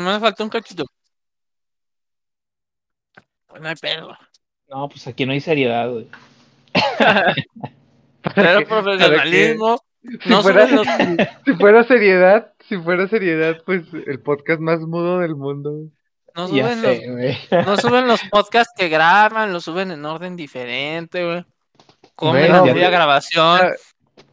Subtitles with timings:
[0.00, 0.84] me falta un cachito.
[3.46, 4.16] Pues no hay pedo.
[4.68, 6.08] No, pues aquí no hay seriedad, güey.
[8.34, 9.78] Pero profesionalismo.
[10.02, 10.86] Si, No fuera, suben los,
[11.44, 15.84] si fuera seriedad, si fuera seriedad, pues el podcast más mudo del mundo.
[16.34, 17.38] no suben los, sé, güey.
[17.64, 21.44] no suben los podcasts que graban, los suben en orden diferente, güey.
[22.16, 23.60] Comen Bueno, a ya media te- grabación.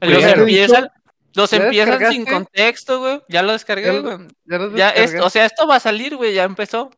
[0.01, 0.89] Los he empiezan,
[1.35, 3.21] los ¿Ya empiezan sin contexto, güey.
[3.29, 4.27] Ya lo descargué, lo- güey.
[4.45, 4.93] Ya, los Ya
[5.23, 6.89] o sea, esto va a salir, güey, ya empezó.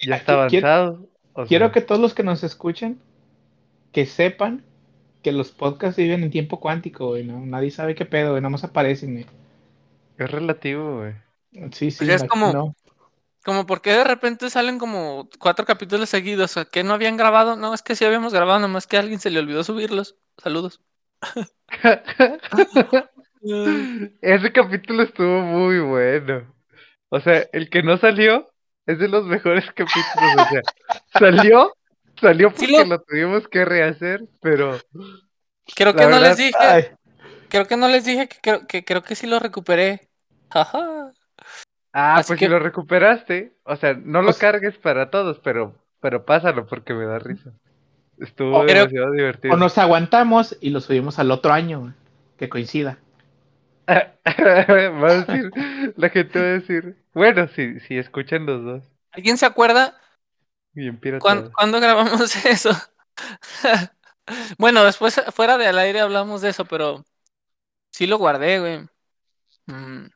[0.00, 1.06] ya está avanzado.
[1.34, 3.00] o Quiero que todos los que nos escuchen
[3.92, 4.64] que sepan
[5.22, 7.24] que los podcasts viven en tiempo cuántico, güey.
[7.24, 7.44] ¿no?
[7.44, 8.40] Nadie sabe qué pedo, güey.
[8.40, 9.26] Nada más aparecen, güey.
[10.18, 11.14] es relativo, güey.
[11.72, 11.98] Sí, sí.
[12.04, 12.74] Pues es como- no.
[13.44, 17.56] Como porque de repente salen como cuatro capítulos seguidos, o sea, que no habían grabado,
[17.56, 20.16] no, es que sí habíamos grabado, nomás que a alguien se le olvidó subirlos.
[20.36, 20.82] Saludos.
[24.22, 26.54] Ese capítulo estuvo muy bueno.
[27.10, 28.50] O sea, el que no salió
[28.86, 30.36] es de los mejores capítulos.
[30.38, 30.62] O sea,
[31.18, 31.74] salió,
[32.20, 34.78] salió Sí porque lo- lo tuvimos que rehacer, pero
[35.74, 36.84] Creo La que no verdad, les dije, Ay,
[37.48, 40.08] creo que no les dije que creo que, creo que sí lo recuperé.
[40.50, 41.10] Ah,
[42.16, 45.74] Así pues que- si lo recuperaste, o sea, no lo sea- cargues para todos, pero
[46.00, 47.50] pero pásalo porque me da risa.
[48.18, 49.54] Estuvo O creo- demasiado divertido.
[49.54, 51.94] o nos aguantamos y lo subimos al otro año.
[52.36, 52.98] Que coincida.
[55.02, 55.52] va a decir,
[55.96, 59.98] la gente va a decir, bueno, si, si escuchan los dos, ¿Alguien se acuerda
[60.72, 62.70] bien cuándo, grabamos eso?
[64.58, 67.04] bueno, después fuera del aire hablamos de eso, pero
[67.92, 68.86] sí lo guardé, güey.
[69.66, 70.08] Mm,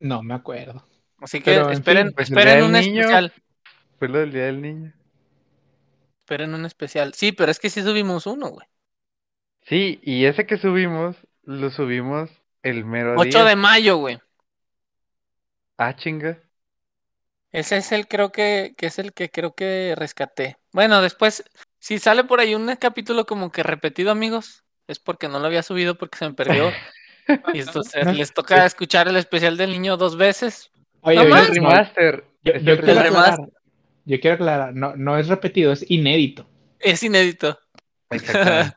[0.00, 0.84] No me acuerdo.
[1.20, 3.16] Así que Pero, en esperen, fin, pues, esperen un Niño.
[3.16, 3.32] especial.
[3.98, 4.94] Fue lo del Día del Niño.
[6.20, 7.14] Esperen un especial.
[7.14, 8.66] Sí, pero es que sí subimos uno, güey.
[9.66, 12.30] Sí, y ese que subimos, lo subimos
[12.62, 13.44] el mero 8 día.
[13.44, 14.20] de mayo, güey.
[15.78, 16.38] Ah, chinga.
[17.52, 20.58] Ese es el creo que, que es el que creo que rescaté.
[20.72, 21.44] Bueno, después,
[21.78, 25.62] si sale por ahí un capítulo como que repetido, amigos, es porque no lo había
[25.62, 26.72] subido porque se me perdió.
[27.52, 30.70] Y entonces les toca escuchar el especial del niño dos veces.
[31.00, 31.48] Oye, No más.
[31.48, 32.24] El remaster.
[32.42, 33.40] yo, es yo el quiero remaster.
[33.42, 33.50] aclarar,
[34.04, 36.48] yo quiero aclarar, no, no es repetido, es inédito.
[36.78, 37.58] Es inédito.
[38.10, 38.76] Exactamente.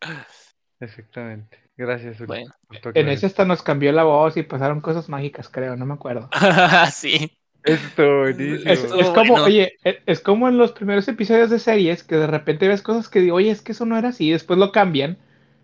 [0.80, 1.58] Exactamente.
[1.76, 2.52] Gracias, Bueno,
[2.94, 6.28] En ese hasta nos cambió la voz y pasaron cosas mágicas, creo, no me acuerdo.
[6.92, 7.30] sí.
[7.62, 8.72] Estuvo buenísimo.
[8.72, 9.46] Es, es como, bueno.
[9.46, 13.08] oye, e- es como en los primeros episodios de series que de repente ves cosas
[13.08, 15.18] que digo, oye, es que eso no era así, y después lo cambian.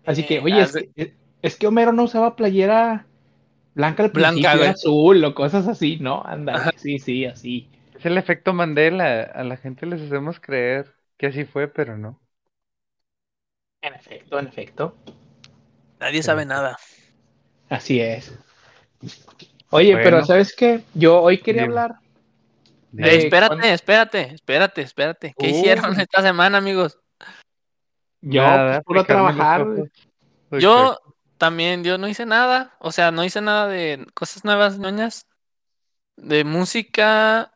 [0.05, 3.07] Así que, Eh, oye, es hace- que, es que Homero no usaba playera
[3.75, 6.23] blanca al Blanca, principio, era azul o cosas así, ¿no?
[6.25, 7.69] Anda, sí, sí, así.
[7.95, 9.23] Es el efecto Mandela.
[9.23, 12.21] A la gente les hacemos creer que así fue, pero no.
[13.81, 14.95] En efecto, en efecto.
[15.99, 16.77] Nadie sabe nada.
[17.69, 18.33] Así es.
[19.69, 20.03] Oye, Bueno.
[20.03, 20.83] pero ¿sabes qué?
[20.93, 21.73] Yo hoy quería Dime.
[21.73, 21.95] hablar.
[22.97, 23.67] Eh, Eh, espérate, ¿cuándo?
[23.67, 25.35] espérate, espérate, espérate.
[25.37, 25.49] ¿Qué Uh.
[25.49, 26.99] hicieron esta semana, amigos?
[28.21, 29.65] Yo, Nada, pues, puro trabajar.
[30.59, 30.97] Yo
[31.37, 32.75] también, yo no hice nada.
[32.79, 35.27] O sea, no hice nada de cosas nuevas, ñoñas.
[36.15, 37.53] De música.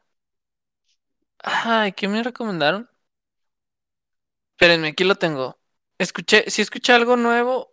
[1.44, 2.90] Ay, ¿qué me recomendaron?
[4.51, 5.59] Espérenme, aquí lo tengo.
[5.97, 7.71] Escuché, sí escuché algo nuevo.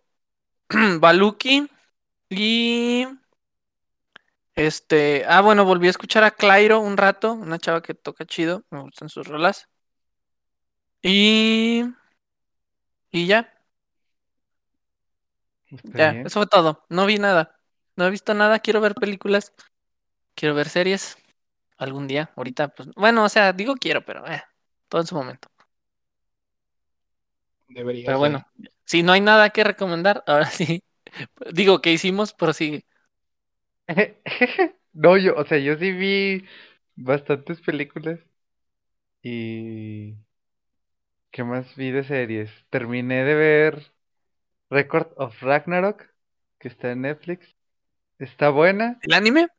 [0.99, 1.69] Baluki.
[2.29, 3.05] Y.
[4.55, 5.25] Este.
[5.27, 7.33] Ah, bueno, volví a escuchar a Clairo un rato.
[7.33, 8.63] Una chava que toca chido.
[8.69, 9.67] Me gustan sus rolas.
[11.01, 11.83] Y.
[13.11, 13.53] Y ya.
[15.93, 16.25] Ya, bien.
[16.25, 16.85] eso fue todo.
[16.89, 17.59] No vi nada.
[17.95, 18.59] No he visto nada.
[18.59, 19.53] Quiero ver películas.
[20.35, 21.17] Quiero ver series.
[21.77, 22.31] Algún día.
[22.35, 22.89] Ahorita, pues.
[22.95, 24.43] Bueno, o sea, digo quiero, pero eh,
[24.89, 25.49] todo en su momento.
[27.69, 28.19] Debería Pero ser.
[28.19, 28.45] bueno,
[28.89, 30.83] si no hay nada que recomendar, ahora sí.
[31.53, 32.33] Digo, que hicimos?
[32.33, 32.85] Prosigue.
[34.93, 36.45] No, yo, o sea, yo sí vi
[36.95, 38.19] bastantes películas
[39.23, 40.15] y
[41.31, 42.51] ¿qué más vi de series?
[42.69, 43.93] Terminé de ver
[44.69, 46.05] Record of Ragnarok,
[46.59, 47.55] que está en Netflix.
[48.19, 49.49] Está buena, ¿El anime?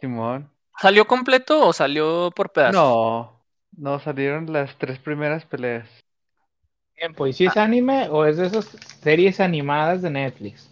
[0.00, 0.50] Simón.
[0.80, 2.82] ¿Salió completo o salió por pedazos?
[2.84, 5.88] No, no salieron las tres primeras peleas.
[6.98, 8.66] Tiempo, ¿Y si es anime o es de esas
[9.02, 10.68] series animadas de Netflix?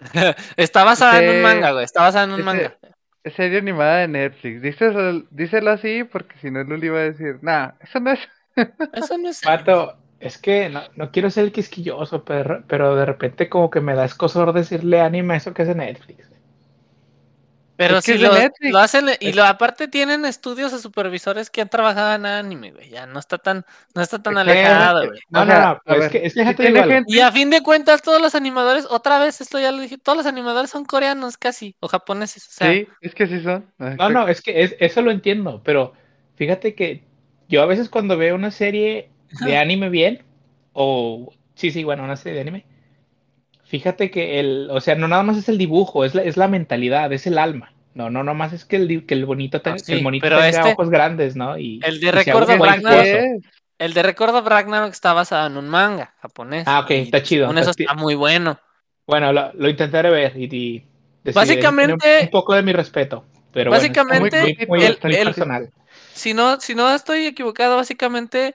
[0.56, 1.84] Está basada en un manga, güey.
[1.84, 2.76] Está basada en un ese- manga.
[3.24, 4.60] Es serie animada de Netflix.
[4.62, 8.20] Díselo, díselo así porque si no Luli va a decir, nah, eso no es.
[8.92, 9.40] Eso no es.
[9.40, 13.80] Pato, es que no, no quiero ser el quisquilloso, pero, pero de repente como que
[13.80, 16.28] me da escosor decirle anime a eso que es de Netflix.
[17.76, 18.30] Pero si lo,
[18.78, 22.90] hacen y lo aparte tienen estudios o supervisores que han trabajado en anime, güey.
[22.90, 23.64] Ya no está tan,
[23.94, 25.20] no está tan alejado, güey.
[25.30, 28.02] No, no, no, es que, es que si tiene gente- Y a fin de cuentas,
[28.02, 31.74] todos los animadores, otra vez, esto ya lo dije, todos los animadores son coreanos casi,
[31.80, 33.66] o japoneses, o sea, Sí, es que sí son.
[33.78, 35.94] Ah, No, no, es que es- eso lo entiendo, pero
[36.36, 37.02] fíjate que
[37.48, 39.10] yo a veces cuando veo una serie
[39.44, 40.22] de anime bien,
[40.74, 42.66] o sí, sí, bueno, una serie de anime,
[43.72, 46.46] fíjate que el, o sea, no nada más es el dibujo, es la, es la
[46.46, 47.72] mentalidad, es el alma.
[47.94, 50.36] No, no, no más es que el, que el bonito, Ah, sí, el monito pero
[50.36, 51.56] tenga este- ojos grandes, ¿no?
[51.56, 53.42] Y, el de Record of Ragnarok-
[53.78, 56.64] el de Record of Ragnarok está basado en un manga japonés.
[56.66, 58.58] Ah, ok, está chido, según eso está- muy bueno.
[59.06, 60.86] Bueno, lo, lo intentaré ver y, y.
[61.32, 64.98] Básicamente- un, un poco de mi respeto, pero bueno, está muy- Básicamente, muy, muy- el-
[65.16, 65.70] el- personal.
[66.12, 68.54] Si no, si no estoy equivocado, básicamente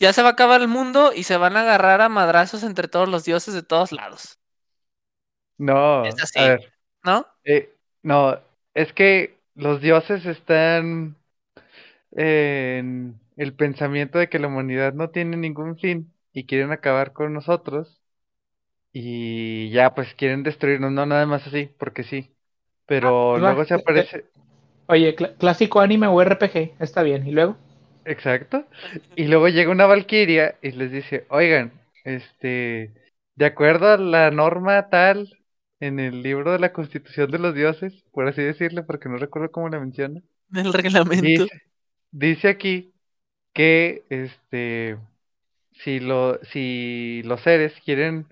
[0.00, 2.88] ya se va a acabar el mundo y se van a agarrar a madrazos entre
[2.88, 4.38] todos los dioses de todos lados,
[5.58, 6.32] No, Es así.
[6.34, 6.72] a ver,
[7.04, 7.26] ¿no?
[7.44, 8.40] eh, no,
[8.74, 11.16] es que los dioses están
[12.12, 17.34] en el pensamiento de que la humanidad no tiene ningún fin y quieren acabar con
[17.34, 18.00] nosotros
[18.92, 22.34] y ya pues quieren destruirnos, no nada más así, porque sí.
[22.86, 24.26] Pero va, luego se de- de- aparece,
[24.88, 27.26] Oye, cl- clásico anime o RPG, está bien.
[27.26, 27.56] ¿Y luego?
[28.04, 28.66] Exacto.
[29.16, 31.72] Y luego llega una valquiria y les dice, oigan,
[32.04, 32.92] este,
[33.34, 35.36] de acuerdo a la norma tal
[35.80, 39.50] en el libro de la Constitución de los Dioses, por así decirle, porque no recuerdo
[39.50, 40.22] cómo la menciona,
[40.54, 41.26] El reglamento.
[41.26, 41.62] dice,
[42.10, 42.92] dice aquí
[43.52, 44.98] que este,
[45.72, 48.26] si lo, si los seres quieren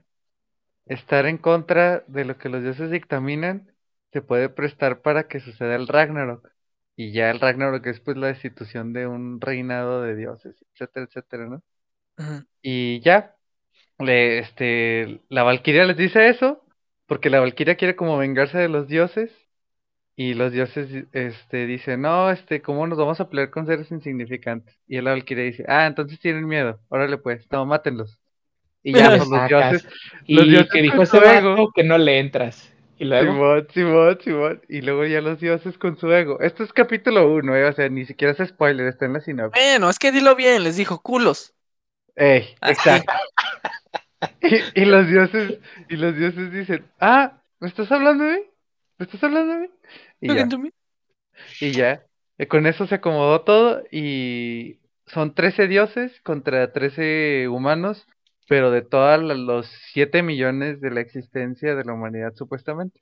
[0.87, 3.73] estar en contra de lo que los dioses dictaminan,
[4.13, 6.51] se puede prestar para que suceda el Ragnarok.
[6.97, 11.47] Y ya el Ragnarok es pues la destitución de un reinado de dioses, etcétera, etcétera,
[11.47, 11.63] ¿no?
[12.63, 13.35] Y ya,
[13.99, 16.64] le, este, la Valquiria les dice eso,
[17.07, 19.31] porque la Valquiria quiere como vengarse de los dioses,
[20.17, 24.79] y los dioses, este, dicen, no, este, ¿cómo nos vamos a pelear con seres insignificantes?
[24.87, 28.21] Y la Valquiria dice, ah, entonces tienen miedo, órale pues, no, mátenlos.
[28.83, 29.49] Y ya, los Sacas.
[29.49, 29.89] dioses,
[30.27, 31.73] Y los dioses que dijo ese su ego.
[31.75, 32.71] que no le entras.
[32.97, 36.39] Y luego, Simón, Simón, Simón, y luego ya los dioses con su ego.
[36.41, 39.61] Esto es capítulo uno, eh, o sea, ni siquiera es spoiler, está en la sinopsis.
[39.61, 41.55] Bueno, es que dilo bien, les dijo culos.
[42.15, 42.73] Ey, Así.
[42.73, 43.13] exacto.
[44.43, 48.45] Y, y los dioses, y los dioses dicen, ah, ¿me estás hablando de mí?
[48.99, 49.71] ¿Me estás hablando de mí?
[50.21, 50.55] Y ya,
[51.61, 52.07] y ya.
[52.49, 58.07] Con eso se acomodó todo y son 13 dioses contra 13 humanos,
[58.49, 63.01] pero de todos los 7 millones de la existencia de la humanidad supuestamente.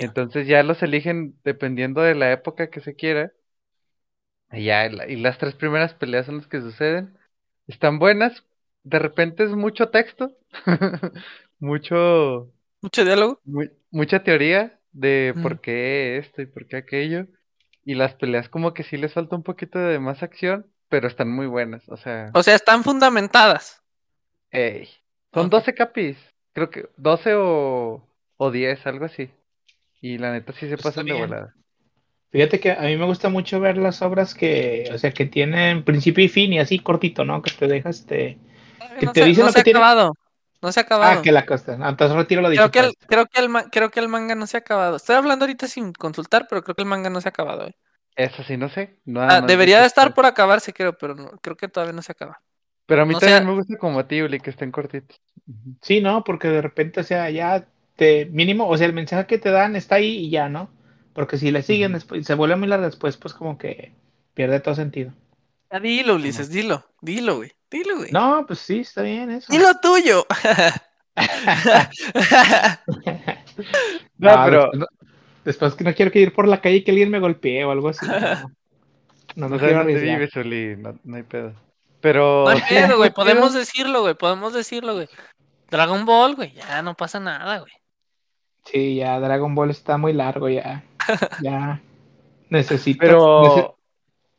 [0.00, 3.32] Entonces ya los eligen dependiendo de la época que se quiera.
[4.52, 7.18] Y ya, y las tres primeras peleas son las que suceden.
[7.66, 8.44] Están buenas.
[8.84, 10.36] De repente es mucho texto.
[11.58, 12.50] mucho,
[12.80, 13.40] Mucho diálogo.
[13.44, 15.42] mu- mucha teoría de Mm.
[15.42, 17.26] por qué esto y por qué aquello.
[17.84, 21.30] Y las peleas como que sí les falta un poquito de más acción, pero están
[21.30, 21.88] muy buenas.
[21.88, 23.82] O sea, O sea, están fundamentadas.
[24.50, 24.88] ey.
[25.34, 25.52] Son Ok.
[25.52, 26.16] 12 capis.
[26.52, 28.06] Creo que 12 o,
[28.36, 29.30] o 10, algo así.
[30.00, 31.54] Y la neta sí se Pues pasan de volada.
[32.30, 35.84] fíjate que a mí me gusta mucho ver las obras que, o sea, que tienen
[35.84, 37.40] principio y fin y así cortito, ¿no?
[37.40, 38.38] Que te dejas este.
[38.98, 40.14] Que no te se, dicen no lo se que ha tiene- acabado.
[40.60, 41.18] No se ha acabado.
[41.18, 41.76] Ah, que la costa.
[41.80, 42.70] Ah, Entonces retiro lo dicho.
[42.70, 44.96] creo, que el, creo, que el, ma- creo que el manga no se ha acabado.
[44.96, 47.66] Estoy hablando ahorita sin consultar, pero creo que el manga no se ha acabado.
[47.66, 47.74] eh.
[48.14, 48.98] Eso sí, no sé.
[49.04, 52.12] Nada Ah, debería de estar por acabarse, creo, pero no, creo que todavía no se
[52.12, 52.40] acaba.
[52.86, 55.20] Pero a mí no también sea- me gusta como a ti, Uli, que estén cortitos.
[55.80, 56.22] Sí, ¿no?
[56.22, 58.26] Porque de repente, o sea, ya te.
[58.26, 60.70] Mínimo, o sea, el mensaje que te dan está ahí y ya, ¿no?
[61.12, 61.94] Porque si le siguen Ujú.
[61.96, 63.92] después, se vuelve muy larga después, pues como que
[64.34, 65.12] pierde todo sentido.
[65.72, 66.84] Ya dilo, Ulises, dilo.
[67.00, 67.52] Dilo, güey.
[67.72, 68.10] Dilo, güey.
[68.12, 69.50] No, pues sí, está bien eso.
[69.52, 70.26] Dilo tuyo.
[74.18, 74.86] No, pero después, no-
[75.44, 77.70] después que no quiero que ir por la calle y que alguien me golpee o
[77.70, 78.06] algo así.
[78.06, 80.18] No, no, quiero dónde arriesgar.
[80.18, 80.76] vives, Uli.
[80.76, 81.54] No, no hay pedo.
[82.00, 82.44] Pero.
[82.44, 83.10] No hay pedo, güey.
[83.10, 84.14] Podemos decirlo, güey.
[84.14, 85.08] Podemos decirlo, güey.
[85.70, 86.52] Dragon Ball, güey.
[86.54, 87.72] Ya no pasa nada, güey.
[88.64, 90.84] Sí, ya Dragon Ball está muy largo ya.
[91.42, 91.80] Ya
[92.48, 93.78] necesita, nece- Pero.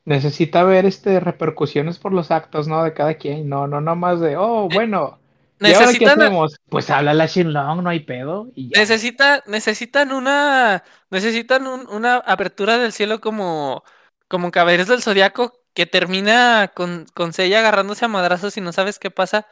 [0.05, 2.83] Necesita ver este repercusiones por los actos, ¿no?
[2.83, 3.48] De cada quien.
[3.50, 5.19] No, no, no más de, oh, bueno.
[5.60, 6.60] ¿Y ahora qué Necesitan, hacemos?
[6.69, 8.50] Pues habla la Shenlong, no hay pedo.
[8.53, 8.79] Y ya.
[8.81, 13.83] necesita, necesitan una, necesitan un- una apertura del cielo como,
[14.27, 19.00] como Caballeros del Zodiaco que termina con, con Seiya agarrándose a madrazos y no sabes
[19.00, 19.48] qué pasa.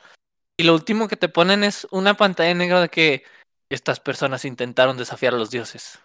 [0.58, 3.24] Y lo último que te ponen es una pantalla negra de que
[3.70, 6.00] estas personas intentaron desafiar a los dioses.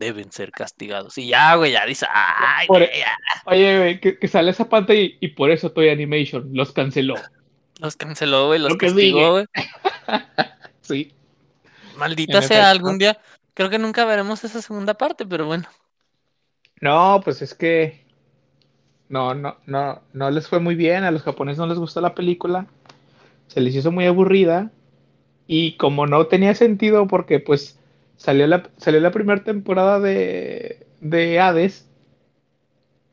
[0.00, 1.18] Deben ser castigados.
[1.18, 3.18] Y ya, güey, ya dice, ay, Por- güey, ya.
[3.44, 7.16] Oye, güey, que, que sale esa pantalla y, y por eso Toy Animation los canceló.
[7.80, 9.46] Los canceló, güey, los Lo castigó, güey.
[10.80, 11.12] Sí.
[11.98, 12.70] Maldita En sea, efecto.
[12.70, 13.18] algún día.
[13.52, 15.68] Creo que nunca veremos esa segunda parte, pero bueno.
[16.80, 18.06] No, pues es que
[19.10, 21.04] no, no, no, no les fue muy bien.
[21.04, 22.66] A los japoneses no les gustó la película.
[23.48, 24.70] Se les hizo muy aburrida.
[25.46, 27.78] Y como no tenía sentido porque pues
[28.20, 31.88] salió la, salió la primera temporada de, de Hades,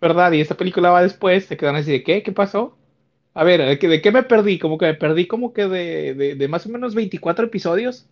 [0.02, 0.32] ¿verdad?
[0.32, 2.24] Y esta película va después, se quedan así de ¿qué?
[2.24, 2.78] ¿Qué pasó?
[3.34, 4.60] A ver, ¿de qué, me perdí?
[4.60, 8.08] Como que me perdí como que de, de, de más o menos 24 episodios.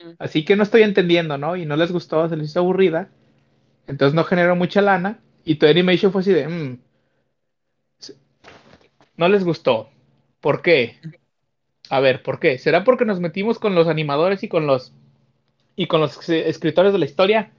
[0.00, 0.12] Mm.
[0.18, 1.56] Así que no estoy entendiendo, ¿no?
[1.56, 3.10] Y no les gustó, se les hizo aburrida.
[3.88, 5.20] Entonces no generó mucha lana.
[5.44, 6.78] Y Toy Animation fue así de, "Mm,
[9.16, 9.90] no les gustó.
[10.40, 10.96] ¿Por qué?
[11.90, 12.58] A ver, ¿por qué?
[12.58, 14.92] ¿Será porque nos metimos con los animadores y con los
[15.78, 17.52] y con los escritores de la historia?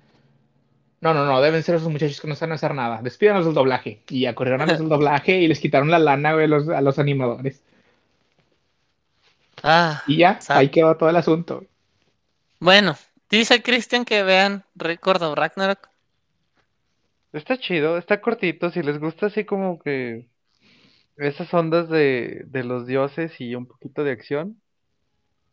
[1.02, 3.02] No, no, no, deben ser esos muchachos que no saben hacer nada.
[3.02, 4.04] Despídanos del doblaje.
[4.10, 6.82] Y ya corrieron a los del doblaje y les quitaron la lana, güey, los- a
[6.82, 7.64] los animadores.
[9.64, 11.64] Ah, Y ya, ahí quedó todo el asunto.
[12.62, 12.96] Bueno,
[13.30, 15.90] dice Cristian que vean Record of Ragnarok.
[17.34, 20.30] Está chido, está cortito, si les gusta así como que
[21.18, 24.62] esas ondas de, de los dioses y un poquito de acción,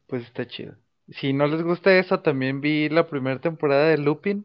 [0.09, 0.77] pues está chido.
[1.11, 4.45] Si no les gusta eso, también vi la primera temporada de Lupin.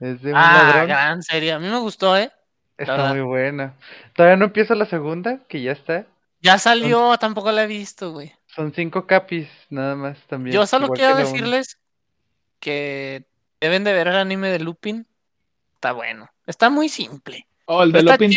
[0.00, 0.86] Es de un Ah, ladrón.
[0.88, 1.52] gran serie.
[1.52, 2.30] A mí me gustó, ¿eh?
[2.76, 3.74] Está muy buena.
[4.14, 6.06] Todavía no empieza la segunda, que ya está.
[6.40, 8.32] Ya salió, tampoco la he visto, güey.
[8.46, 10.54] Son cinco capis, nada más también.
[10.54, 11.24] Yo solo que quiero uno.
[11.24, 11.78] decirles
[12.60, 13.24] que
[13.60, 15.06] deben de ver el anime de Lupin.
[15.74, 16.30] Está bueno.
[16.46, 17.46] Está muy simple.
[17.66, 18.32] Oh, el de Lupin.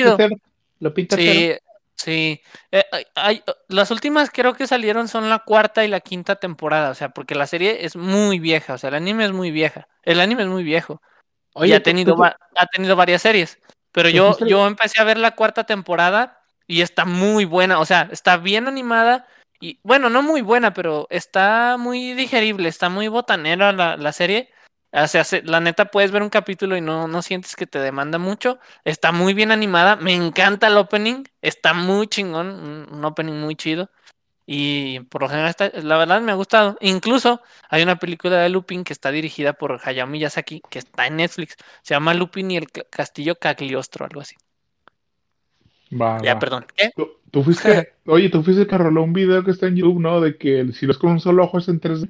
[0.79, 1.31] Lupin tercero.
[1.55, 1.59] Sí,
[2.03, 2.41] sí.
[2.71, 6.89] Eh, hay- hay- las últimas creo que salieron son la cuarta y la quinta temporada,
[6.91, 9.87] o sea, porque la serie es muy vieja, o sea, el anime es muy vieja.
[10.03, 11.01] El anime es muy viejo.
[11.55, 13.59] y Oye, ha ¿tú- tenido, tú- ha tenido varias series.
[13.91, 17.79] Pero ¿Tú yo, yo empecé a ver la cuarta temporada y está muy buena.
[17.79, 19.27] O sea, está bien animada.
[19.59, 24.49] Y bueno, no muy buena, pero está muy digerible, está muy botanera la, la serie.
[24.93, 27.79] O sea, se- la neta puedes ver un capítulo y no, no sientes que te
[27.79, 28.59] demanda mucho.
[28.83, 29.95] Está muy bien animada.
[29.95, 31.23] Me encanta el opening.
[31.41, 32.47] Está muy chingón.
[32.49, 33.89] Un, un opening muy chido.
[34.45, 36.77] Y por lo general, está- la verdad me ha gustado.
[36.81, 41.15] Incluso hay una película de Lupin que está dirigida por Hayao Miyazaki, que está en
[41.17, 41.55] Netflix.
[41.83, 44.35] Se llama Lupin y el ca- Castillo Cagliostro, algo así.
[45.93, 46.39] Va, Ya, va.
[46.39, 46.65] perdón.
[46.95, 50.19] Tú, tú fuiste, oye, tú fuiste que roló un video que está en YouTube, ¿no?
[50.21, 52.09] De que si ves con un solo ojo es en 3D.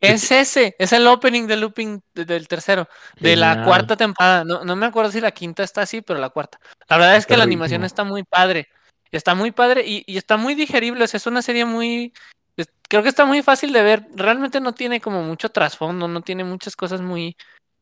[0.00, 2.88] Es ese, es el opening de Lupin de- del tercero,
[3.20, 4.44] de la cuarta temporada.
[4.44, 6.58] No, no me acuerdo si la quinta está así, pero la cuarta.
[6.88, 8.68] La verdad es que la animación está muy padre.
[9.12, 11.04] Está muy padre y, y está muy digerible.
[11.04, 12.12] O sea, es una serie muy.
[12.56, 14.06] es- creo que está muy fácil de ver.
[14.14, 17.36] Realmente no tiene como mucho trasfondo, no tiene muchas cosas muy,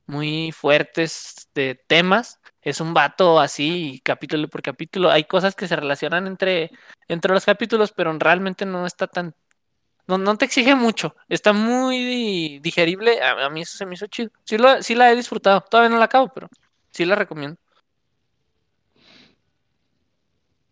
[0.07, 2.41] muy fuertes de temas.
[2.63, 5.11] Es un vato así, capítulo por capítulo.
[5.11, 6.71] Hay cosas que se relacionan entre,
[7.07, 9.35] entre los capítulos, pero realmente no está tan
[10.09, 11.15] no, no te exige mucho.
[11.29, 13.21] Está muy digerible.
[13.23, 14.31] A, a mí eso se me hizo chido.
[14.45, 15.61] Sí, lo- sí la he disfrutado.
[15.61, 16.49] Todavía no la acabo, pero
[16.91, 17.57] sí la recomiendo.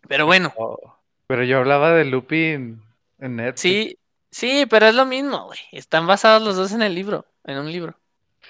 [0.07, 0.95] Pero bueno, Oh,
[1.27, 2.81] Pero yo hablaba de Lupin
[3.19, 3.59] en Netflix.
[3.61, 3.97] sí,
[4.31, 5.59] sí, pero es lo mismo, güey.
[5.71, 7.95] Están basados los dos en el libro, en un libro.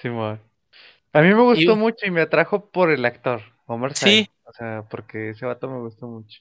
[0.00, 0.40] Simón.
[1.12, 4.04] A mí me gustó Y- mucho y me atrajo por el actor, Omar Sy.
[4.06, 4.30] Sí.
[4.44, 6.40] O sea, porque ese vato me gustó mucho.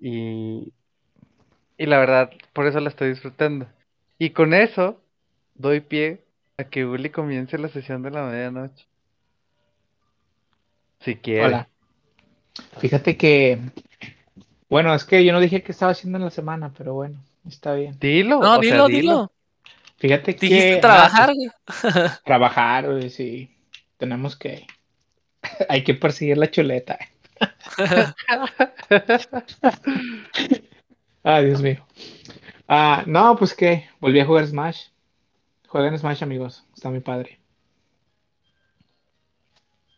[0.00, 0.72] Y,
[1.82, 3.66] y la verdad, por eso la estoy disfrutando.
[4.16, 5.00] Y con eso,
[5.56, 6.22] doy pie
[6.56, 8.86] a que Uli comience la sesión de la medianoche.
[11.00, 11.46] Si quiere.
[11.46, 11.68] Hola.
[12.78, 13.58] Fíjate que,
[14.68, 17.74] bueno, es que yo no dije qué estaba haciendo en la semana, pero bueno, está
[17.74, 17.98] bien.
[17.98, 18.40] Dilo.
[18.40, 19.32] No, o sea, dilo, dilo.
[19.96, 21.50] Fíjate Dijiste que trabajar, ah, güey.
[22.24, 23.56] trabajar, güey, sí.
[23.96, 24.68] Tenemos que,
[25.68, 26.96] hay que perseguir la chuleta.
[31.24, 31.84] Ay, Dios mío.
[32.68, 34.86] Ah, no, pues que volví a jugar Smash.
[35.68, 36.64] Jueguen Smash, amigos.
[36.74, 37.40] Está muy padre.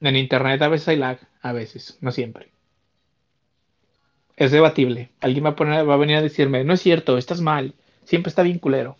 [0.00, 2.52] En internet a veces hay lag, a veces, no siempre.
[4.36, 5.10] Es debatible.
[5.20, 7.74] Alguien va a poner, va a venir a decirme, no es cierto, estás mal.
[8.04, 8.96] Siempre está bien culero.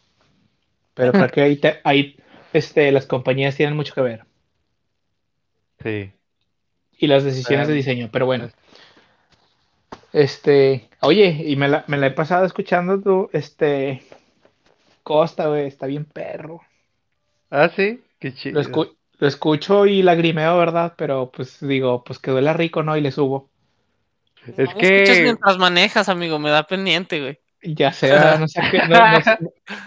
[0.95, 2.17] Pero creo que ahí, te- ahí
[2.53, 4.25] este, las compañías tienen mucho que ver.
[5.83, 6.13] Sí.
[6.99, 8.09] Y las decisiones de diseño.
[8.13, 8.49] Pero bueno.
[10.15, 14.01] Este, oye, y me la, me la he pasado escuchando tu, este,
[15.03, 16.61] Costa, güey, está bien perro.
[17.51, 18.01] Ah, sí.
[18.21, 18.63] Qué Lo, chido.
[18.63, 20.95] escu- lo escucho y lagrimeo, ¿verdad?
[20.97, 22.97] Pero pues digo, pues que duela rico, ¿no?
[22.97, 23.51] Y le subo.
[24.57, 26.39] Es No que- mientras manejas, amigo.
[26.39, 27.39] Me da pendiente, güey.
[27.63, 28.39] Ya sé, ¿verdad?
[28.39, 29.39] no sea que, no, no sea-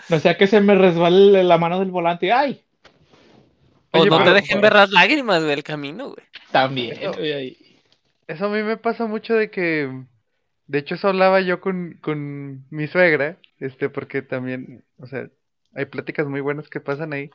[0.10, 2.34] no sea que se me resbale la mano del volante.
[2.34, 2.64] ¡Ay!
[3.92, 6.26] O Oye, no te dejen ver las lágrimas del camino, güey.
[6.52, 6.98] También.
[7.00, 7.56] Eso-.
[8.28, 9.90] Eso a mí me pasa mucho de que,
[10.68, 15.30] de hecho eso hablaba yo con, con mi suegra, este, porque también, o sea,
[15.74, 17.32] hay pláticas muy buenas que pasan ahí,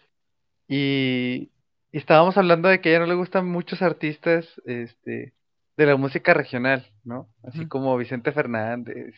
[0.68, 1.50] y
[1.92, 5.34] y estábamos hablando de que a ella no le gustan muchos artistas este,
[5.76, 7.28] de la música regional, ¿no?
[7.42, 9.14] Así como Vicente Fernández,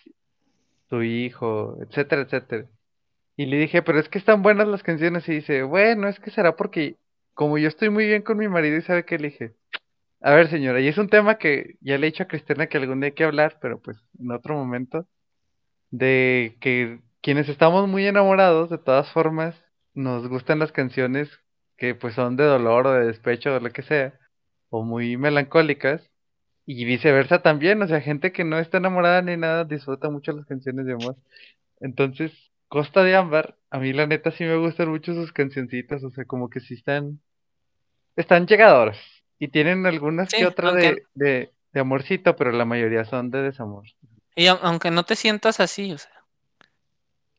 [0.91, 2.67] su hijo, etcétera, etcétera.
[3.37, 5.29] Y le dije, pero es que están buenas las canciones.
[5.29, 6.97] Y dice, bueno, es que será porque
[7.35, 9.53] como yo estoy muy bien con mi marido y sabe que le dije,
[10.25, 12.79] a ver señora, y es un tema que ya le he dicho a Cristiana que
[12.79, 15.07] algún día hay que hablar, pero pues en otro momento,
[15.91, 19.55] de que quienes estamos muy enamorados, de todas formas,
[19.95, 21.31] nos gustan las canciones
[21.77, 24.19] que pues son de dolor o de despecho o lo que sea,
[24.71, 26.11] o muy melancólicas,
[26.67, 30.47] y viceversa también, o sea, gente que no está enamorada ni nada disfruta mucho las
[30.47, 31.17] canciones de amor.
[31.81, 32.33] Entonces,
[32.69, 36.25] Costa de Ámbar, a mí la neta sí me gustan mucho sus cancioncitas, o sea,
[36.25, 37.21] como que sí están,
[38.17, 38.99] están llegadoras,
[39.39, 43.43] y tienen algunas que otra aunque, de, de, de amorcito, pero la mayoría son de
[43.43, 43.85] desamor.
[44.37, 46.11] y au- aunque no te sientas así, o sea.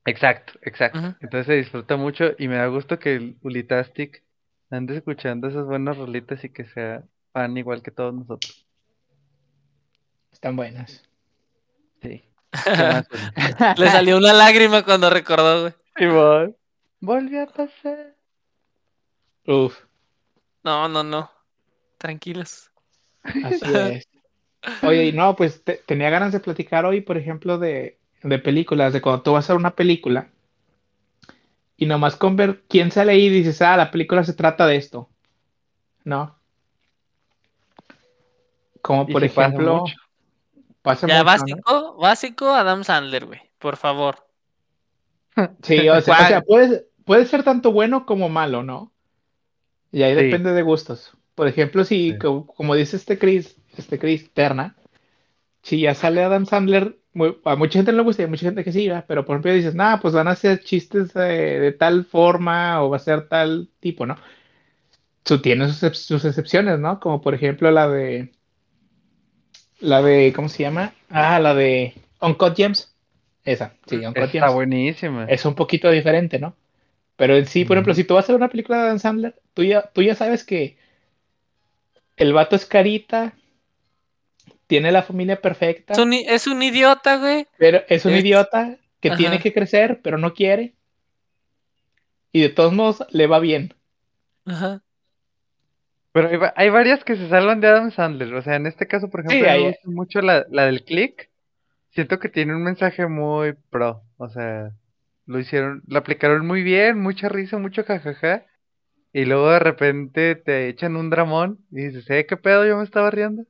[0.06, 1.00] Exacto, exacto.
[1.20, 4.24] Entonces se disfruta mucho y me da gusto que el Ulitastic
[4.70, 8.66] ande escuchando esas buenas rolitas y que sea fan igual que todos nosotros.
[10.32, 11.02] Están buenas.
[12.04, 12.24] Sí.
[13.78, 15.74] Le salió una lágrima cuando recordó, güey.
[15.98, 16.56] Simón.
[17.00, 18.16] Volví a pasar.
[19.48, 19.76] Uf,
[20.64, 21.32] No, no, no.
[22.06, 22.70] Tranquilos.
[23.24, 24.08] así es.
[24.84, 28.94] Oye, y no, pues te- tenía ganas de platicar hoy, por ejemplo, de, de películas,
[28.94, 30.28] de cuando tú vas a ver una película
[31.78, 35.10] y nomás con ver quién sale ahí dices, ah, la película se trata de esto.
[36.04, 36.36] ¿No?
[38.84, 39.96] Como por pasa ejemplo, mucho.
[40.84, 41.26] pasa Ya, mucho, ¿no?
[41.26, 43.42] básico, básico Adam Sandler, güey.
[43.58, 44.28] Por favor.
[45.64, 48.92] Sí, o sea, o sea, puede, puede ser tanto bueno como malo, ¿no?
[49.92, 50.24] Y ahí Sí.
[50.24, 51.12] depende de gustos.
[51.36, 52.20] Por ejemplo, si, Sí.
[52.20, 54.76] co- como, dice este Chris, este Chris Terna,
[55.64, 58.46] si ya sale Adam Sandler, mu- a mucha gente no le gusta y a mucha
[58.48, 59.06] gente que sí, ¿verdad?
[59.08, 62.90] pero por ejemplo dices, nada, pues van a hacer chistes de, de tal forma o
[62.92, 64.18] va a ser tal tipo, ¿no?
[65.26, 67.00] Su, tiene sus, sus excepciones, ¿no?
[67.00, 68.32] Como por ejemplo la de,
[69.80, 70.94] la de, ¿cómo se llama?
[71.10, 72.94] Ah, la de Uncut Gems.
[73.44, 74.54] Esa, sí, Uncut Está Gems.
[74.54, 75.26] buenísima.
[75.26, 76.56] Es un poquito diferente, ¿no?
[77.18, 78.02] Pero en sí, por ejemplo, Ujú.
[78.02, 80.44] si tú vas a ver una película de Adam Sandler, tú ya, tú ya sabes
[80.44, 80.78] que
[82.18, 83.34] el vato es carita,
[84.68, 87.48] tiene la familia perfecta, Es un, i- es un idiota, güey.
[87.58, 89.18] pero es un es- idiota que Ajá.
[89.18, 90.74] tiene que crecer, pero no quiere.
[92.32, 93.74] Y de todos modos le va bien.
[94.46, 94.82] Ajá.
[96.12, 98.34] Pero hay, va- hay varias que se salvan de Adam Sandler.
[98.34, 100.46] O sea, en este caso, por Sí, ejemplo, a mí me hay- gusta mucho la,
[100.50, 101.30] la del click.
[101.92, 104.02] Siento que tiene un mensaje muy pro.
[104.18, 104.72] O sea,
[105.26, 108.46] lo hicieron, lo aplicaron muy bien, mucha risa, mucho jajaja.
[109.16, 112.26] Y luego de repente te echan un dramón y dices, ¿eh?
[112.28, 112.66] ¿Qué pedo?
[112.66, 113.44] Yo me estaba riendo.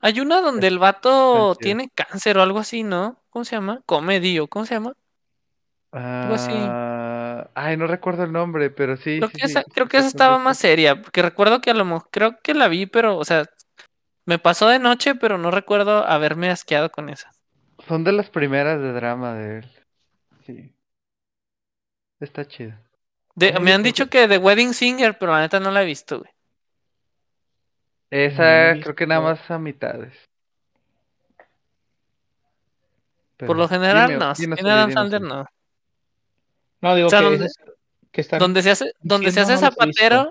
[0.00, 3.20] Hay una donde el vato tiene cáncer o algo así, ¿no?
[3.28, 3.82] ¿Cómo se llama?
[3.84, 4.94] Comedio, ¿cómo se llama?
[5.92, 6.52] Algo así.
[6.54, 9.98] Ah, ay, no recuerdo el nombre, pero sí, Creo sí, que sí, esa, creo que
[9.98, 13.18] esa estaba más seria, porque recuerdo que a lo mejor, creo que la vi, pero,
[13.18, 13.44] o sea,
[14.24, 17.30] me pasó de noche, pero no recuerdo haberme asqueado con esa.
[17.86, 19.70] Son de las primeras de drama de él.
[20.46, 20.74] Sí.
[22.20, 22.72] Está chido.
[23.34, 26.18] De- me han dicho que The Wedding Singer, pero la neta no la he visto,
[26.18, 26.30] güey.
[28.10, 30.12] Esa creo que nada más a mitades.
[33.38, 34.34] Por lo general, dime, no.
[34.34, 35.46] Tiene Uli, Adam Sandler, no.
[36.82, 37.56] No, digo O sea, que donde, esas
[38.10, 40.30] que están donde se hace, donde se hace zapatero,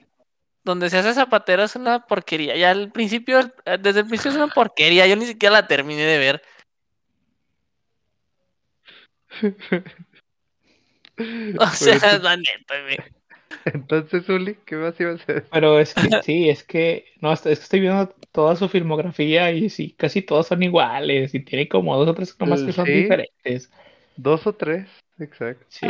[0.64, 2.56] donde se hace zapatero es una porquería.
[2.56, 5.08] Ya al principio, eh, desde el principio es una porquería.
[5.08, 6.44] Yo ni siquiera la terminé de ver.
[11.60, 12.98] O sea, Pero la neta, güey.
[13.66, 15.50] entonces, Uli, ¿qué más ibas a decir?
[15.52, 19.70] Pero es que sí, es que no, es que estoy viendo toda su filmografía y
[19.70, 22.94] sí, casi todos son iguales y tiene como dos o tres nomás que son Sí.
[22.94, 23.72] diferentes.
[24.16, 24.88] Dos o tres,
[25.20, 25.66] exacto.
[25.70, 25.88] Sí.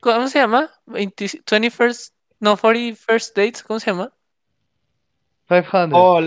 [0.00, 0.70] ¿Cómo se llama?
[0.86, 4.12] 20 21st, no, 41st Dates, ¿cómo se llama?
[5.48, 5.90] 500.
[5.92, 6.20] Oh,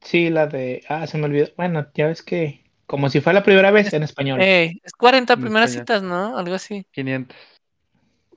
[0.00, 1.48] sí, la de, ah, se me olvidó.
[1.56, 4.40] Bueno, ya ves que como si fuera la primera vez en español.
[4.42, 5.86] Eh, es 40 En primeras español.
[5.86, 6.36] citas, ¿no?
[6.36, 6.84] Algo así.
[6.90, 7.36] 500.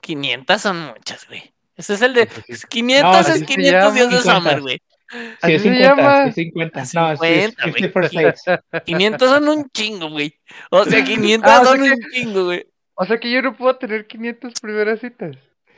[0.00, 1.52] 500 son muchas, güey.
[1.76, 2.66] Ese es el de Pues sí.
[2.68, 4.18] 500 No, es así se 500 días de.
[4.20, 4.82] Summer, güey.
[5.10, 6.24] Sí, es se 50, llama.
[6.24, 6.82] sí, es 50.
[6.82, 7.74] Es No, sí, es 50, güey.
[7.74, 8.84] 50 First Dates.
[8.86, 10.34] 500 son un chingo, güey.
[10.70, 12.66] O sea, 500 Ah, o sea son que- un chingo, güey.
[12.94, 15.36] O sea que yo no puedo tener 500 primeras citas.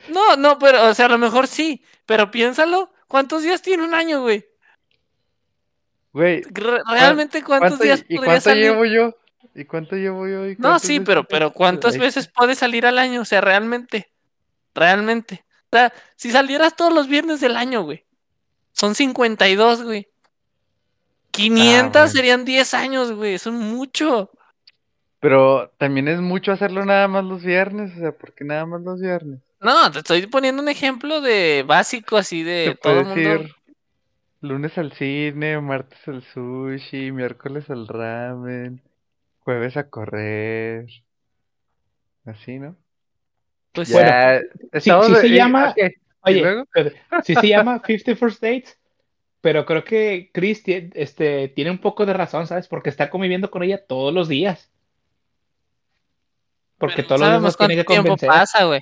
[0.09, 1.81] No, no, pero, o sea, a lo mejor sí.
[2.05, 4.45] Pero piénsalo, ¿cuántos días tiene un año, güey?
[6.15, 8.63] Güey, Re- ¿Realmente cuántos ¿cuánto, días ¿y podría cuánto salir?
[8.63, 9.17] llevo yo?
[9.53, 10.47] ¿Y cuánto llevo yo?
[10.49, 13.19] ¿Y No, sí, pero, pero ¿cuántas veces puede salir al año?
[13.19, 14.09] O sea, realmente.
[14.73, 15.43] Realmente.
[15.71, 18.05] O sea, si salieras todos los viernes del año, güey.
[18.71, 20.07] Son 52, güey.
[21.31, 22.07] 500 bueno.
[22.07, 23.37] serían 10 años, güey.
[23.37, 24.31] Son mucho.
[25.19, 29.01] Pero también es mucho hacerlo nada más los viernes, o sea, porque nada más los
[29.01, 29.41] viernes.
[29.59, 33.15] No, te estoy poniendo un ejemplo de básico así de todo el mundo.
[33.29, 33.54] decir
[34.47, 38.81] lunes al cine, martes al sushi, miércoles al ramen,
[39.39, 40.87] jueves a correr.
[42.25, 42.75] Así, ¿no?
[43.73, 45.91] Pues Bueno, Ya, sí- estamos sí de- se eh, llama- ok, ¿y
[46.27, 46.89] Oye, pero
[47.23, 48.79] sí se llama 50 First Dates,
[49.41, 52.67] pero creo que Chris este, tiene un poco de razón, ¿sabes?
[52.67, 54.71] Porque está conviviendo con ella todos los días.
[56.77, 58.27] Porque pero todos no los días tiene que tiempo convencer.
[58.29, 58.81] pasa, güey.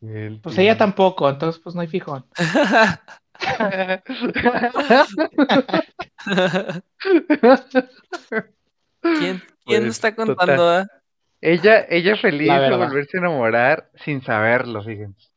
[0.00, 2.24] El Pues ella tampoco, entonces pues no hay fijón.
[9.00, 10.68] ¿Quién, quién Pues, está contando?
[10.68, 10.86] ah?
[11.40, 15.28] Ella, ella feliz La de volverse a enamorar sin saberlo, fíjense.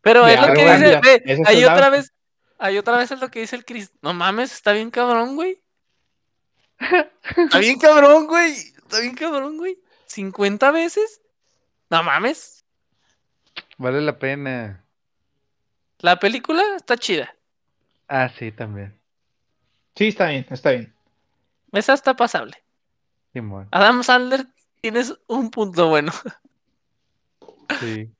[0.00, 2.12] Pero es lo que dice, es el otra vez,
[2.58, 3.90] ahí otra vez es lo que dice el Chris.
[4.00, 5.60] No mames, está bien cabrón, güey.
[7.36, 8.52] Está bien cabrón, güey.
[8.52, 9.78] Está bien cabrón, güey.
[10.08, 11.20] ¿50 veces?
[11.90, 12.64] No mames.
[13.76, 14.84] Vale la pena.
[16.00, 17.34] La película está chida.
[18.08, 18.98] Ah, sí, también.
[19.96, 20.94] Sí, está bien, está bien.
[21.72, 22.54] Esa está pasable.
[23.32, 23.68] Simón.
[23.70, 24.46] Adam Sandler,
[24.80, 26.12] tienes un punto bueno.
[27.80, 28.10] Sí.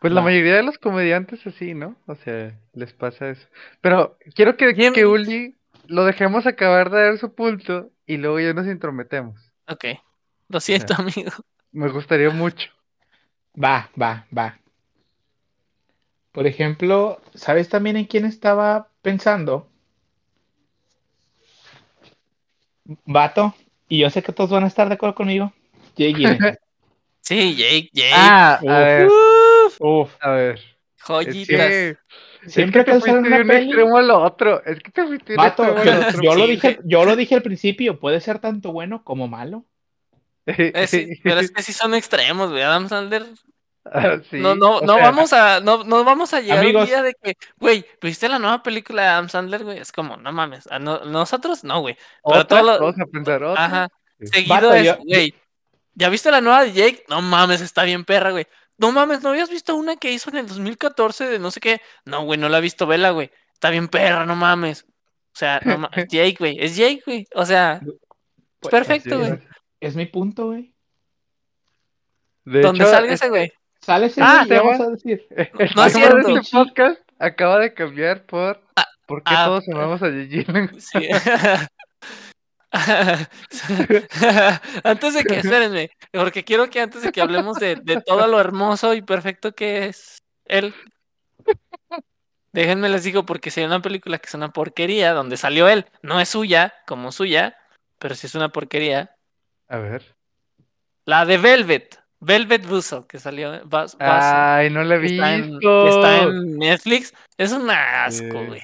[0.00, 1.96] Pues la mayoría de los comediantes así, ¿no?
[2.06, 3.46] O sea, les pasa eso.
[3.80, 4.92] Pero quiero que, Bien.
[4.92, 9.40] que Uli lo dejemos acabar de dar su punto y luego ya nos intrometemos.
[9.66, 9.84] Ok.
[10.48, 11.32] Lo siento, amigo.
[11.72, 12.70] Me gustaría mucho.
[13.56, 14.58] Va, va, va.
[16.34, 19.68] Por ejemplo, ¿sabes también en quién estaba pensando?
[23.04, 23.54] Vato,
[23.88, 25.52] y yo sé que todos van a estar de acuerdo conmigo.
[25.96, 26.58] Jake Gyllenhaal.
[27.20, 28.12] Sí, Jake, Jake.
[28.12, 28.68] Ah, a Uf.
[28.68, 30.58] ver, Uf, Uf, a ver.
[30.58, 31.46] Es joyitas.
[31.46, 31.96] que,
[32.48, 34.62] siempre es que te fuiste de un peli, extremo al otro.
[34.62, 36.22] Es que te fuiste de un extremo yo, al otro.
[36.22, 39.64] yo lo dije, yo lo dije al principio, puede ser tanto bueno como malo.
[40.46, 42.60] Eh, sí, pero es que sí son extremos, güey.
[42.60, 43.24] Adam Sandler.
[44.30, 44.38] Sí.
[44.40, 46.82] No, no, no sea, vamos a, no, no vamos a llegar amigos.
[46.82, 49.78] un día de que, güey, ¿viste la nueva película de Adam Sandler, güey?
[49.78, 51.96] Es como, no mames, a no- nosotros no, güey.
[52.24, 52.58] Pero ¿Otra?
[52.60, 53.64] todo lo- Vamos a pensar otra.
[53.64, 53.88] Ajá.
[54.20, 54.26] Sí.
[54.28, 55.34] Seguido es, yo- güey,
[55.94, 57.04] ¿ya viste la nueva de Jake?
[57.08, 58.46] No mames, está bien perra, güey.
[58.78, 61.80] No mames, ¿no habías visto una que hizo en el 2014 de no sé qué?
[62.04, 63.30] No, güey, no la he visto, vela, güey.
[63.52, 64.84] Está bien perra, no mames.
[64.88, 67.26] O sea, no mames, Jake, güey, es Jake, güey.
[67.34, 67.92] O sea, es
[68.60, 69.32] Pues, perfecto, güey.
[69.32, 69.38] es,
[69.80, 70.72] es mi punto, güey.
[72.44, 73.52] De Donde hecho, salga es- ese güey.
[73.84, 75.26] Sale ese Ah, y vamos a decir.
[75.76, 76.36] No es cierto.
[76.38, 78.60] este podcast acaba de cambiar por
[79.06, 80.46] ¿Por qué ah, todos amamos a Gigi?
[80.78, 81.08] Sí.
[84.82, 88.40] antes de que, espérenme, porque quiero que antes de que hablemos de, de todo lo
[88.40, 90.74] hermoso y perfecto que es él,
[92.52, 95.86] déjenme les digo, porque si hay una película que es una porquería, donde salió él,
[96.02, 97.56] no es suya, como suya,
[98.00, 99.14] pero sí es una porquería,
[99.68, 100.16] A ver.
[101.04, 105.84] la de Velvet, Velvet Buzzsaw, que salió, Buzz- Ay, no la he está, en, visto.
[105.84, 108.46] que está en Netflix, es un asco, Eh.
[108.46, 108.62] güey.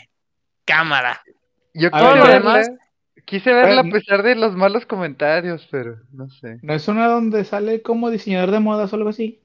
[0.65, 1.21] Cámara.
[1.75, 2.71] Yo A quise ver, verla, demás-
[3.25, 6.59] quise verla a pesar de los malos comentarios, pero no sé.
[6.63, 9.41] ¿No es una donde sale como diseñador de modas o algo así?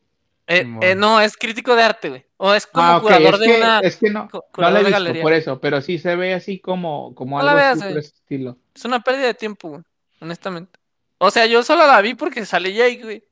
[0.48, 2.26] Eh, eh, no, es crítico de arte, güey.
[2.38, 3.80] O es como Ah, curador es de que, una.
[3.80, 5.22] es que no, cu- no curador la he de visto galería.
[5.24, 8.00] por eso, pero sí se ve así como, como No algo veas, así por güey.
[8.06, 8.58] ese estilo.
[8.76, 9.82] Es una pérdida de tiempo, güey.
[10.22, 10.80] Honestamente.
[11.18, 13.24] O sea, yo solo la vi porque sale Jake, güey.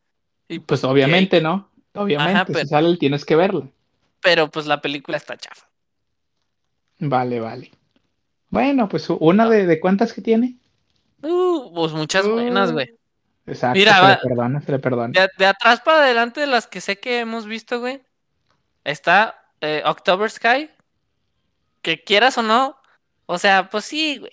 [0.54, 1.70] Y Pues obviamente, ¿no?
[1.94, 3.68] Obviamente, Ajá, si sale tienes que verla.
[4.22, 5.68] pero pues la película está chafa.
[7.00, 7.72] Vale, vale.
[8.50, 10.56] Bueno, pues una de, de cuántas que tiene.
[11.22, 12.74] Uh, pues muchas buenas, Uh.
[12.74, 12.90] güey.
[13.46, 15.22] Exacto, Mira, se va- le perdona, se le perdona.
[15.22, 18.02] De, de atrás para adelante, de las que sé que hemos visto, güey.
[18.84, 20.70] Está eh, October Sky.
[21.82, 22.78] Que quieras o no.
[23.26, 24.32] O sea, pues sí, güey.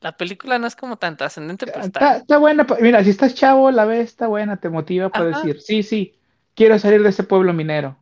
[0.00, 2.16] La película no es como tan trascendente, pero Está, está.
[2.18, 5.38] está buena, mira, si estás chavo, la ves, está buena, te motiva para Ajá.
[5.38, 6.14] decir, sí, sí,
[6.54, 7.96] quiero salir de ese pueblo minero.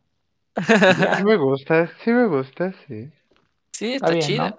[0.67, 3.11] Sí me gusta, sí me gusta, sí.
[3.73, 4.51] Sí, está está bien, chida.
[4.51, 4.59] ¿no?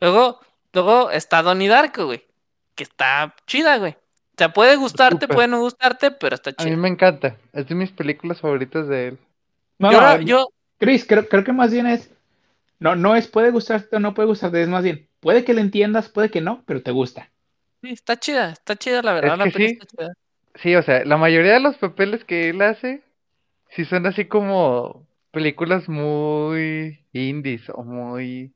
[0.00, 0.40] Luego,
[0.72, 2.24] luego está Donnie Darko, güey.
[2.74, 3.92] Que está chida, güey.
[3.92, 6.76] O sea, puede gustarte, puede no gustarte, pero está A mí chida.
[6.76, 9.18] me encanta, es de mis películas favoritas de él.
[9.78, 12.10] No, yo, no, yo, Chris, creo, creo que más bien es,
[12.80, 15.60] no, no es puede gustarte o no puede gustarte, es más bien, puede que le
[15.60, 17.30] entiendas, puede que no, pero te gusta.
[17.82, 19.72] sí, está chida, está chida, la verdad, Es la peli sí.
[19.72, 20.12] está chida.
[20.54, 23.02] Sí, o sea, la mayoría de los papeles que él hace,
[23.70, 28.52] sí son así como películas muy indies o muy,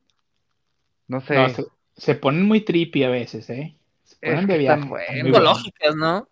[1.09, 1.65] no sé, No, se,
[1.97, 3.77] se ponen muy trippy a veces, ¿eh?
[4.05, 4.89] Se Es que de viaje.
[5.23, 6.29] Psicológicas, ¿no?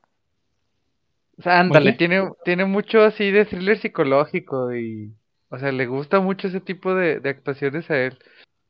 [1.38, 5.14] o sea, ándale, tiene, tiene mucho así de thriller psicológico y,
[5.50, 8.18] o sea, le gusta mucho ese tipo de, de actuaciones a él.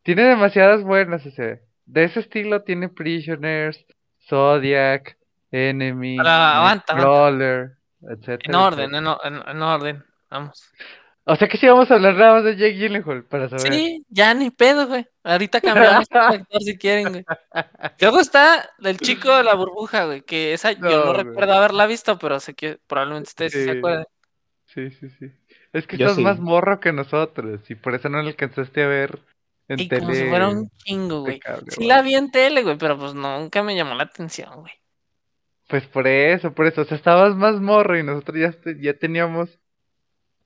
[0.02, 3.84] Tiene demasiadas buenas, o sea, de ese estilo tiene Prisoners,
[4.28, 5.16] Zodiac,
[5.52, 6.16] Enemy.
[6.18, 7.72] Nightcrawler.
[8.02, 8.38] etcétera.
[8.44, 10.04] En orden, en, en- en orden.
[10.30, 10.70] Vamos.
[11.24, 13.72] O sea que sí vamos a hablar nada más de Jake Gyllenhaal para saber.
[13.72, 15.06] Sí, ya ni pedo, güey.
[15.22, 17.24] Ahorita cambiamos de actor si quieren, güey.
[18.00, 21.24] Luego está el chico de la burbuja, güey, que esa yo No, güey.
[21.24, 24.06] recuerdo haberla visto, pero sé que probablemente ustedes sí se acuerdan.
[24.66, 25.26] Sí, sí, sí.
[25.72, 26.22] Es que Yo estás sí.
[26.22, 29.20] más morro que nosotros y por eso no le alcanzaste a ver
[29.68, 30.00] en Y tele.
[30.02, 31.38] como si fuera un chingo, güey.
[31.38, 31.88] cable, Sí güey.
[31.88, 34.72] la vi en tele, güey, pero pues nunca me llamó la atención, güey.
[35.68, 36.80] Pues por eso, por eso.
[36.80, 39.48] O sea, estabas más morro y nosotros ya, este- ya teníamos.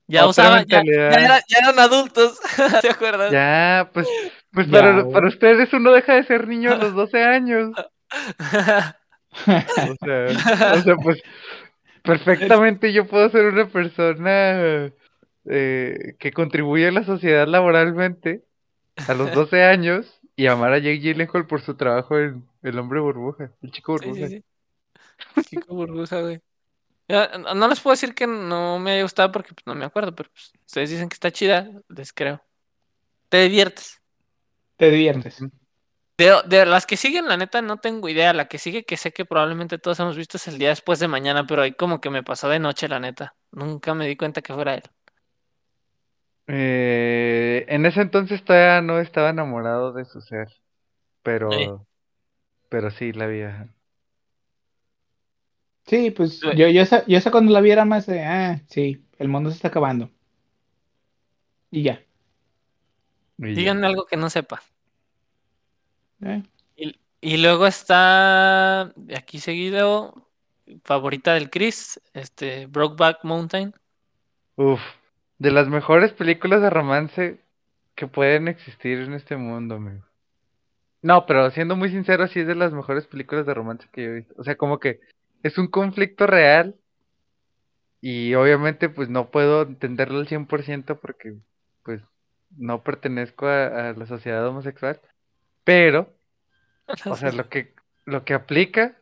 [0.07, 2.39] Ya usaban, ya, ya era- ya eran adultos,
[2.83, 3.31] ¿te acuerdas?
[3.31, 4.07] Ya, pues,
[4.51, 7.71] pues Ya, para, para ustedes uno deja de ser niño a los 12 años.
[9.47, 11.21] O sea, o sea, pues
[12.03, 14.89] perfectamente yo puedo ser una persona
[15.45, 18.45] eh, que contribuye a la sociedad laboralmente
[19.07, 22.99] a los 12 años y amar a Jake Gyllenhaal por su trabajo en El Hombre
[23.01, 24.27] Burbuja, el Chico Sí, Burbuja.
[24.27, 24.45] sí, sí.
[25.41, 26.41] Chico burbuja, güey.
[27.09, 29.85] Ya, no no les puedo decir que no me haya gustado porque pues, no me
[29.85, 32.43] acuerdo, pero pues, ustedes dicen que está chida, les creo.
[33.29, 34.01] Te diviertes.
[34.77, 35.39] Te diviertes.
[36.17, 38.31] De, de las que siguen, la neta, no tengo idea.
[38.33, 41.07] La que sigue, que sé que probablemente todos hemos visto, es el día después de
[41.09, 43.35] mañana, pero ahí como que me pasó de noche, la neta.
[43.51, 44.83] Nunca me di cuenta que fuera él.
[46.47, 50.47] Eh, en ese entonces todavía no estaba enamorado de su ser,
[51.23, 51.67] pero, Sí.
[52.69, 53.41] pero sí la vi.
[53.41, 53.67] ajá.
[55.87, 59.27] Sí, pues yo, yo, esa, yo esa cuando la viera más de, ah, sí, el
[59.27, 60.09] mundo se está acabando.
[61.69, 62.03] Y ya.
[63.37, 63.55] Y ya.
[63.55, 64.63] Díganme algo que no sepa.
[66.21, 66.41] Eh,
[66.75, 70.27] Y, y luego está, de aquí seguido,
[70.83, 73.73] favorita del Chris, este, Brokeback Mountain.
[74.55, 74.81] Uf,
[75.37, 77.39] de las mejores películas de romance
[77.95, 80.03] que pueden existir en este mundo, amigo.
[81.01, 84.09] No, pero siendo muy sincero, sí es de las mejores películas de romance que yo
[84.09, 84.33] he visto.
[84.37, 84.99] O sea, como que
[85.43, 86.75] es un conflicto real
[88.01, 91.35] y obviamente pues no puedo entenderlo al 100% porque
[91.83, 92.01] pues
[92.57, 94.99] no pertenezco a, a la sociedad homosexual.
[95.63, 96.13] Pero,
[97.05, 97.73] o sea, lo que,
[98.05, 98.95] lo que aplica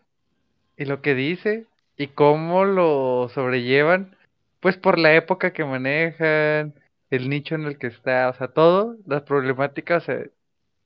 [0.77, 1.67] y lo que dice
[1.97, 4.15] y cómo lo sobrellevan,
[4.63, 6.73] pues por la época que manejan,
[7.09, 10.25] el nicho en el que está, o sea, todo, las problemáticas, o sea,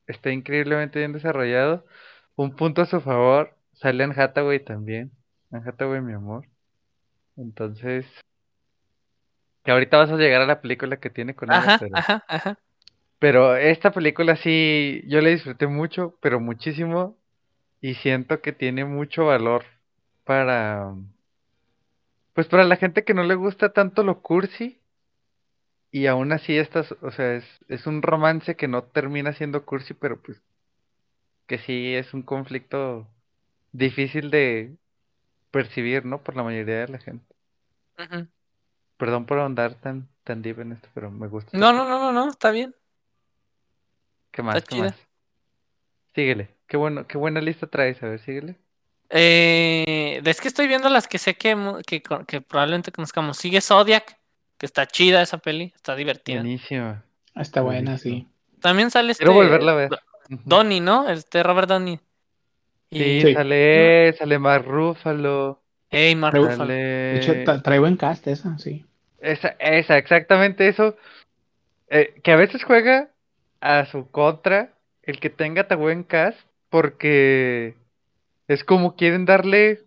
[0.08, 1.86] está increíblemente bien desarrollado.
[2.36, 5.12] Un punto a su favor, sale Anne Hathaway también.
[5.52, 6.48] Anne Hathaway, mi amor.
[7.38, 8.08] Entonces,
[9.64, 12.24] que ahorita vas a llegar a la película que tiene con ella, Ajá, pero, ajá,
[12.28, 12.58] ajá.
[13.20, 17.16] pero esta película sí, yo la disfruté mucho, pero muchísimo,
[17.80, 19.66] y siento que tiene mucho valor
[20.24, 20.96] para,
[22.38, 24.80] pues para la gente que no le gusta tanto lo cursi,
[25.90, 29.96] y aún así estas, o sea, es, es un romance que no termina siendo cursi,
[29.96, 30.40] pero pues
[31.48, 33.08] que sí es un conflicto
[33.72, 34.78] difícil de
[35.50, 36.22] percibir, ¿no?
[36.22, 37.26] Por la mayoría de la gente.
[38.98, 41.58] Perdón por ahondar tan, tan deep en esto, pero me gusta.
[41.58, 42.76] No, no, no, no, no, está bien.
[44.30, 44.58] ¿Qué más?
[44.58, 44.90] está ¿Qué chida.
[44.90, 45.08] más?
[46.14, 46.50] Síguele.
[46.68, 48.58] Qué bueno, qué buena lista traes, a ver, síguele.
[49.10, 51.56] Eh, es que estoy viendo las que sé que,
[52.28, 53.38] que, probablemente conozcamos.
[53.38, 54.18] Sigue Zodiac,
[54.58, 56.42] que está chida esa peli, está divertida.
[56.42, 57.04] Buenísima.
[57.36, 58.16] está buena, Buenísimo.
[58.16, 58.28] sí.
[58.62, 59.90] También sale este Quiero volverla a ver.
[60.30, 61.08] Donnie, ¿no?
[61.10, 62.00] Este Robert Donnie.
[62.90, 63.34] Sí, Y Sí.
[63.34, 66.38] sale, sale Mark Ruffalo, Hey, Mark.
[66.68, 68.86] De hecho, trae buen cast esa, sí.
[69.22, 70.98] Esa, esa, exactamente eso.
[71.90, 73.10] Eh, que a veces juega
[73.62, 76.38] a su contra el que tenga tan buen cast,
[76.70, 77.76] porque
[78.48, 79.82] es como quieren darle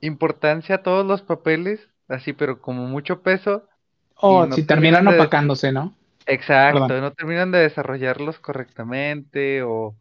[0.00, 3.68] importancia a todos los papeles, así, pero como mucho peso.
[4.16, 5.94] O no si terminan terminan de- opacándose, ¿no?
[6.26, 7.00] Exacto, Perdón.
[7.00, 9.96] no terminan de desarrollarlos correctamente, o,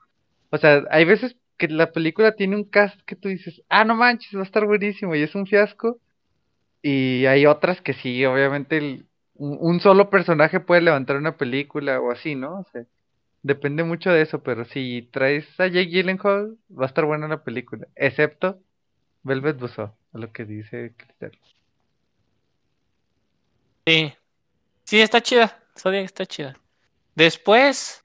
[0.51, 3.95] o sea, hay veces que la película tiene un cast que tú dices, ah, no
[3.95, 5.99] manches, va a estar buenísimo, y es un fiasco.
[6.81, 12.12] Y hay otras que sí, obviamente el- un solo personaje puede levantar una película o
[12.12, 12.62] así, ¿no?
[12.62, 12.83] O sea,
[13.43, 17.43] depende mucho de eso, pero si traes a Jake Gyllenhaal, va a estar buena la
[17.43, 18.60] película, excepto
[19.23, 21.32] Velvet Buzzsaw, a lo que dice Cristian.
[23.86, 24.13] Sí.
[24.84, 25.58] Sí, está chida.
[25.78, 26.58] Zodiac está chida.
[27.15, 28.04] Después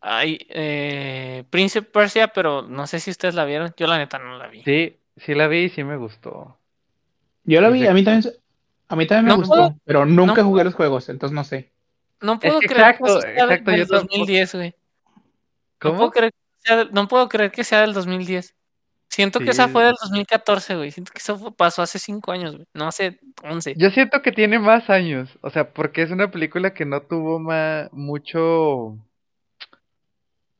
[0.00, 3.72] hay eh, Prince of Persia, pero no sé si ustedes la vieron.
[3.76, 4.62] Yo la neta no la vi.
[4.62, 6.56] Sí, sí la vi y sí me gustó.
[7.44, 8.32] Yo la vi, a mí también,
[8.88, 11.34] a mí también me No gustó, puedo- pero nunca no jugué puedo- los juegos, entonces
[11.34, 11.70] no sé.
[12.20, 14.08] No puedo que creer exacto, que sea exacto, del yo tampoco.
[14.18, 14.70] 2010, güey.
[14.70, 15.22] No
[15.78, 15.96] ¿Cómo?
[15.96, 18.54] puedo creer que sea del- no puedo creer que sea del 2010.
[19.08, 20.92] Siento que esa fue del 2014, güey.
[20.92, 22.66] Siento que eso pasó hace 5 años, güey.
[22.74, 23.74] No hace 11.
[23.76, 27.40] Yo siento que tiene más años, o sea, porque es una película que no tuvo
[27.40, 28.96] ma- mucho,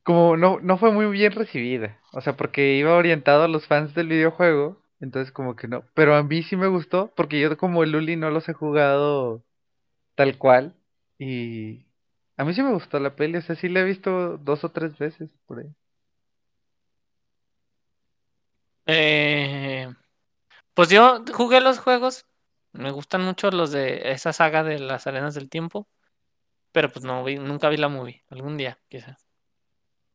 [0.03, 3.95] como no, no fue muy bien recibida, o sea, porque iba orientado a los fans
[3.95, 5.85] del videojuego entonces como que no.
[5.95, 9.43] Pero a mí sí me gustó, porque yo como el Luli no los he jugado
[10.15, 10.75] tal cual.
[11.21, 11.85] Y
[12.39, 14.71] a mí sí me gustó la peli, o sea, sí la he visto dos o
[14.71, 15.71] tres veces por ahí.
[18.87, 19.93] Eh,
[20.73, 22.27] pues yo jugué los juegos.
[22.73, 25.87] Me gustan mucho los de esa saga de las arenas del tiempo.
[26.73, 28.25] Pero pues no vi, nunca vi la movie.
[28.31, 29.27] Algún día, quizás.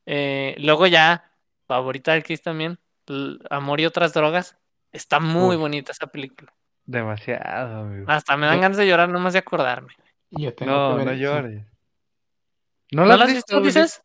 [0.07, 1.31] Eh, luego ya,
[1.67, 2.79] favorita del Chris también.
[3.51, 4.57] Amor y otras drogas.
[4.91, 6.51] Está muy bonita esa película.
[6.83, 8.05] Demasiado, amigo.
[8.09, 9.93] Hasta me dan ganas de llorar nomás de acordarme.
[10.31, 11.63] Yo tengo No, que ver no llores.
[12.91, 14.01] ¿No ¿No la has visto, dices?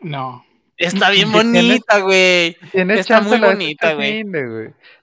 [0.00, 0.44] No.
[0.76, 2.56] Está bien bonita, güey.
[2.72, 4.24] Está muy bonita, güey.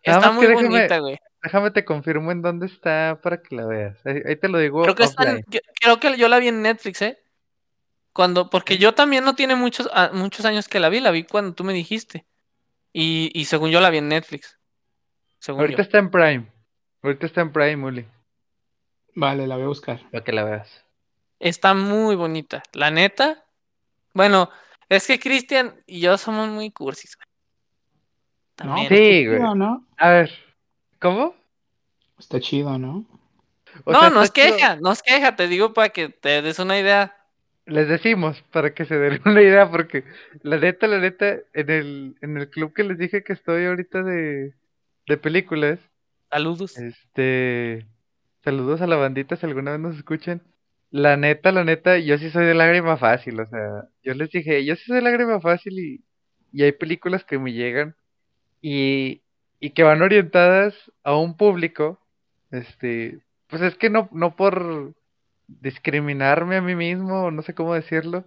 [0.01, 1.17] Está muy que déjame- bonita, güey.
[1.43, 3.97] Déjame te confirmo en dónde está para que la veas.
[4.05, 6.61] Ahí, ahí te lo digo Creo que, está que- creo que yo la vi en
[6.61, 7.17] Netflix, ¿eh?
[8.13, 11.23] Cuando, porque yo también no tiene muchos, ah, muchos años que la vi, la vi
[11.23, 12.25] cuando tú me dijiste.
[12.93, 14.59] Y, y según yo la vi en Netflix.
[15.39, 15.83] Según Ahorita yo.
[15.83, 16.51] está en Prime.
[17.01, 18.05] Ahorita está en Prime, Uli.
[19.15, 20.01] Vale, la voy a buscar.
[20.11, 20.85] Para que la veas.
[21.39, 22.63] Está muy bonita.
[22.73, 23.45] La neta.
[24.13, 24.49] Bueno,
[24.89, 27.17] es que Cristian y yo somos muy cursis.
[28.63, 28.87] No, También.
[28.89, 29.39] Sí, güey.
[29.39, 29.87] chido, ¿no?
[29.97, 30.31] A ver.
[30.99, 31.35] ¿Cómo?
[32.19, 33.05] Está chido, ¿no?
[33.85, 34.55] O no, sea, no es está chido.
[34.57, 37.17] queja, no es queja, te digo para que te des una idea.
[37.65, 40.03] Les decimos para que se den una idea, porque
[40.43, 44.03] la neta, la neta, en el, en el club que les dije que estoy ahorita
[44.03, 44.53] de,
[45.07, 45.79] de películas,
[46.29, 46.77] Saludos.
[46.77, 47.87] este,
[48.43, 50.41] saludos a la bandita si alguna vez nos escuchan.
[50.91, 54.65] La neta, la neta, yo sí soy de lágrima fácil, o sea, yo les dije,
[54.65, 56.03] yo sí soy de lágrima fácil y,
[56.51, 57.95] y hay películas que me llegan
[58.61, 59.23] y,
[59.59, 61.99] y que van orientadas a un público,
[62.51, 64.95] este, pues es que no, no por
[65.47, 68.25] discriminarme a mí mismo, no sé cómo decirlo,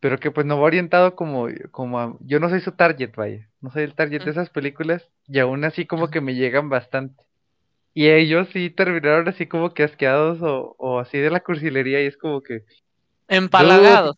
[0.00, 3.48] pero que pues no va orientado como, como a- yo no soy su target, vaya,
[3.60, 7.22] no soy el target de esas películas y aún así como que me llegan bastante.
[7.94, 12.06] Y ellos sí terminaron así como que asqueados o, o así de la cursilería y
[12.06, 12.64] es como que,
[13.28, 14.16] Empalagados.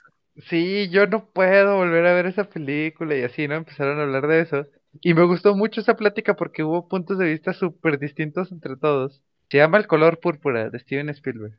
[0.48, 3.54] sí, yo no puedo volver a ver esa película y así, ¿no?
[3.56, 4.66] Empezaron a hablar de eso.
[5.02, 9.22] Y me gustó mucho esa plática porque hubo puntos de vista súper distintos entre todos.
[9.50, 11.58] Se llama El color púrpura de Steven Spielberg.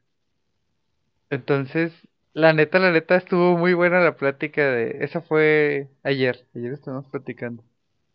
[1.30, 1.93] Entonces,
[2.34, 4.97] la neta, la neta, estuvo muy buena la plática de...
[5.03, 7.63] Esa fue ayer, ayer estuvimos platicando.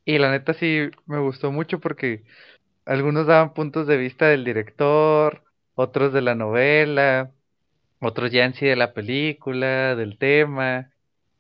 [0.05, 2.25] Y la neta sí me gustó mucho porque
[2.85, 7.33] algunos daban puntos de vista del director, otros de la novela,
[8.01, 10.91] otros ya en sí de la película, del tema.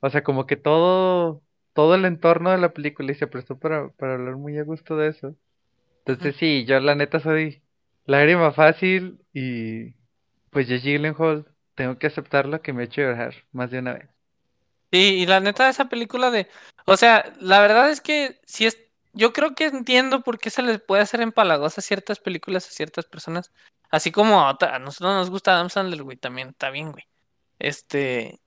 [0.00, 1.42] O sea, como que todo,
[1.74, 4.96] todo el entorno de la película y se prestó para, para hablar muy a gusto
[4.96, 5.36] de eso.
[6.04, 7.62] Entonces sí, yo la neta soy
[8.06, 9.94] lágrima fácil y
[10.50, 14.08] pues Jake Gyllenhaal tengo que aceptarlo que me ha hecho llorar más de una vez.
[14.92, 16.48] Sí, y la neta, esa película de.
[16.84, 18.78] O sea, la verdad es que si es.
[19.12, 23.04] Yo creo que entiendo por qué se les puede hacer empalagosa ciertas películas a ciertas
[23.06, 23.52] personas.
[23.90, 26.48] Así como a, otra- a nosotros nos gusta Adam Sandler, güey, también.
[26.50, 27.04] Está bien, güey.
[27.58, 28.40] Este.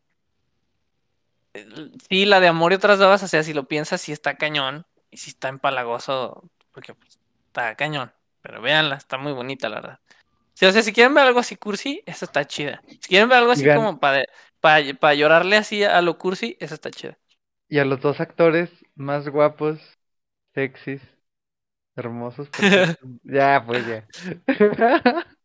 [2.09, 4.85] Sí, la de Amor y otras drogas, o sea, si lo piensas, sí está cañón.
[5.11, 6.49] Y sí está empalagoso.
[6.71, 8.11] Porque pues, está cañón.
[8.41, 9.99] Pero véanla, está muy bonita, la verdad.
[10.53, 12.81] Sí, o sea, si quieren ver algo así cursi, esa está chida.
[12.87, 14.23] Si quieren ver algo así Digan- como para
[14.61, 17.19] para llorarle así a lo cursi, esa está chida.
[17.69, 19.79] Y a los dos actores más guapos,
[20.55, 21.01] sexys,
[21.95, 22.49] hermosos,
[23.23, 24.07] ya, pues ya.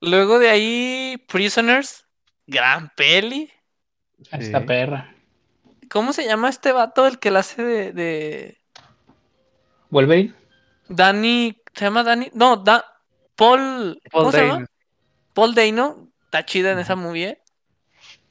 [0.00, 2.06] Luego de ahí, Prisoners,
[2.46, 3.50] gran peli.
[4.30, 4.66] Esta Sí.
[4.66, 5.14] perra.
[5.90, 8.58] ¿Cómo se llama este vato el que la hace de, de
[9.90, 10.34] ¿Wolverine?
[10.88, 11.60] Danny?
[11.74, 12.30] ¿Se llama Danny?
[12.34, 12.84] No, da
[13.36, 14.00] Paul.
[14.10, 14.60] Paul ¿Cómo se llama?
[14.60, 14.66] Dano.
[15.34, 16.12] Paul Dano.
[16.24, 17.28] Está chida en esa movie.
[17.28, 17.42] ¿eh?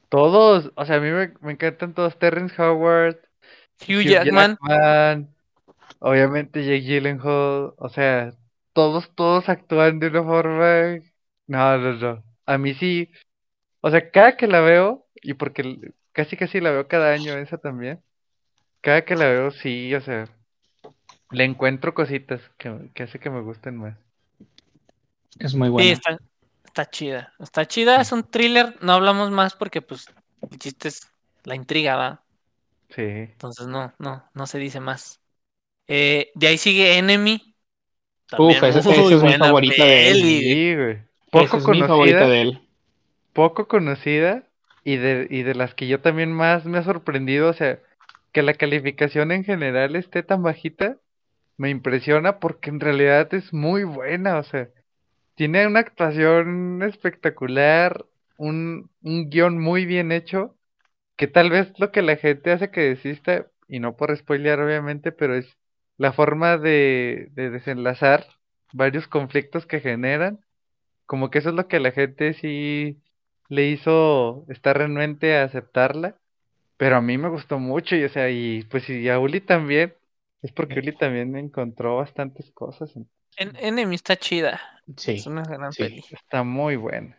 [0.10, 2.18] Todos, o sea, a mí me, me encantan todos.
[2.20, 3.20] Terrence Howard,
[3.88, 4.60] Hugh Jackman.
[4.62, 5.36] Jackman,
[6.02, 8.34] obviamente Jake Gyllenhaal, o sea,
[8.74, 11.00] todos, todos actúan de una forma.
[11.48, 12.26] No, no, no.
[12.48, 13.12] A mí sí,
[13.82, 17.58] o sea, cada que la veo, y porque casi casi la veo cada año esa
[17.60, 18.04] también,
[18.82, 20.26] cada que la veo sí, o sea,
[21.32, 23.98] le encuentro cositas que, que hace que me gusten más.
[25.40, 25.92] Es muy Sí, buena.
[25.92, 26.18] está,
[26.66, 27.34] está chida.
[27.40, 28.78] Está chida, es un thriller.
[28.82, 30.08] No hablamos más porque, pues,
[30.50, 31.12] el chiste es
[31.44, 32.26] la intriga, ¿va?
[32.90, 33.34] Sí.
[33.34, 35.21] Entonces, no, no, no se dice más.
[35.94, 37.42] Eh, de ahí sigue Enemy.
[38.38, 40.16] Uf, También esa- es mi favorita de él.
[40.22, 40.98] Sí, güey.
[41.32, 42.60] Poco es mi favorita conocida, de él.
[43.34, 44.44] poco conocida
[44.84, 47.80] y de, y de las que yo también más me ha sorprendido, o sea,
[48.32, 50.98] que la calificación en general esté tan bajita,
[51.58, 54.70] me impresiona porque en realidad es muy buena, o sea,
[55.36, 58.06] tiene una actuación espectacular,
[58.38, 60.56] un, un guion muy bien hecho,
[61.18, 65.12] que tal vez lo que la gente hace que desista, y no por spoilear obviamente,
[65.12, 65.58] pero es
[66.02, 68.26] la forma de, de desenlazar
[68.74, 70.40] varios conflictos que generan,
[71.06, 72.98] como que eso es lo que la gente sí
[73.50, 76.16] le hizo estar renuente a aceptarla,
[76.78, 79.94] pero a mí me gustó mucho y o sea, y pues y a Uli también,
[80.42, 82.96] es porque Uli también encontró bastantes cosas.
[82.96, 84.60] en- En Enemy está chida.
[84.98, 85.14] Sí.
[85.14, 85.84] Es una gran sí.
[85.84, 86.04] peli.
[86.12, 87.18] Está muy buena.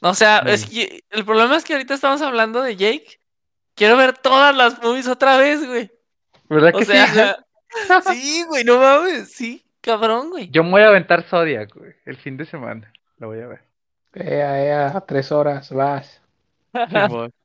[0.00, 3.20] O sea, es que el problema es que ahorita estamos hablando de Jake.
[3.74, 5.90] Quiero ver todas las movies otra vez, güey.
[6.48, 7.42] ¿Verdad O que sea, sí?
[8.12, 10.50] sí, güey, no mames, sí, cabrón, güey.
[10.50, 12.92] Yo me voy a aventar Zodiac, güey, el fin de semana.
[13.18, 13.60] Lo voy a ver.
[14.14, 16.20] Ea, ea, tres horas, vas.
[16.88, 17.32] Simón.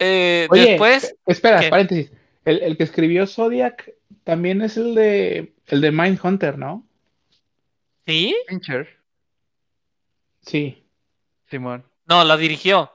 [0.00, 1.68] Eh, Oye, después, eh, espera, ¿qué?
[1.70, 2.10] paréntesis.
[2.44, 3.92] El, el que escribió Zodiac
[4.24, 6.84] también es el de el de Mindhunter, ¿no?
[8.04, 8.34] ¿sí?
[8.48, 8.88] Fincher,
[10.42, 10.84] Sí.
[11.48, 11.84] Simón.
[12.06, 12.90] No, la dirigió.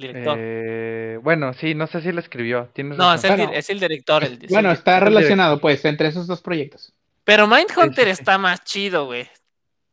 [0.00, 0.36] Director.
[0.40, 2.68] Eh, bueno, sí, no sé si lo escribió.
[2.72, 3.52] Tienes no, es el, Bueno.
[3.52, 4.24] es el director.
[4.24, 6.92] el- es Bueno, está el relacionado, pues, entre esos dos proyectos.
[7.24, 9.28] Pero Mindhunter Sí, está más chido, güey.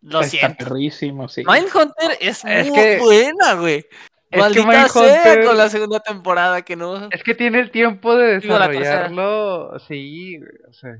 [0.01, 0.65] Lo Está siento.
[0.65, 1.43] perrísimo, sí.
[1.45, 3.85] Mindhunter es muy Es que- buena, güey.
[4.29, 7.09] que Maldita sea Mindhunter- con la segunda temporada que no.
[7.11, 9.79] Es que tiene el tiempo de desarrollarlo.
[9.87, 10.97] Sí, güey, o sea.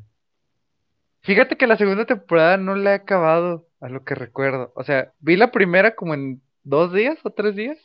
[1.22, 4.72] Fíjate que la segunda temporada no la he acabado, a lo que recuerdo.
[4.76, 7.78] O sea, vi la primera como en dos días o tres días.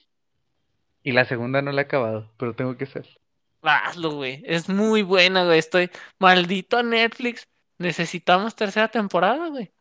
[1.03, 3.09] Y la segunda no la he acabado, pero tengo que hacer.
[3.63, 4.43] Hazlo, güey.
[4.45, 5.59] Es muy buena, güey.
[5.59, 7.49] Estoy maldito Netflix.
[7.79, 9.73] Necesitamos tercera temporada, güey.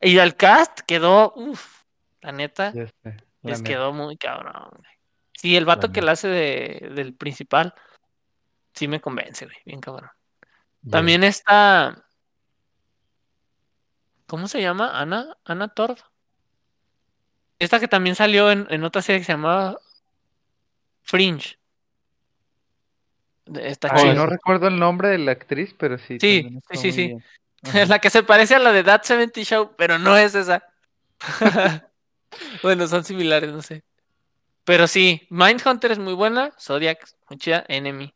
[0.00, 1.84] Y el cast quedó, uff,
[2.20, 3.68] la neta, Ya sé, la les neta.
[3.70, 4.90] quedó muy cabrón, güey.
[5.32, 7.74] Sí, el vato La que la hace de, del principal,
[8.72, 9.56] sí me convence, güey.
[9.64, 10.10] Bien cabrón.
[10.90, 12.04] También está.
[14.26, 14.98] ¿Cómo se llama?
[15.00, 15.98] Ana, Ana Tord.
[17.58, 19.78] Esta que también salió en, en otra serie que se llamaba
[21.04, 21.58] Fringe.
[23.54, 24.14] Está Ay, chida.
[24.14, 26.18] no recuerdo el nombre de la actriz, pero sí.
[26.18, 27.16] Sí, sí, sí, sí.
[27.72, 30.66] Es la que se parece a la de That 70 Show, pero no es esa.
[32.62, 33.82] bueno, son similares, no sé.
[34.64, 38.12] Pero sí, Mindhunter es muy buena, Zodiac, muy chida, Enemy.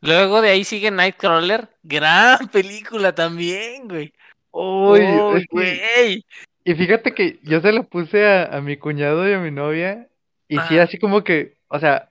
[0.00, 4.12] Luego de ahí sigue Nightcrawler, gran película también, güey.
[4.50, 6.24] Uy, güey.
[6.64, 10.08] Y fíjate que yo se lo puse a, a mi cuñado y a mi novia.
[10.48, 12.10] Y sí, así como que, o sea,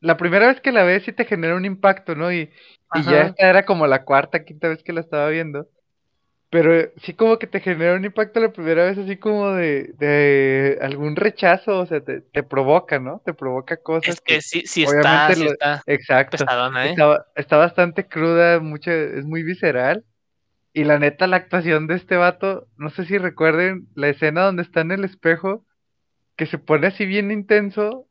[0.00, 2.32] la primera vez que la ves sí te genera un impacto, ¿no?
[2.32, 2.50] Y,
[2.92, 5.68] y ya esta era como la cuarta, quinta vez que la estaba viendo.
[6.50, 10.78] Pero sí como que te genera un impacto la primera vez así como de, de
[10.82, 13.22] algún rechazo, o sea, te, te provoca, ¿no?
[13.24, 16.38] Te provoca cosas Es que sí, sí está, sí lo- está Exacto.
[16.38, 16.90] pesadona, ¿eh?
[16.90, 20.04] Está, está bastante cruda, mucho, es muy visceral.
[20.72, 24.62] Y la neta, la actuación de este vato, no sé si recuerden la escena donde
[24.62, 25.66] está en el espejo,
[26.36, 28.08] que se pone así bien intenso.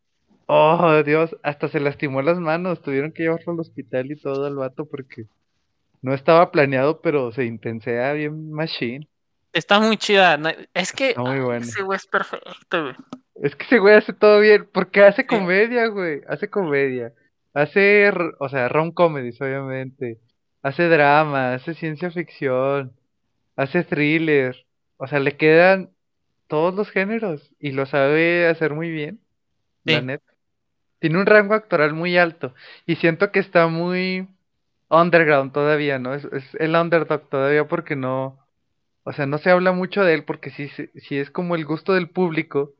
[0.51, 4.55] Oh, Dios, hasta se lastimó las manos, tuvieron que llevarlo al hospital y todo al
[4.55, 5.25] vato porque
[6.01, 9.07] no estaba planeado, pero se intensea bien machine.
[9.53, 10.39] Está muy chida.
[10.73, 12.95] Es que Está muy ese güey es perfecto, güey.
[13.35, 17.13] Es que ese güey hace todo bien, porque hace comedia, güey, hace comedia.
[17.53, 20.17] Hace, o sea, rom comedies, obviamente.
[20.63, 22.91] Hace drama, hace ciencia ficción,
[23.55, 24.65] hace thriller.
[24.97, 25.91] O sea, le quedan
[26.47, 29.19] todos los géneros y lo sabe hacer muy bien,
[29.83, 30.05] la Sí.
[30.07, 30.28] neta.
[30.99, 32.53] Tiene un rango actoral muy alto
[32.85, 34.27] y siento que está muy
[34.89, 36.13] underground todavía, ¿no?
[36.13, 38.39] Es, es el underdog todavía porque no,
[39.03, 41.65] o sea, no se habla mucho de él porque sí, se- sí es como el
[41.65, 42.73] gusto del público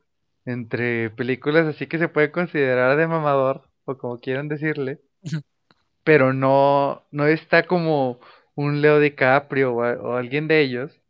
[0.46, 5.00] entre películas así que se puede considerar de mamador o como quieran decirle,
[6.04, 8.20] pero no, no está como
[8.54, 11.00] un Leo DiCaprio o alguien de ellos,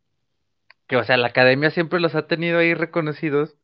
[0.87, 3.55] que o sea, la academia siempre los ha tenido ahí reconocidos,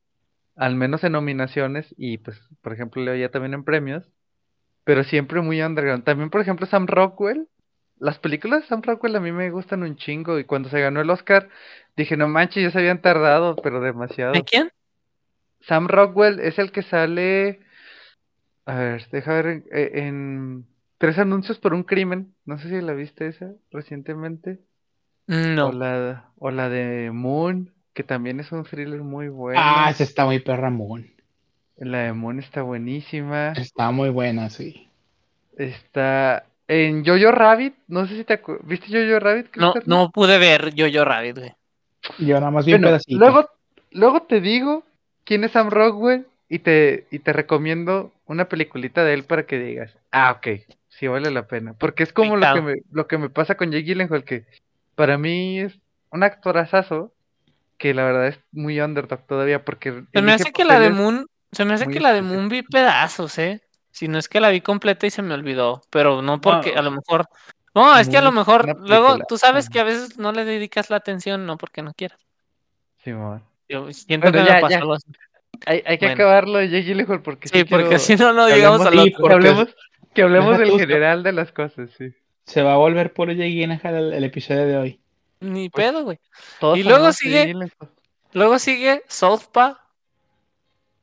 [0.57, 4.09] al menos en nominaciones y pues, por ejemplo, Leo ya también en premios,
[4.83, 6.03] pero siempre muy underground.
[6.03, 7.47] También, por ejemplo, Sam Rockwell.
[7.99, 11.01] Las películas de Sam Rockwell a mí me gustan un chingo y cuando se ganó
[11.01, 11.49] el Oscar
[11.95, 14.33] dije, no manches, ya se habían tardado, pero demasiado.
[14.33, 14.69] ¿De quién?
[15.61, 17.59] Sam Rockwell es el que sale,
[18.65, 22.33] a ver, deja ver, en, eh, en Tres anuncios por un crimen.
[22.45, 24.59] No sé si la viste esa recientemente.
[25.27, 25.71] O No.
[25.71, 29.59] la, o la de Moon, que también es un thriller muy bueno.
[29.59, 31.09] Ah, esa está muy perra Moon.
[31.77, 33.53] La de Moon está buenísima.
[33.53, 34.87] Está muy buena, sí.
[35.57, 37.73] Está en Jojo Rabbit.
[37.87, 38.67] No sé si te acuerdas.
[38.67, 39.47] ¿Viste Jojo Rabbit?
[39.55, 41.53] No, no pude ver Yo-Yo Rabbit, güey.
[42.19, 43.17] Yo nada más vi un Bueno, pedacito.
[43.17, 43.49] luego,
[43.89, 44.83] luego te digo
[45.23, 49.57] quién es Sam Rockwell y te, y te recomiendo una peliculita de él para que
[49.57, 51.73] digas, ah, ok, sí vale la pena.
[51.73, 54.45] Porque es como lo que, me, lo que me pasa con Jake Gyllenhaal, que
[54.93, 55.79] para mí es
[56.11, 57.11] un actorazazo
[57.77, 61.27] que la verdad es muy underdog todavía, porque Se me hace que la de Moon,
[61.51, 62.21] se me hace que la de.
[62.21, 63.61] Moon vi pedazos, eh.
[63.91, 66.81] Si no es que la vi completa y se me olvidó, pero no porque a
[66.81, 67.27] lo mejor,
[67.73, 70.89] No, es que a lo mejor, luego, tú sabes que a veces no le dedicas
[70.89, 72.19] la atención, no porque no quieras.
[73.69, 74.77] Yo siento Bueno, que ya, me pasó ya.
[74.79, 75.11] algo así.
[75.65, 76.23] Hay, hay que Bueno.
[76.23, 79.27] acabarlo de Jake Gyllenhaal porque Sí, porque quiero si no, no llegamos al Sí, otro.
[79.27, 79.75] que hablemos,
[80.13, 82.13] que hablemos del general de las cosas, sí.
[82.45, 85.01] Se va a volver puro Jake Gyllenhaal el, el episodio de hoy.
[85.39, 86.19] Ni Pues, pedo, güey.
[86.75, 87.53] Y luego amamos a sigue-.
[88.33, 89.75] Luego sigue Southpaw,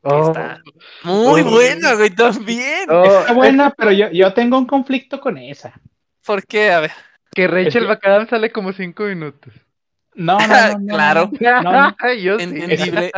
[0.07, 0.61] Oh, está
[1.03, 1.51] muy Oh.
[1.51, 2.91] buena, güey, también.
[2.91, 5.73] oh, Está buena, pero yo, yo tengo un conflicto con esa.
[6.27, 6.73] ¿Por qué?
[6.73, 6.91] A ver.
[7.35, 9.55] que Rachel que- McAdams sale como cinco minutos.
[10.15, 10.79] No, no, no.
[10.79, 11.63] no, Claro.
[11.63, 11.97] No.
[12.21, 12.39] Yo.
[12.39, 13.11] Entendible.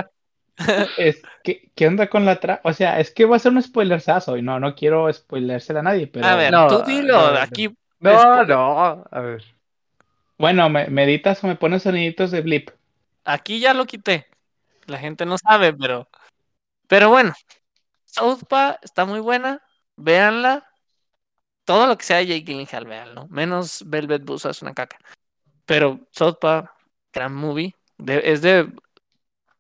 [0.97, 2.61] Es que, ¿qué onda con la tra...
[2.65, 5.83] O sea, es que va a ser un spoilersazo y no, no quiero spoilersela a
[5.83, 6.25] nadie, pero...
[6.25, 7.69] A ver, No, tú dilo, aquí.
[8.01, 9.05] No, no.
[9.11, 9.45] A ver.
[10.39, 12.71] Bueno, me, me editas o me pones soniditos de blip.
[13.25, 14.27] Aquí ya lo quité.
[14.87, 16.09] La gente no sabe, pero.
[16.89, 17.33] Pero bueno.
[18.05, 19.63] Southpaw está muy buena.
[19.97, 20.67] Véanla.
[21.65, 23.27] Todo lo que sea de Jake Gyllenhaal, véanlo.
[23.29, 24.99] Menos Velvet Buzzsaw es una caca.
[25.65, 26.69] Pero Southpaw,
[27.13, 27.75] gran movie.
[27.99, 28.71] de- es de.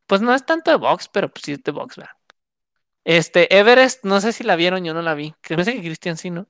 [0.07, 2.13] Pues no es tanto de box, pero pues sí es de box, ¿verdad?
[3.03, 5.35] Este, Everest, no sé si la vieron, yo no la vi.
[5.41, 6.47] Que me parece que Christian sí, ¿no?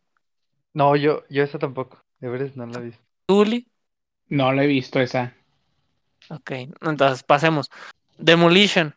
[0.75, 2.03] No, yo, yo esa tampoco.
[2.21, 3.03] Everest no la he visto.
[4.29, 5.33] No la he visto esa.
[6.29, 6.51] Ok,
[6.83, 7.71] entonces pasemos.
[8.19, 8.95] Demolition.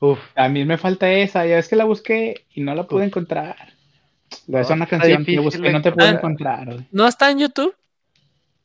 [0.00, 0.18] Uf.
[0.34, 3.06] A mí me falta esa, ya es que la busqué y no la pude Uf.
[3.08, 3.56] encontrar.
[4.30, 6.60] es No, una está canción que busqué de no te pude encontrar.
[6.60, 6.74] encontrar.
[6.76, 6.88] güey.
[6.92, 7.74] ¿No está en YouTube?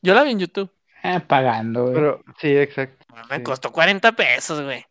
[0.02, 0.70] Yo la vi en YouTube.
[1.02, 1.94] Ah, pagando, güey.
[1.94, 3.04] Pero, sí, exacto.
[3.28, 3.42] Me Sí.
[3.42, 4.84] costó 40 pesos, güey.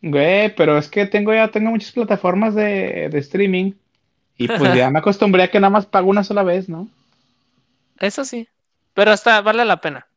[0.00, 3.72] Güey, pero es que tengo ya tengo muchas plataformas de, de streaming
[4.36, 6.88] y pues ya me acostumbré a que nada más pago una sola vez, ¿no?
[7.98, 8.48] Eso sí.
[8.98, 10.08] Pero hasta vale la pena.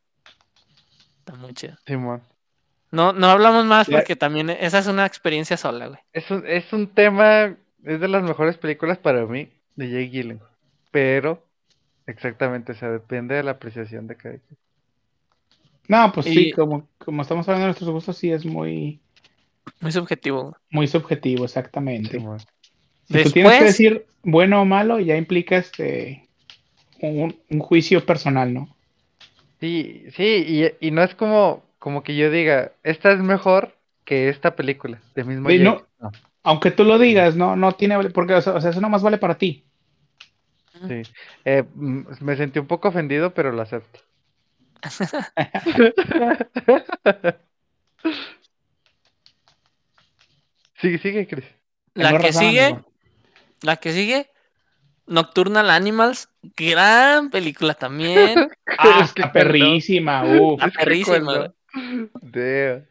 [1.20, 1.78] Está muy chido.
[1.86, 2.24] Simón.
[2.90, 3.98] No, no hablamos más Ya.
[3.98, 6.00] porque también esa es una experiencia sola, güey.
[6.14, 7.56] Es un, es un tema,
[7.86, 10.50] es de las mejores películas para mí de Jake Gyllenhaal.
[10.90, 11.46] Pero,
[12.08, 14.58] exactamente, o sea, depende de la apreciación de cada quien.
[15.88, 19.00] No, pues Y- sí, como, como estamos hablando de nuestros gustos, sí es muy,
[19.80, 20.42] Muy subjetivo.
[20.42, 20.54] güey.
[20.72, 22.10] muy subjetivo, exactamente.
[22.18, 22.40] Simón.
[22.40, 26.28] Si tú tienes que Después- decir bueno o malo, ya implica este
[27.08, 28.76] un, un juicio personal, ¿no?
[29.60, 33.76] Sí, sí, y, y no es como, como que yo diga, esta es mejor
[34.06, 35.86] que esta película, de mismo Sí, no.
[36.00, 36.12] No,
[36.44, 39.64] Aunque tú lo digas, no, no tiene, porque o sea, eso nomás vale para ti.
[40.88, 41.04] sí.
[41.46, 44.00] Eh, me sentí un poco ofendido, pero lo acepto.
[50.82, 51.46] sigue, sigue, Chris.
[51.94, 52.92] La que razón, sigue, amigo.
[53.62, 54.32] la que sigue,
[55.06, 58.50] Nocturnal Animals, gran película también.
[58.78, 61.54] Ah, Es que está cuando- perrísima, uf, Está es que perrísima, cuando-
[62.22, 62.86] Damn.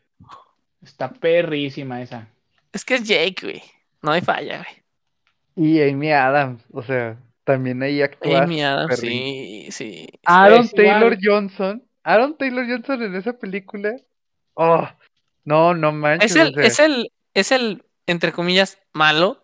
[0.82, 2.28] está perrísima esa.
[2.72, 3.62] Es que es Jake, güey.
[4.02, 5.68] No hay falla, güey.
[5.68, 8.42] Y Amy Adams, o sea, también ahí actúa.
[8.44, 10.08] Amy Adams, sí, sí.
[10.24, 11.00] Aaron Es igual.
[11.00, 11.82] Taylor Johnson.
[12.04, 13.96] Aaron Taylor Johnson en esa película.
[14.54, 14.86] Oh,
[15.44, 16.30] no, no manches.
[16.30, 19.42] Es el, o sea, es el, es el, entre comillas, malo.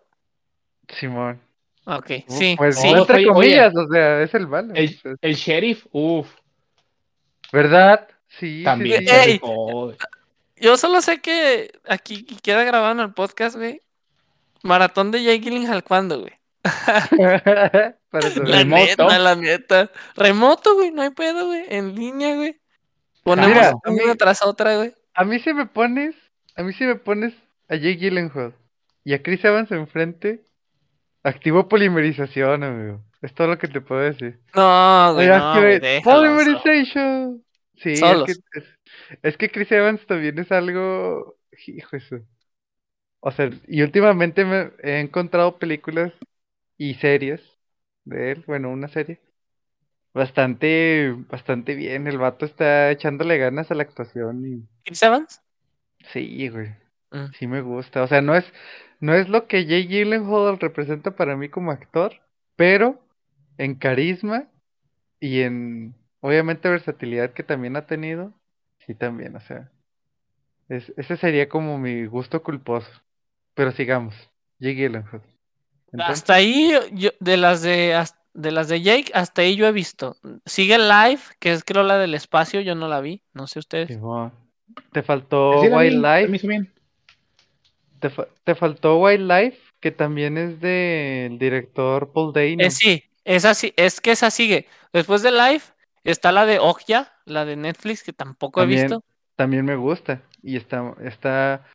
[0.87, 1.41] Simón.
[1.89, 2.89] Ok, sí, Pues sí.
[2.89, 4.73] entre Oye, comillas, o sea, es el malo.
[4.75, 6.27] El, sea, el sheriff, uff,
[7.51, 8.07] ¿Verdad?
[8.27, 9.13] Sí, también sí.
[9.13, 9.41] Ey.
[10.57, 13.81] Yo solo sé que aquí queda grabado en el podcast, güey.
[14.63, 16.33] Maratón de Jake Gyllenhaal, ¿cuándo, güey?
[18.11, 19.03] La Remoto.
[19.05, 19.91] neta, la neta.
[20.15, 21.63] Remoto, güey, no hay pedo, güey.
[21.69, 22.59] En línea, güey.
[23.23, 24.93] Ponemos Mira, una mí- tras otra, güey.
[25.13, 26.15] A mí si me pones,
[26.55, 27.33] a mí si me pones
[27.69, 28.53] a Jake Gyllenhaal
[29.03, 30.43] y a Chris Evans enfrente,
[31.27, 33.01] activo polimerización, amigo.
[33.21, 34.39] Es todo lo que te puedo decir.
[34.55, 37.43] No, güey, no, que- güey, déjalo, so- Polymerization.
[37.75, 38.65] Sí, es que, es,
[39.21, 41.35] es que Chris Evans también es algo.
[41.67, 42.17] Hijo eso.
[43.19, 46.13] O sea, y últimamente me he encontrado películas
[46.77, 47.41] y series
[48.05, 49.19] de él, bueno, una serie.
[50.13, 52.07] Bastante, bastante bien.
[52.07, 55.41] El vato está echándole ganas a la actuación y ¿Chris Evans?
[56.11, 56.69] sí, güey.
[57.11, 57.31] Mm.
[57.37, 58.03] Sí me gusta.
[58.03, 58.45] O sea, no es,
[58.99, 62.21] no es lo que Jake Gyllenhaal representa para mí como actor,
[62.55, 62.99] pero
[63.57, 64.47] en carisma
[65.19, 68.33] y en, obviamente, versatilidad que también ha tenido,
[68.85, 69.71] sí también, o sea.
[70.69, 72.89] Es, ese sería como mi gusto culposo.
[73.53, 74.13] Pero sigamos.
[74.59, 75.21] Jake Gyllenhaal.
[75.91, 79.71] Entonces, Hasta ahí, yo, de las de, de las de Jake, hasta ahí yo he
[79.71, 80.17] visto.
[80.45, 83.99] Sigue Live, que es creo la del espacio, yo no la vi, no sé ustedes.
[84.91, 86.23] Te faltó vi, Wildlife.
[86.23, 86.73] se me hizo bien.
[87.99, 92.63] Te, fa- te faltó Wildlife, que también es del director Paul Dano.
[92.63, 94.67] Eh, sí, esa sí, es que esa sigue.
[94.93, 95.61] Después de Live
[96.03, 99.03] está la de Okja, la de Netflix, que tampoco he visto.
[99.35, 100.21] también me gusta.
[100.43, 101.65] Y está, está,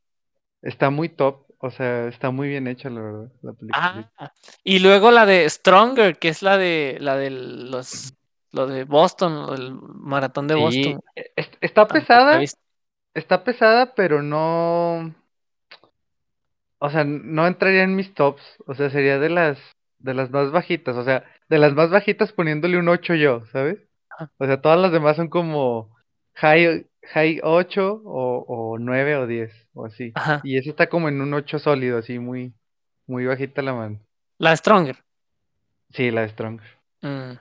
[0.63, 1.47] está muy top.
[1.59, 4.11] O sea, está muy bien hecha, la verdad, la película.
[4.19, 4.33] Ah,
[4.65, 8.15] y luego la de Stronger, que es la de la de los
[8.51, 11.01] lo de Boston, el maratón de Sí, Boston.
[11.15, 12.43] es- está pesada,
[13.15, 15.15] está pesada, pero no,
[16.85, 19.57] o sea, no entraría en mis tops, o sea, sería de las,
[20.01, 23.79] de las más bajitas, o sea, de las más bajitas poniéndole un 8 yo, ¿sabes?
[24.11, 24.33] Ajá.
[24.37, 25.97] O sea, todas las demás son como
[26.35, 30.11] high, high 8 o, o 9 o 10 o así.
[30.17, 30.41] Ajá.
[30.43, 32.53] Y ese está como en un 8 sólido, así muy,
[33.07, 34.01] muy bajita la mano.
[34.39, 34.97] La Stronger.
[35.91, 36.61] Sí, la de Strong.
[37.03, 37.39] Mm.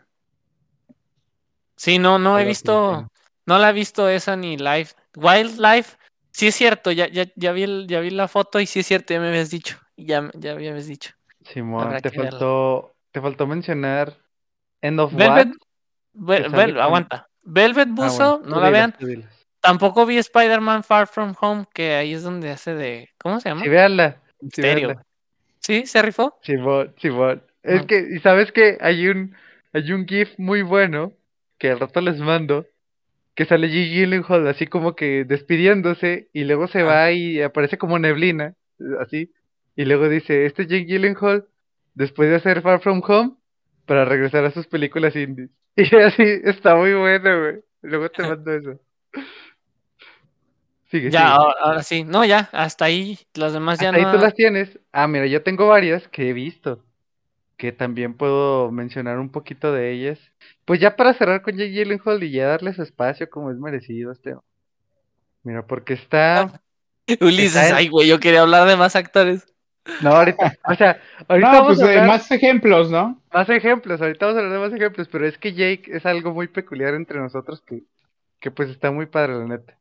[1.78, 3.22] Sí, no, no he visto, sí.
[3.48, 4.90] no la he visto esa ni live.
[5.16, 5.98] Wildlife,
[6.32, 8.88] sí es cierto, ya, ya, ya vi el- ya vi la foto y sí es
[8.88, 9.78] cierto, ya me habías dicho.
[9.98, 11.12] Ya, ya me habías dicho.
[11.46, 12.32] Simón, Habrá te verla.
[12.32, 14.18] faltó, te faltó mencionar
[14.82, 15.50] End of Velvet.
[16.14, 17.28] Vel- Vel- aguanta.
[17.44, 18.96] Velvet Ah, Buzo, bueno, no la vean.
[19.60, 23.62] Tampoco vi Spider-Man Far From Home, que ahí es donde hace de, ¿cómo se llama?
[23.62, 24.22] Sí, véanla.
[24.52, 24.62] Sí.
[25.60, 25.86] ¿Sí?
[25.86, 26.40] ¿Se rifó?
[26.42, 27.44] Simón, Simón.
[27.64, 27.88] Es Ajá.
[27.88, 29.36] que, y sabes que hay un,
[29.74, 31.14] hay un GIF muy bueno
[31.60, 32.66] que al rato les mando,
[33.42, 33.90] que sale G.
[33.90, 36.86] Gyllenhaal así como que despidiéndose y luego se Ah.
[36.86, 38.54] va y aparece como neblina,
[39.00, 39.32] así,
[39.76, 41.46] y luego dice, este Jake Gyllenhaal,
[41.96, 43.32] después de hacer Far From Home,
[43.88, 45.50] para regresar a sus películas indies.
[45.76, 47.56] Y así, está muy bueno, güey.
[47.82, 48.80] Luego te mando eso.
[50.92, 51.32] Sigue, Ya, sigue.
[51.32, 52.04] ahora, ahora sí.
[52.04, 53.18] No, ya, hasta ahí.
[53.34, 54.12] Las demás ya Hasta ahí no.
[54.12, 54.80] tú las tienes.
[54.92, 56.84] Ah, mira, yo tengo varias que he visto.
[57.62, 60.18] Que también puedo mencionar un poquito de ellas.
[60.66, 64.12] Pues ya para cerrar con Jake Gyllenhaal y ya darle su espacio como es merecido
[64.12, 64.36] este.
[65.44, 66.60] Mira, porque está.
[67.22, 69.46] Ulises, Está en- ay, güey, yo quería hablar de más actores.
[70.02, 70.58] No, ahorita.
[70.68, 73.22] O sea, ahorita No, vamos pues a hablar más ejemplos, ¿no?
[73.32, 74.02] más ejemplos.
[74.02, 75.08] Ahorita vamos a hablar de más ejemplos.
[75.12, 77.84] Pero es que Jake es algo muy peculiar entre nosotros que,
[78.40, 79.78] que pues está muy padre, la neta.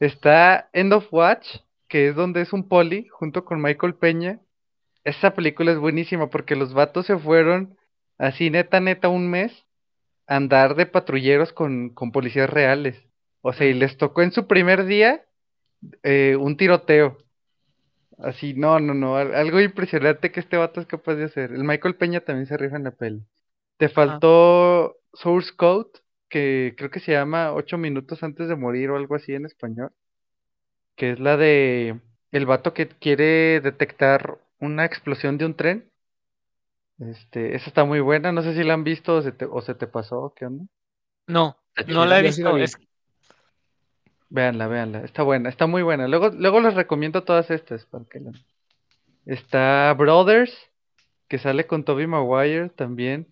[0.00, 1.46] Está End of Watch,
[1.88, 4.40] que es donde es un poli junto con Michael Peña.
[5.08, 7.76] Esa película es buenísima porque los vatos se fueron
[8.18, 9.52] así neta neta un mes
[10.28, 12.96] a andar de patrulleros con, con policías reales.
[13.42, 15.24] O sea, y les tocó en su primer día
[16.04, 17.18] eh, un tiroteo.
[18.18, 21.52] Así, no, no, no, al- algo impresionante que este vato es capaz de hacer.
[21.52, 23.24] El Michael Peña también se rifa en la peli.
[23.78, 25.90] Te faltó Source Code,
[26.28, 29.92] que creo que se llama Ocho minutos antes de morir o algo así en español.
[30.96, 32.00] Que es la de
[32.32, 35.90] el vato que quiere detectar una explosión de un tren.
[36.98, 39.60] Este, esa está muy buena, no sé si la han visto o se te, o
[39.62, 40.64] se te pasó, ¿qué onda?
[41.26, 41.56] No,
[41.86, 42.52] no la he visto.
[42.54, 42.62] vi.
[42.62, 42.76] Es,
[44.30, 46.06] Véanla, véanla, está buena, está muy buena.
[46.06, 48.32] Luego, luego les recomiendo todas estas para que la...
[49.24, 50.54] Está Brothers,
[51.28, 53.26] que sale con Toby Maguire también.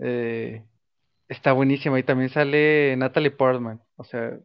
[0.00, 0.64] Eh,
[1.28, 3.80] está buenísima y también sale Natalie Portman.
[3.96, 4.38] O sea,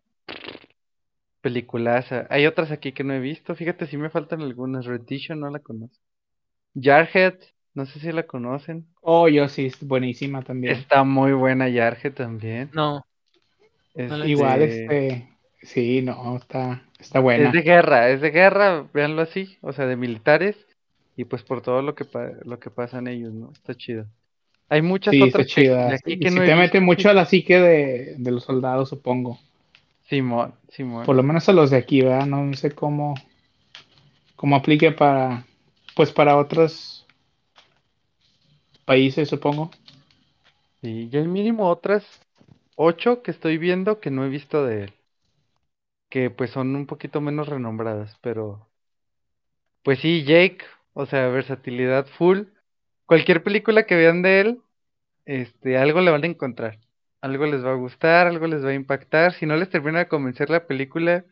[1.43, 2.25] peliculaza.
[2.31, 3.53] Hay otras aquí que no he visto.
[3.53, 4.85] Fíjate si me faltan algunas.
[4.85, 5.97] Retition no la conozco.
[6.81, 7.35] Jarhead,
[7.75, 8.87] no sé si la conocen.
[9.01, 10.73] Oh, yo sí, es buenísima también.
[10.75, 12.69] Está muy buena Jarhead también.
[12.73, 13.05] no,
[13.93, 15.27] he Igual, Este, este,
[15.61, 17.47] sí, no, está, está buena.
[17.47, 20.55] Es de guerra, es de guerra, véanlo así, o sea, de militares
[21.15, 23.51] y pues por todo lo que pa- lo que pasan ellos, ¿no?
[23.51, 24.07] Está chido.
[24.69, 25.87] Hay muchas Sí, está otras que- chida.
[25.89, 26.57] de aquí Y que no he te visto.
[26.57, 29.37] mete mucho a la psique de, de los soldados, supongo.
[30.03, 31.05] Simón, Simón.
[31.05, 32.25] Por lo menos a los de aquí, ¿verdad?
[32.25, 33.15] No sé cómo,
[34.35, 35.45] cómo aplique para,
[35.95, 37.05] pues para otros
[38.85, 39.71] países, supongo.
[40.81, 42.05] Sí, yo mínimo otras
[42.75, 44.93] ocho que estoy viendo que no he visto de él.
[46.09, 48.67] Que pues son un poquito menos renombradas, pero
[49.83, 50.59] pues sí, Jake,
[50.93, 52.43] o sea, versatilidad full.
[53.05, 54.61] Cualquier película que vean de él,
[55.25, 56.79] este, algo le van a encontrar.
[57.27, 59.33] Algo les va a gustar, algo les va a impactar.
[59.33, 61.25] Si no les termina de convencer la película,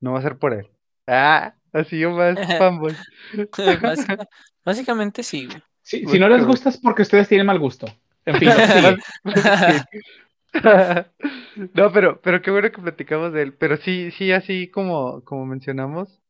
[0.00, 0.70] no va a ser por él.
[1.06, 2.98] Ah, así yo más fanboy.
[3.82, 4.28] básica-
[4.64, 5.48] básicamente sí.
[5.82, 7.86] Si, si no les gusta es porque ustedes tienen mal gusto.
[8.24, 8.54] En fin.
[11.74, 13.54] No, pero, pero qué bueno que platicamos de él.
[13.54, 16.20] Pero sí, sí, así como, como mencionamos.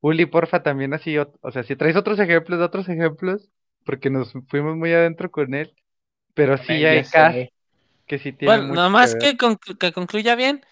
[0.00, 3.50] Uli, porfa, también así, o sea, si traes otros ejemplos, otros ejemplos,
[3.84, 5.74] porque nos fuimos muy adentro con él.
[6.34, 7.52] Pero sí Ya hay sé.
[8.08, 10.64] Que sí tienen Bueno, mucho nada más que, conclu- que concluya bien.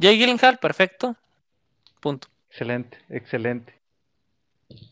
[0.00, 1.16] Jay Gyllenhaal, perfecto.
[2.00, 2.28] Punto.
[2.48, 3.74] Excelente, excelente.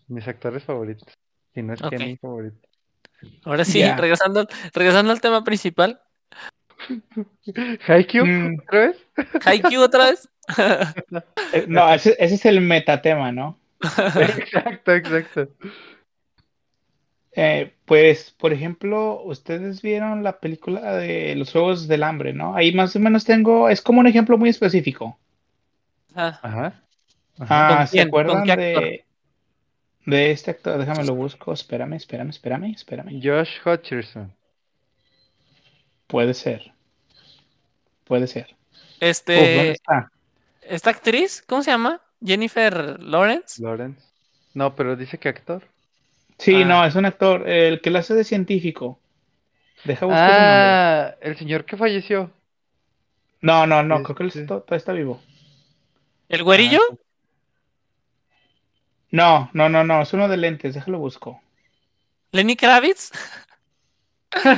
[0.08, 1.08] Mis actores favoritos.
[1.54, 1.90] Si no es Ok.
[1.90, 2.58] que mi favorito.
[3.44, 6.00] Ahora sí, regresando, regresando al tema principal.
[7.86, 8.26] ¿Haikyuu?
[8.26, 8.58] Mm.
[8.62, 8.96] ¿Otra vez?
[9.44, 10.28] Haikyuu otra vez.
[11.52, 13.58] Eh, No, ese, ese es el metatema, ¿no?
[13.82, 15.48] exacto, exacto.
[17.40, 22.56] Eh, pues, por ejemplo, ustedes vieron la película de los Juegos del Hambre, ¿no?
[22.56, 25.20] Ahí más o menos tengo, es como un ejemplo muy específico.
[26.14, 26.82] Ah, Ajá.
[27.48, 28.10] Ah, ¿Con ¿se quién?
[28.24, 29.06] ¿Con acuerdan de,
[30.06, 30.78] de este actor?
[30.78, 33.20] Déjame lo busco, espérame, espérame, espérame, espérame.
[33.22, 34.34] Josh Hutcherson.
[36.08, 36.72] Puede ser.
[38.04, 38.56] puede ser.
[39.34, 40.12] Uf, ¿dónde Este, está?
[40.62, 42.00] esta actriz, ¿cómo se llama?
[42.24, 43.62] Jennifer Lawrence.
[43.62, 44.02] Lawrence.
[44.54, 45.64] No, pero dice que actor.
[46.38, 46.64] Sí, Ah.
[46.66, 48.98] no, es un actor, el que lo hace de científico.
[49.84, 50.46] Deja buscar su nombre.
[50.48, 52.30] Ah, el señor que falleció.
[53.40, 54.40] No, no, no, creo que él este.
[54.42, 55.20] está- todavía está vivo.
[56.28, 56.80] ¿El güerillo?
[56.90, 56.94] Ah,
[59.10, 61.40] No, no, no, no, es uno de lentes, déjalo busco.
[62.32, 63.10] ¿Lenny Kravitz?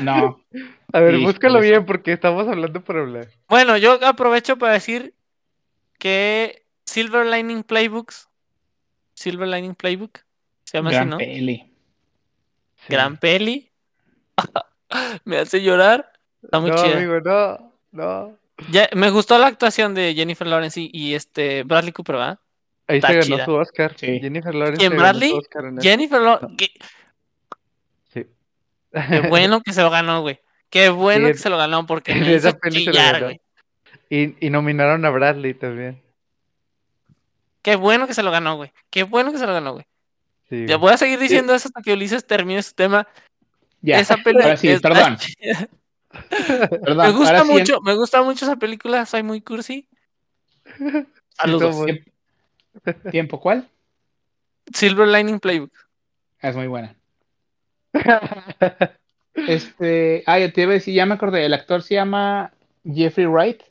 [0.02, 0.42] No,
[0.92, 3.28] A ver, búscalo bien porque estamos hablando por hablar.
[3.48, 5.14] Bueno, yo aprovecho para decir
[5.98, 8.28] que Silver Lining Playbooks,
[9.14, 10.18] Silver Lining Playbook,
[10.64, 11.18] se llama gran así, ¿no?
[11.18, 11.69] peli.
[12.90, 13.70] Gran peli.
[15.24, 16.12] Me hace llorar.
[16.42, 16.96] Está muy no, chida.
[16.96, 18.36] amigo, no, no.
[18.70, 22.38] Ya, me gustó la actuación de Jennifer Lawrence y, y este Bradley Cooper, ¿verdad?
[22.86, 23.44] Ahí Está se ganó chida.
[23.46, 23.94] su Oscar.
[23.96, 24.20] Sí.
[24.20, 25.32] Jennifer Lawrence ¿Quién, se ganó su Bradley?
[25.32, 25.82] Oscar en eso.
[25.88, 26.56] Jennifer Lawrence.
[28.12, 28.26] Sí.
[28.92, 30.40] qué bueno que se lo ganó, güey.
[30.68, 33.14] Qué bueno Sí, que se lo ganó porque me esa hizo peli se lo chillar,
[33.14, 33.26] ganó.
[33.26, 33.40] güey.
[34.10, 36.02] y, y nominaron a Bradley también.
[37.62, 38.72] Qué bueno que se lo ganó, güey.
[38.90, 39.86] Qué bueno que se lo ganó, güey.
[40.50, 43.06] Sí, Ya voy a seguir diciendo eso hasta que Ulises termine su tema.
[43.80, 45.16] Ya, Esa peli ahora sí, perdón.
[46.96, 49.88] Me gusta mucho, me gusta mucho esa película, soy muy cursi.
[51.30, 51.76] Saludos.
[51.76, 51.86] somos.
[51.86, 52.10] Tiempo,
[53.10, 53.68] tiempo, ¿cuál?
[54.74, 55.72] Silver Lining Playbook.
[56.40, 56.96] Es muy buena.
[59.32, 62.52] Este, ah, ya te iba a decir, ya me acordé, el actor se llama
[62.84, 63.62] Jeffrey Wright.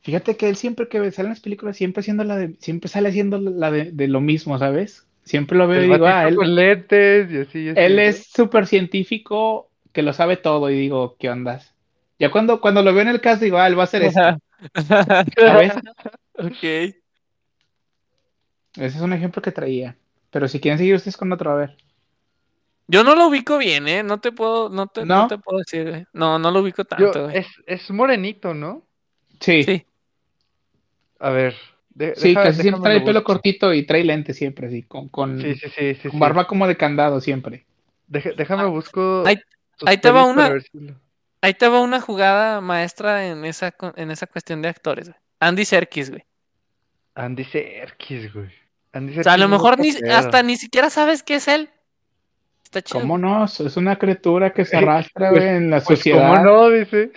[0.00, 3.08] Fíjate que él siempre que sale en las películas, siempre haciendo la de, siempre sale
[3.08, 5.04] haciendo la de, de lo mismo, ¿sabes?
[5.24, 7.58] Siempre lo veo y digo, ah, él, con lentes y así.
[7.60, 11.74] y así, él es súper científico que lo sabe todo y digo, ¿qué ondas?
[12.18, 14.38] Ya cuando, cuando lo veo en el cast digo, ah, él va a hacer esto,
[15.36, 15.74] ¿sabes?
[16.34, 16.62] ok.
[18.74, 19.96] Ese es un ejemplo que traía.
[20.30, 21.76] Pero si quieren seguir ustedes con otro, a ver.
[22.88, 24.02] Yo no lo ubico bien, ¿eh?
[24.02, 25.26] No te puedo, no te, no ¿No?
[25.28, 26.04] te puedo decir, güey.
[26.12, 28.82] No, no lo ubico Yo- tanto, es, es morenito, ¿no?
[29.40, 29.86] Sí, Sí.
[31.18, 31.54] A ver.
[31.94, 35.08] De- sí, deja- casi siempre trae el pelo cortito y trae lentes siempre, así, con,
[35.08, 36.02] con, Sí, sí, sí, sí.
[36.02, 36.18] con sí.
[36.18, 37.64] barba como de candado siempre.
[38.06, 39.24] Deja- déjame busco.
[39.26, 39.40] ahí-
[39.86, 40.94] ahí te va una- si
[41.44, 45.18] Ahí te va una jugada maestra en esa, en esa cuestión de actores, güey.
[45.40, 46.22] Andy Serkis, güey.
[47.16, 48.48] Andy Serkis, güey.
[48.92, 51.68] Andy O sea, a lo mejor ni, hasta ni siquiera sabes qué es él.
[52.62, 53.00] Está chido.
[53.00, 53.44] ¿Cómo no?
[53.44, 56.68] Es una criatura que se Eh, arrastra, pues- güey, en la Pues, sociedad ¿cómo no?
[56.70, 57.10] Dice.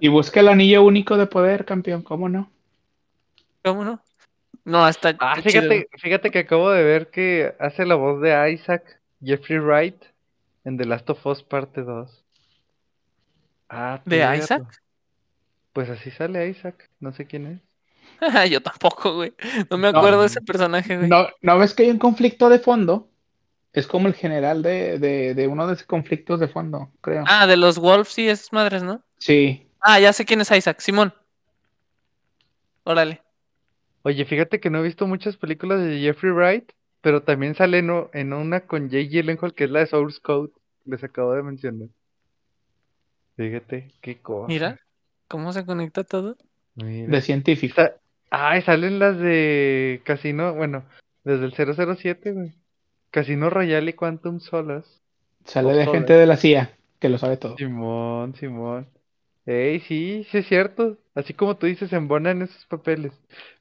[0.00, 2.02] y busca el anillo único de poder, campeón.
[2.02, 2.50] ¿Cómo no?
[3.68, 4.02] ¿Cómo no?
[4.64, 9.00] No, está, Ah, fíjate, fíjate que acabo de ver que hace la voz de Isaac
[9.22, 10.02] Jeffrey Wright
[10.64, 12.24] en The Last of Us parte 2.
[13.68, 14.36] Ah, ¿De.
[14.38, 14.62] Isaac?
[15.72, 17.60] Pues así sale Isaac, no sé quién es.
[18.50, 19.32] Yo tampoco, güey.
[19.70, 19.98] No me No.
[19.98, 21.08] acuerdo de ese personaje, güey.
[21.08, 23.08] ¿No, ¿no ves que hay un conflicto de fondo?
[23.72, 27.24] Es como el general de, de, de uno de esos conflictos de fondo, creo.
[27.28, 29.02] Ah, de los Wolves y esas madres, ¿no?
[29.18, 29.66] Sí.
[29.80, 30.80] Ah, ya sé quién es Isaac.
[30.80, 31.14] Simón.
[32.84, 33.22] Órale.
[34.08, 37.90] Oye, fíjate que no he visto muchas películas de Jeffrey Wright, pero también sale en,
[37.90, 40.50] o- en una con Jake Gyllenhaal que es la de Source Code,
[40.86, 41.88] les acabo de mencionar.
[43.36, 44.48] Fíjate, qué cosa.
[44.48, 44.80] Mira
[45.28, 46.36] cómo se conecta todo.
[46.74, 47.08] Mira.
[47.08, 47.74] De científico.
[47.76, 47.94] Sa-
[48.30, 50.84] Ay, salen las de Casino, bueno,
[51.24, 51.52] desde el
[51.96, 52.52] 007, güey.
[53.10, 54.88] Casino Royale y Quantum Solace.
[55.44, 57.56] Sale de gente de la CIA, que lo sabe todo.
[57.56, 58.86] Simón, Simón.
[59.46, 60.98] Ey, sí, sí es cierto.
[61.18, 63.12] Así como tú dices, embonan esos papeles.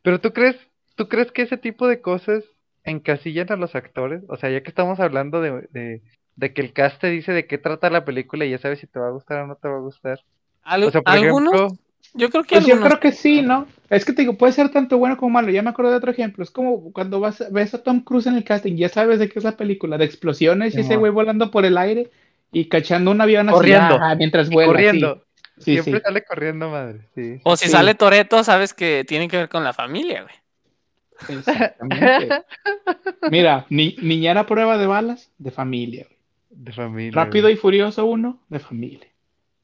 [0.04, 0.58] Pero tú crees,
[0.96, 2.44] ¿tú crees que ese tipo de cosas
[2.84, 4.24] encasillan a los actores?
[4.30, 6.02] O sea, ya que estamos hablando de, de,
[6.36, 8.88] de que el cast te dice de qué trata la película y ya sabes si
[8.88, 10.20] te va a gustar o no te va a gustar.
[10.64, 11.78] Al- O sea, por algunos, ejemplo,
[12.14, 13.68] yo creo que Pues yo creo que sí, ¿no?
[13.90, 15.50] Es que te digo, puede ser tanto bueno como malo.
[15.50, 16.44] Ya me acuerdo de otro ejemplo.
[16.44, 19.40] Es como cuando vas, ves a Tom Cruise en el casting, ya sabes de qué
[19.40, 22.10] es la película, de explosiones y ese güey volando por el aire
[22.52, 23.96] y cachando un avión así Corriendo.
[23.96, 24.68] ajá, mientras vuela.
[24.68, 24.74] sí.
[24.74, 25.24] corriendo.
[25.60, 26.02] Sí, Siempre sí.
[26.04, 27.08] sale corriendo, madre.
[27.16, 27.40] Sí.
[27.44, 27.72] O si Sí.
[27.72, 31.38] sale Toreto, sabes que tiene que ver con la familia, güey.
[31.38, 32.44] Exactamente.
[33.32, 36.06] Mira, ni, niñera prueba de balas, de familia.
[36.06, 36.18] güey.
[36.50, 37.12] De familia.
[37.14, 37.54] Rápido güey.
[37.56, 39.08] y Furioso 1, de familia.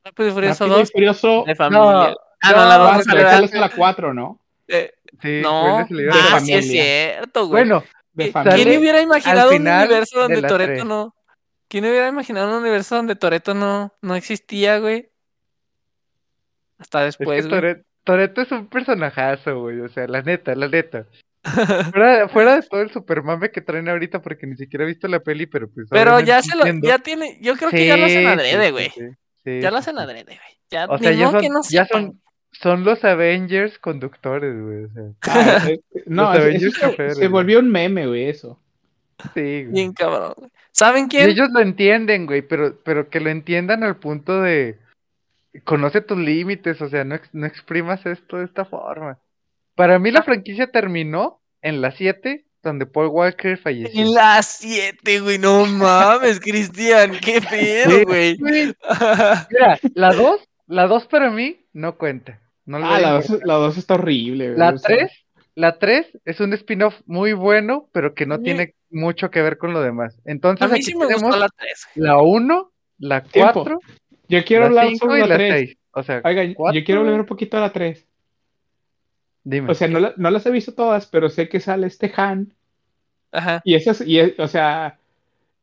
[0.04, 1.80] Rápido y Furioso Rápido y 2, Furioso de familia.
[1.84, 4.40] No, ah, no, no, la 2 pero sale esa de- es la 4, ¿no?
[4.68, 4.92] eh,
[5.22, 7.64] Sí, No, bueno, a ah, sí es cierto, güey.
[7.64, 7.84] Bueno,
[8.14, 8.56] De ¿Qui- familia.
[8.66, 11.16] ¿Quién hubiera imaginado un universo de donde Toreto no?
[11.68, 15.10] ¿Quién hubiera imaginado un universo donde Toreto no, no existía, güey?
[16.80, 17.62] Hasta Es que después, güey.
[17.62, 19.80] Toret- Toretto es un personajazo, güey.
[19.80, 21.06] O sea, la neta, la neta.
[21.92, 25.20] Fuera, fuera de todo el supermame que traen ahorita, porque ni siquiera he visto la
[25.20, 25.88] peli, pero pues.
[25.90, 28.90] Pero ya se lo, ya tiene, yo creo que ya lo hacen adrede, güey.
[28.92, 29.02] sí,
[29.44, 30.38] sí, Ya lo hacen adrede, güey.
[30.72, 32.22] Ya, O sea, ya son, que no ya son,
[32.52, 34.86] son los Avengers conductores, güey.
[34.86, 35.68] O sea, Ah,
[36.06, 37.32] no, Avengers eso se, choferes, se güey.
[37.32, 38.60] volvió un meme, güey, eso.
[39.34, 39.68] sí, güey.
[39.68, 40.50] Bien cabrón, güey.
[40.72, 41.30] ¿Saben Y quién?
[41.30, 44.80] ellos lo entienden, güey, pero, pero que lo entiendan al punto de,
[45.62, 49.20] conoce tus límites, o sea, no, ex- no exprimas esto de esta forma.
[49.76, 50.24] Para mí la Ah.
[50.24, 54.02] franquicia terminó en la 7, donde Paul Walker falleció.
[54.02, 58.38] En las 7, güey, no mames, Cristian, qué pedo, Sí, güey.
[58.40, 62.40] Mira, la 2, la 2 para mí no cuenta.
[62.66, 63.46] No Ah, la 2 importancia.
[63.46, 65.12] la dos está horrible, güey, La o sea, 3,
[65.56, 69.58] la 3 es un spin-off muy bueno, pero que no mí- tiene mucho que ver
[69.58, 70.18] con lo demás.
[70.24, 71.88] Entonces A mí aquí sí me tenemos gustó la 3.
[71.96, 73.54] la 1, la Tiempo.
[73.66, 73.80] 4,
[74.40, 75.54] Yo quiero la hablar 5 sobre y la la 3.
[75.54, 75.78] 6.
[75.92, 78.06] O sea, Oiga, yo quiero hablar un poquito de la 3.
[79.44, 79.72] Dime.
[79.72, 82.54] O sea, no, la- no las he visto todas, pero sé que sale este Han.
[83.32, 83.62] Ajá.
[83.66, 84.98] Y esas, y, es- o sea,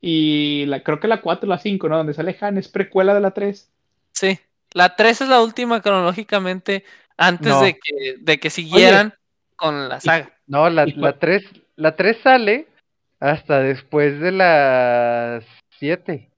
[0.01, 1.97] y la, creo que la 4 la 5, ¿no?
[1.97, 3.71] Donde sale Han es precuela de la 3.
[4.13, 4.39] Sí.
[4.73, 6.85] La 3 es la última cronológicamente
[7.17, 7.63] antes No.
[7.63, 9.15] de que, de que siguieran
[9.57, 10.31] con la saga.
[10.47, 11.19] No, la, ¿Y la cuál?
[11.19, 11.45] 3,
[11.77, 12.67] la 3 sale
[13.19, 15.45] hasta después de las
[15.79, 16.30] 7.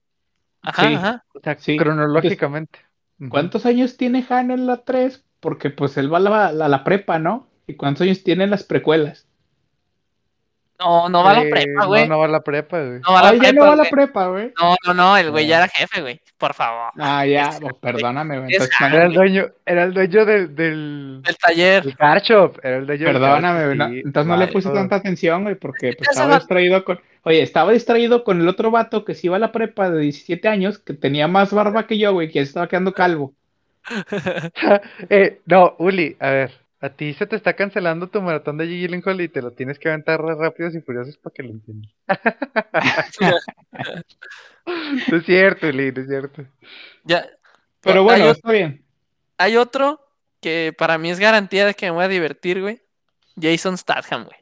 [0.62, 0.94] Ajá, Sí.
[0.94, 1.24] ajá.
[1.34, 1.76] O sea, Sí.
[1.76, 2.80] cronológicamente.
[3.28, 5.24] ¿Cuántos años tiene Han en la 3?
[5.40, 7.48] Porque pues él va a la, a la prepa, ¿no?
[7.66, 9.28] ¿Y cuántos años tienen las precuelas?
[10.81, 12.03] No, no va a la Eh, prepa, güey.
[12.03, 13.01] No, no va a la prepa, güey.
[13.01, 13.91] No va a la Ay, ya no prepa, va a la güey.
[13.91, 14.53] prepa, güey.
[14.61, 15.51] No, no, no, el güey No.
[15.51, 16.20] ya era jefe, güey.
[16.39, 16.93] Por favor.
[16.99, 18.53] Ah, ya, oh, perdóname, güey.
[18.53, 21.85] Entonces, Era el dueño, era el dueño del, del, El taller.
[21.85, 24.75] del car shop, era el dueño Perdóname, güey, no- entonces no le puse todo.
[24.79, 27.01] tanta atención, güey, porque pues, estaba se va- distraído con...
[27.25, 30.49] Oye, estaba distraído con el otro vato que sí iba a la prepa de 17
[30.49, 33.35] años, que tenía más barba que yo, güey, que ya se estaba quedando calvo.
[35.11, 36.53] Eh, no, Uli, a ver,
[36.83, 39.89] a ti se te está cancelando tu maratón de Gyllenhaal y te lo tienes que
[39.89, 41.93] aventar rápidos y furiosos para que lo entiendas.
[45.09, 46.45] No es cierto, no es cierto.
[47.05, 47.24] Ya.
[47.83, 48.83] Pero bueno, está bien.
[49.39, 50.01] Hay otro
[50.41, 52.80] que para mí es garantía de que me voy a divertir, güey.
[53.41, 54.37] Jason Statham, güey.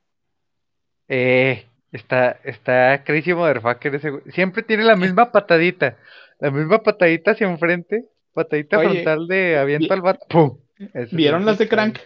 [1.08, 4.22] Eh, está, está crazy motherfucker ese güey.
[4.32, 5.98] Siempre tiene la misma patadita,
[6.38, 10.58] la misma patadita hacia enfrente, patadita Oye, frontal de aviento vi- al vato.
[11.12, 11.68] ¿Vieron las de.
[11.68, 11.98] Crank?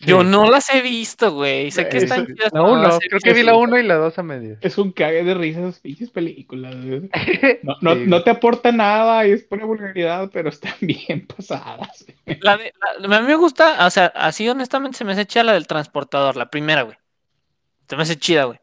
[0.00, 0.06] Sí.
[0.06, 1.70] Yo no las he visto, güey.
[1.70, 3.28] Sé que Eso- están chidas, La pero no las uno, he creo visto.
[3.28, 4.58] que vi la 1 y la 2 a medias.
[4.60, 6.74] Es un cague de risa esas pinches películas.
[6.84, 7.08] güey.
[7.62, 8.02] No, no, Sí.
[8.06, 12.04] no te aporta nada y es pura vulgaridad, pero están bien pasadas.
[12.40, 15.44] La de- la- a mí me gusta, o sea, así honestamente se me hace chida
[15.44, 16.96] la del transportador, la primera, güey.
[17.88, 18.58] Se me hace chida, güey.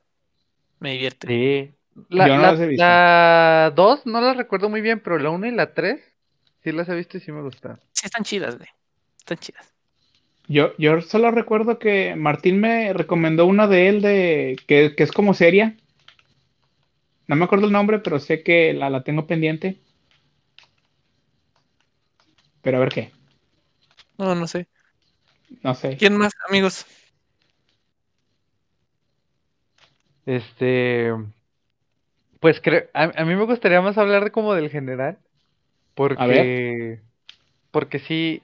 [0.79, 1.27] Me divierte.
[1.27, 1.71] Sí.
[2.09, 2.83] La, Yo no la, las he visto.
[2.83, 6.01] la 2 no la recuerdo muy bien, pero la 1 y la 3
[6.63, 7.79] sí las he visto y sí me gustaron.
[7.93, 8.69] Sí, están chidas, güey.
[9.17, 9.73] Están chidas.
[10.51, 15.13] Yo, yo solo recuerdo que Martín me recomendó una de él de que, que es
[15.13, 15.77] como seria.
[17.25, 19.79] No me acuerdo el nombre, pero sé que la, la tengo pendiente.
[22.61, 23.11] Pero a ver qué.
[24.17, 24.67] No, no sé.
[25.61, 25.95] No sé.
[25.95, 26.85] ¿Quién más, amigos?
[30.25, 31.13] Este.
[32.41, 32.89] Pues creo.
[32.93, 35.17] A, a mí me gustaría más hablar de como del general.
[35.95, 36.99] Porque.
[37.71, 38.43] Porque sí.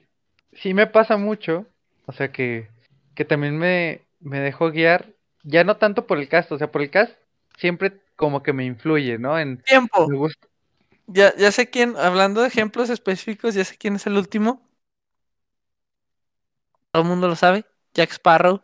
[0.54, 1.66] Sí me pasa mucho.
[2.08, 2.68] O sea que.
[3.14, 5.06] Que también me, me dejo guiar.
[5.44, 6.50] Ya no tanto por el cast.
[6.50, 7.12] O sea, por el cast
[7.56, 9.38] siempre como que me influye, ¿no?
[9.38, 9.58] En.
[9.58, 10.08] Tiempo.
[10.08, 10.48] Me gusta.
[11.06, 14.60] Ya, ya sé quién, hablando de ejemplos específicos, ya sé quién es el último.
[16.92, 17.64] Todo el mundo lo sabe.
[17.94, 18.60] Jack Sparrow.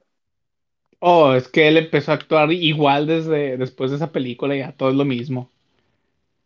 [1.01, 4.91] Oh, es que él empezó a actuar igual desde después de esa película, ya todo
[4.91, 5.51] es lo mismo.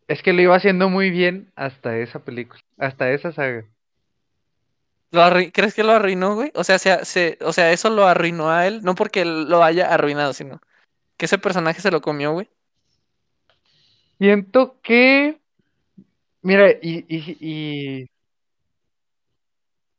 [0.08, 2.60] Es que lo iba haciendo muy bien hasta esa película.
[2.78, 3.64] Hasta esa saga.
[5.10, 6.52] ¿Lo ¿Crees que lo arruinó, güey?
[6.54, 9.92] O sea, se, se- o sea, eso lo arruinó a él, no porque lo haya
[9.92, 10.60] arruinado, sino
[11.18, 12.48] que ese personaje se lo comió, güey.
[14.18, 15.40] Siento que.
[16.42, 18.08] Mira, y, y, y,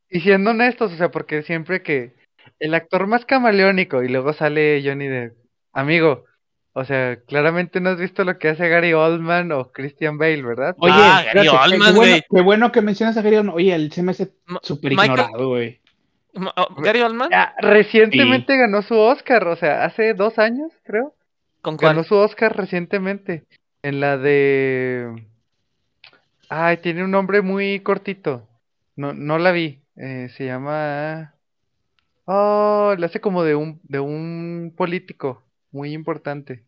[0.09, 2.13] y siendo honestos, o sea, porque siempre que
[2.59, 5.37] el actor más camaleónico y luego sale Johnny Depp,
[5.73, 6.25] amigo,
[6.73, 10.75] o sea, claramente no has visto lo que hace Gary Oldman o Christian Bale, ¿verdad?
[10.79, 12.23] Oye, Ah, Gary Oldman, qué, bueno, güey.
[12.29, 13.55] qué bueno que mencionas a Gary Oldman.
[13.55, 15.79] Oye, él se me hace súper ignorado, güey.
[16.55, 21.13] Oh, Gary Oldman, Ah, recientemente ganó su Oscar, o sea, hace dos años, creo.
[21.61, 23.43] ¿con Ganó su Oscar recientemente
[23.83, 25.25] en la de...
[26.49, 28.47] Ay, tiene un nombre muy cortito.
[28.95, 29.81] No, no la vi.
[29.97, 31.33] Eh, se llama...
[32.25, 36.63] Oh, la hace como de un, de un político muy importante.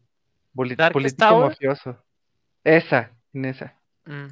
[0.53, 1.49] Darkest político Tower.
[1.49, 1.97] mafioso.
[2.63, 3.75] Esa, en esa.
[4.05, 4.27] Mm,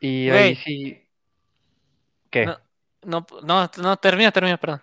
[0.00, 1.02] Y ahí sí...
[2.30, 2.46] ¿Qué?
[2.46, 2.56] No,
[3.04, 4.82] no, no, no, termina, termina, perdón.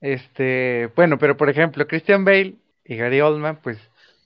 [0.00, 3.78] Este, bueno, pero por ejemplo, Christian Bale y Gary Oldman, pues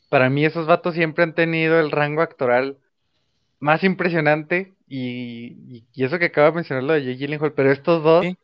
[0.09, 2.78] para mí esos vatos siempre han tenido el rango actoral
[3.61, 4.98] más impresionante y,
[5.76, 8.36] y- y eso que acaba de mencionar lo de Jake Gyllenhaal, pero estos dos Sí.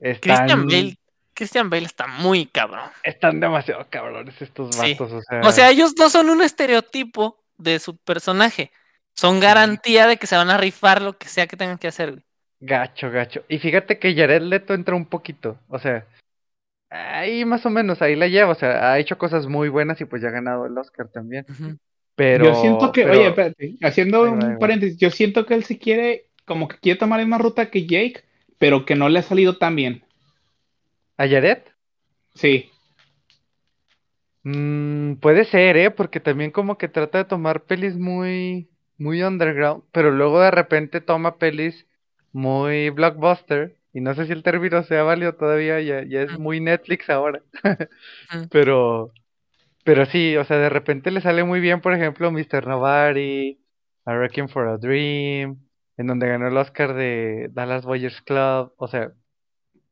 [0.00, 0.96] están, Christian Bale,
[1.34, 2.88] Christian Bale está muy cabrón.
[3.02, 4.92] están demasiado cabrones estos Sí.
[4.92, 8.70] vatos, o sea, O sea, ellos dos son un estereotipo de su personaje.
[9.14, 12.10] Son garantía de que se van a rifar lo que sea que tengan que hacer,
[12.12, 12.24] güey.
[12.60, 13.44] Gacho, gacho.
[13.48, 15.58] Y fíjate que Jared Leto entra un poquito.
[15.68, 16.04] O sea,
[16.90, 18.52] ahí más o menos, ahí la lleva.
[18.52, 21.46] O sea, ha hecho cosas muy buenas y pues ya ha ganado el Oscar también.
[22.16, 22.44] Pero.
[22.44, 25.54] yo siento que, pero- oye, espérate, haciendo Ahí va, ahí un paréntesis, yo siento que
[25.54, 28.22] él se quiere, como que quiere tomar la misma ruta que Jake,
[28.58, 30.04] pero que no le ha salido tan bien.
[31.18, 31.62] ¿A Jared?
[32.34, 32.70] Sí,
[34.42, 35.90] Mm, puede ser, ¿eh?
[35.90, 41.00] Porque también como que trata de tomar pelis muy, muy underground, pero luego de repente
[41.00, 41.86] toma pelis
[42.32, 43.76] muy blockbuster.
[43.92, 46.42] Y no sé si el término sea válido todavía, ya, ya es Ujú.
[46.42, 47.42] muy Netflix ahora.
[48.50, 49.12] Pero,
[49.84, 52.66] pero sí, o sea, de repente le sale muy bien, por ejemplo, Mr.
[52.66, 53.60] Nobody,
[54.04, 55.58] A Wrecking for a Dream,
[55.96, 58.72] en donde ganó el Oscar de Dallas Buyers Club.
[58.76, 59.12] O sea,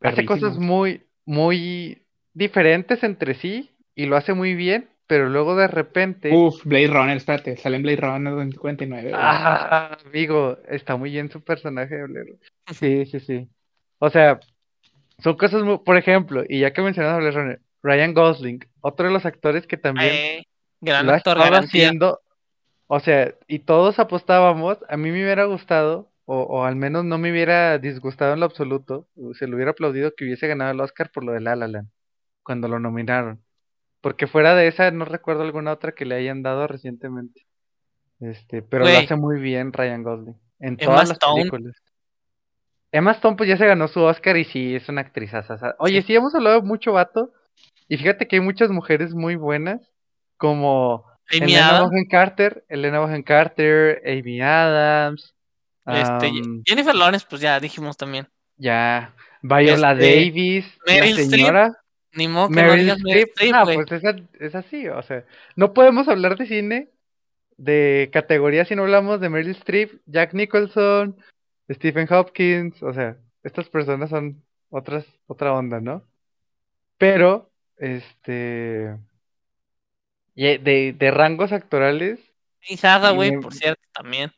[0.03, 2.03] hace cosas muy, muy
[2.35, 7.17] diferentes entre sí y lo hace muy bien, pero luego de repente, Uf, Blade Runner,
[7.17, 9.11] espérate, sale en Blade Runner 2049.
[9.11, 9.15] güey.
[9.17, 12.39] ah, amigo, está muy bien su personaje de.
[12.75, 13.49] Sí, sí, sí.
[13.99, 14.41] O sea,
[15.19, 19.07] son cosas muy, por ejemplo, y ya que mencionas a Blade Runner, Ryan Gosling, otro
[19.07, 20.47] de los actores que también Eh,
[20.81, 22.21] gran lo actor, haciendo,
[22.87, 27.19] o sea, y todos apostábamos, a mí me hubiera gustado, o, o al menos no
[27.19, 31.11] me hubiera disgustado en lo absoluto, se le hubiera aplaudido que hubiese ganado el Oscar
[31.13, 31.89] por lo de La La Land,
[32.43, 33.43] cuando lo nominaron.
[34.01, 37.47] Porque fuera de esa, no recuerdo alguna otra que le hayan dado recientemente.
[38.21, 40.37] Este, pero lo hace muy bien Ryan Gosling.
[40.61, 41.41] En Emma todas las Stone.
[41.41, 41.77] películas.
[42.93, 45.75] Emma Stone pues ya se ganó su Oscar y sí, es una actrizaza.
[45.79, 46.15] Oye, Sí.
[46.15, 47.33] hemos hablado mucho vato.
[47.89, 49.81] Y fíjate que hay muchas mujeres muy buenas,
[50.37, 55.35] como Amy Elena Carter, Elena Carter, Amy Adams,
[55.87, 56.31] este,
[56.65, 58.29] Jennifer Lawrence, pues ya dijimos también.
[58.57, 61.77] ya, Viola Este, Davis, la Meryl Streep, señora
[62.13, 62.91] Ni modo que no Meryl
[63.53, 63.77] Ah, güey.
[63.77, 65.25] pues esa- es así, o sea,
[65.57, 66.89] no podemos hablar de cine
[67.57, 71.17] de categoría si no hablamos de Meryl Streep, Jack Nicholson,
[71.71, 76.05] Stephen Hopkins, o sea, estas personas son otras, otra onda, ¿no?
[76.99, 78.97] Pero, este,
[80.35, 82.21] y de, de rangos actorales,
[82.71, 84.33] Miss Hathaway, me- por cierto, también.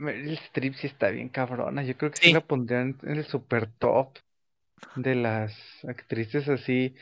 [0.00, 1.82] Mm, Meryl Streep sí está bien cabrona.
[1.82, 2.32] Yo creo que sí, Sí.
[2.32, 4.18] la pondrían en el super top
[4.96, 5.54] de las
[5.86, 6.94] actrices así.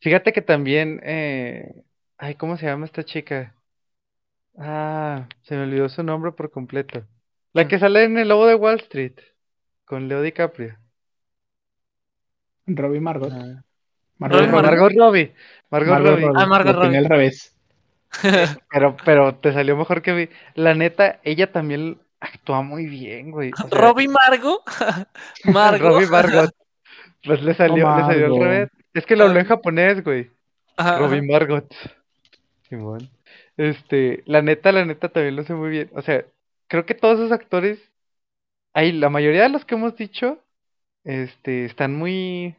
[0.00, 1.84] Fíjate que también, eh...
[2.18, 3.54] ay, ¿cómo se llama esta chica?
[4.58, 7.06] Ah, se me olvidó su nombre por completo.
[7.54, 7.68] La ¿Quién?
[7.68, 9.14] que sale en El Lobo de Wall Street
[9.84, 10.78] con Leo DiCaprio.
[12.66, 13.32] Robbie Margot.
[13.32, 13.62] Ah,
[14.18, 14.46] Margot.
[14.48, 15.34] Margot Robbie.
[15.70, 16.24] Margot Margot Robbie.
[16.24, 16.42] Robbie.
[16.42, 16.98] Ah, Margot Lo Robbie.
[16.98, 17.54] al revés.
[18.70, 20.28] Pero, pero te salió mejor que vi.
[20.54, 23.50] La neta, ella también actúa muy bien, güey.
[23.52, 24.62] O sea, Robbie Margo.
[25.44, 25.88] Margo.
[25.90, 26.48] Robbie.
[27.24, 28.70] Pues le salió, le salió al revés.
[28.94, 30.30] Es que lo habló en japonés, güey.
[30.76, 31.22] Ajá, Robbie.
[31.22, 31.74] Margot.
[32.68, 33.10] Simón.
[33.56, 35.90] Este, la neta, la neta también lo hace muy bien.
[35.94, 36.24] O sea,
[36.68, 37.78] creo que todos esos actores,
[38.74, 40.38] ahí, la mayoría de los que hemos dicho,
[41.04, 42.54] este, están muy,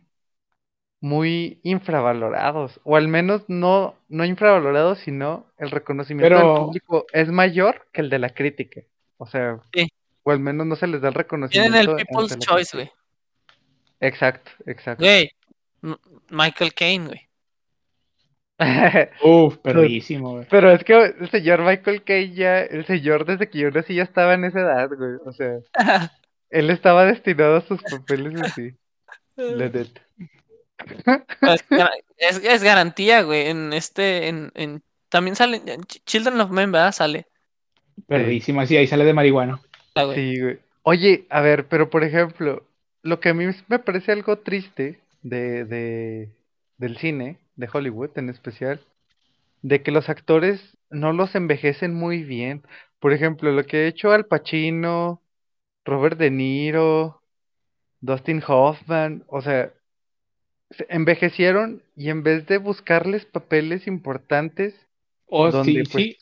[1.00, 2.80] muy infravalorados.
[2.84, 8.02] O al menos no, no infravalorados, sino el reconocimiento del Pero- público es mayor que
[8.02, 8.82] el de la crítica.
[9.18, 9.88] O sea, Sí.
[10.24, 11.72] o al menos no se les da el reconocimiento.
[11.80, 12.92] Tienen el People's Choice, güey.
[14.00, 15.04] Exacto, exacto.
[15.04, 15.32] Güey.
[16.30, 17.22] Michael Caine, güey.
[19.24, 20.48] Uf, perrísimo, güey.
[20.50, 24.04] Pero es que el señor Michael Caine ya, el señor desde que yo nací ya
[24.04, 25.12] estaba en esa edad, güey.
[25.26, 25.60] O sea,
[26.50, 28.72] él estaba destinado a sus papeles así.
[29.36, 30.02] La neta.
[30.80, 33.48] es, gar- es- es garantía, güey.
[33.48, 36.92] En este, en, en también sale, en Ch- Children of Men, ¿verdad?
[36.92, 37.28] Sale.
[38.06, 38.62] Perrísimo.
[38.62, 39.60] Así, ahí sale de marihuana.
[39.96, 40.16] güey.
[40.16, 40.60] Sí, güey.
[40.84, 42.64] Oye, a ver, pero por ejemplo,
[43.04, 46.30] lo que a mí me parece algo triste de, de,
[46.78, 48.80] del cine, de Hollywood en especial,
[49.62, 52.64] de que los actores no los envejecen muy bien.
[53.00, 55.22] Por ejemplo, lo que ha hecho Al Pacino,
[55.86, 57.22] Robert De Niro,
[58.00, 59.74] Dustin Hoffman, o sea,
[60.72, 64.76] se envejecieron y en vez de buscarles papeles importantes
[65.30, 66.18] Oh, donde sí, pues sí.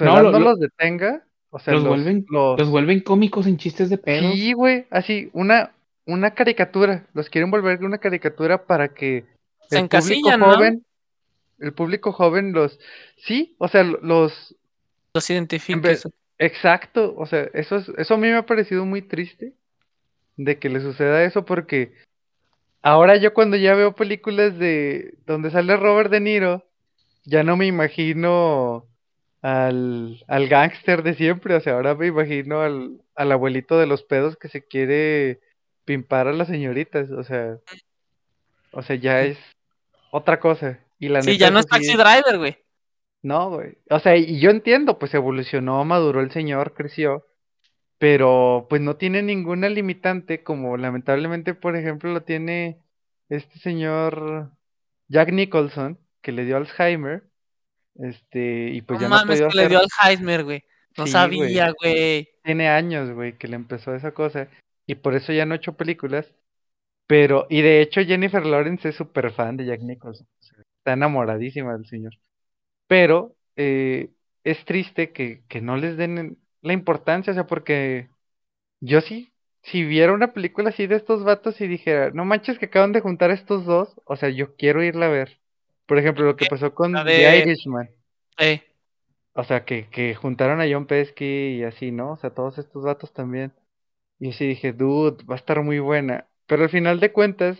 [0.00, 3.90] No, lo- los detenga, o sea, los, los, vuelven, los- los vuelven cómicos en chistes
[3.90, 4.32] de pedos.
[4.34, 5.72] Sí, güey, así, una,
[6.06, 7.06] una caricatura.
[7.14, 9.24] Los quieren volver una caricatura para que
[9.68, 10.84] Se el público joven,
[11.58, 12.78] el público joven los,
[13.18, 14.54] sí, o sea, lo- los,
[15.14, 15.82] Los en identifiques.
[16.04, 16.08] vez-
[16.38, 19.52] exacto, o sea, eso es, eso a mí me ha parecido muy triste
[20.36, 21.92] de que le suceda eso porque
[22.80, 26.64] ahora yo cuando ya veo películas de donde sale Robert De Niro,
[27.24, 28.86] ya no me imagino
[29.42, 34.02] al, al gángster de siempre, o sea, ahora me imagino al, al abuelito de los
[34.04, 35.40] pedos que se quiere
[35.84, 37.58] pimpar a las señoritas, o sea,
[38.72, 39.38] o sea, ya es
[40.10, 40.80] otra cosa.
[40.98, 42.56] Y la Sí, neta ya no es sí Taxi Driver, güey.
[43.22, 43.78] no, güey.
[43.90, 47.26] O sea, y yo entiendo, pues evolucionó, maduró el señor, creció.
[47.98, 52.82] pero pues no tiene ninguna limitante como lamentablemente, por ejemplo, lo tiene
[53.30, 54.52] este señor
[55.08, 57.27] Jack Nicholson, que le dio Alzheimer,
[57.98, 60.64] este, y pues no ya no ha mames, podido que le dio Alzheimer, güey.
[60.96, 62.28] No Sí, sabía, güey.
[62.42, 64.48] Tiene años, güey, que le empezó esa cosa,
[64.86, 66.34] y por eso ya no ha hecho películas,
[67.06, 70.26] pero, y de hecho Jennifer Lawrence es súper fan de Jack Nicholson,
[70.78, 72.14] está enamoradísima del señor,
[72.88, 74.10] pero eh,
[74.44, 78.10] es triste que, que no les den la importancia, o sea, porque
[78.80, 79.32] yo sí,
[79.62, 83.00] si viera una película así de estos vatos y dijera, no manches que acaban de
[83.00, 85.40] juntar estos dos, o sea, yo quiero irla a ver.
[85.88, 87.90] Por ejemplo, lo que pasó con La The de- Irishman,
[88.38, 88.62] Eh,
[89.34, 91.24] o sea, que, que juntaron a John Pesci
[91.58, 92.12] y así, ¿no?
[92.12, 93.52] O sea, todos estos vatos también.
[94.20, 96.28] Y sí dije, dude, va a estar muy buena.
[96.46, 97.58] Pero al final de cuentas,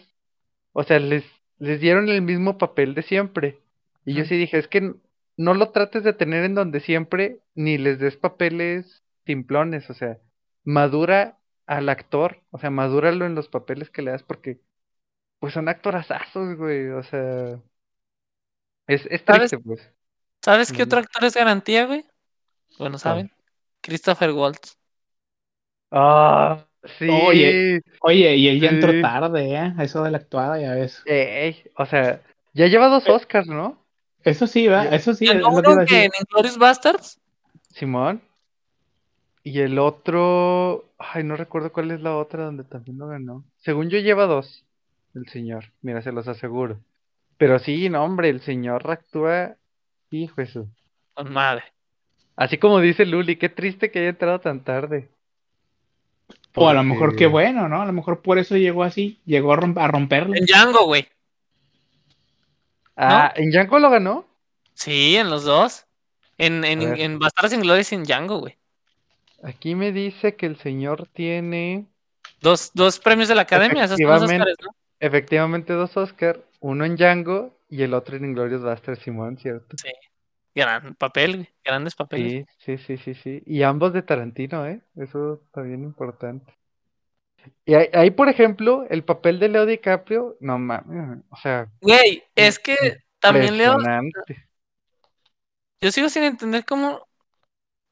[0.73, 1.25] o sea, les,
[1.59, 3.59] les dieron el mismo papel de siempre.
[4.05, 4.95] Y yo sí dije, es que
[5.37, 10.19] no lo trates de tener en donde siempre, ni les des papeles simplones, o sea,
[10.65, 14.61] madura al actor, o sea, madúralo en los papeles que le das, porque
[15.41, 17.61] pues son actorazazos, güey, o sea,
[18.89, 19.51] es, es ¿Sabes?
[19.51, 19.93] triste, pues.
[20.43, 22.05] ¿Sabes qué otro actor es garantía, güey?
[22.79, 23.31] Bueno, ¿saben?
[23.81, 24.77] Christopher Waltz.
[25.91, 26.65] Ah,
[26.99, 27.09] sí.
[27.09, 27.83] Oye.
[28.01, 29.75] Oye, y él ya entró tarde, ¿eh?
[29.79, 31.03] Eso de la actuada, ya ves.
[31.07, 32.23] Ey, o sea,
[32.55, 33.79] ya lleva dos Oscars, ¿no?
[34.25, 37.21] Eso sí, va, eso sí, ¿Y es el lo que en Inglourious Bastards?
[37.73, 38.21] Simón.
[39.43, 43.45] Y el otro, ay, no recuerdo cuál es la otra donde también lo ganó.
[43.59, 44.65] Según yo lleva dos,
[45.15, 45.67] el señor.
[45.83, 46.81] Mira, se los aseguro.
[47.39, 49.57] Pero sí, no, hombre, el señor actúa,
[50.11, 50.69] hijo eso.
[51.15, 51.65] Con madre.
[52.37, 55.09] Así como dice Luli, qué triste que haya entrado tan tarde.
[56.55, 57.81] O a lo mejor qué bueno, ¿no?
[57.81, 60.39] A lo mejor por eso llegó así, llegó a, romp- a romperle.
[60.39, 61.09] En Django, güey.
[62.97, 64.27] Ah, ¿en Django lo ganó?
[64.75, 65.87] Sí, en los dos.
[66.37, 68.57] En, en, en Bastardos sin Gloria y en Django, güey.
[69.43, 71.87] Aquí me dice que el señor tiene
[72.41, 74.43] Dos, dos premios de la academia, esos Efectivamente.
[74.43, 74.77] Oscars, ¿no?
[75.01, 79.77] efectivamente dos Oscar, uno en Django y el otro en Inglourious Basterds, Simón, ¿cierto?
[80.55, 81.49] Gran papel.
[81.65, 82.47] Grandes papeles.
[82.59, 83.43] Sí, sí, sí, sí, sí.
[83.47, 84.81] Y ambos de Tarantino, ¿eh?
[84.97, 86.53] Eso también importante.
[87.65, 92.25] Y ahí, ahí, por ejemplo, el papel de Leo DiCaprio, no mames, o sea, Güey,
[92.35, 92.77] es que
[93.21, 93.77] también Leo,
[95.81, 97.07] yo sigo sin entender cómo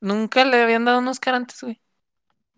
[0.00, 1.80] nunca le habían dado un Oscar antes, güey.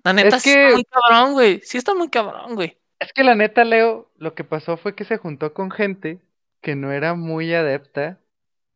[0.04, 1.60] La neta Es sí que- está muy cabrón, güey.
[1.64, 2.77] Sí está muy cabrón, güey.
[3.00, 6.20] Es que la neta, Leo, lo que pasó fue que se juntó con gente
[6.60, 8.20] que no era muy adepta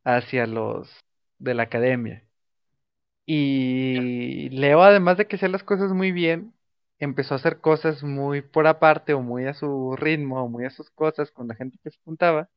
[0.04, 0.90] hacia los
[1.38, 2.24] de la academia.
[3.26, 6.52] Y Leo, además de que hacía las cosas muy bien,
[6.98, 10.70] empezó a hacer cosas muy por aparte o muy a su ritmo o muy a
[10.70, 12.48] sus cosas con la gente que se juntaba.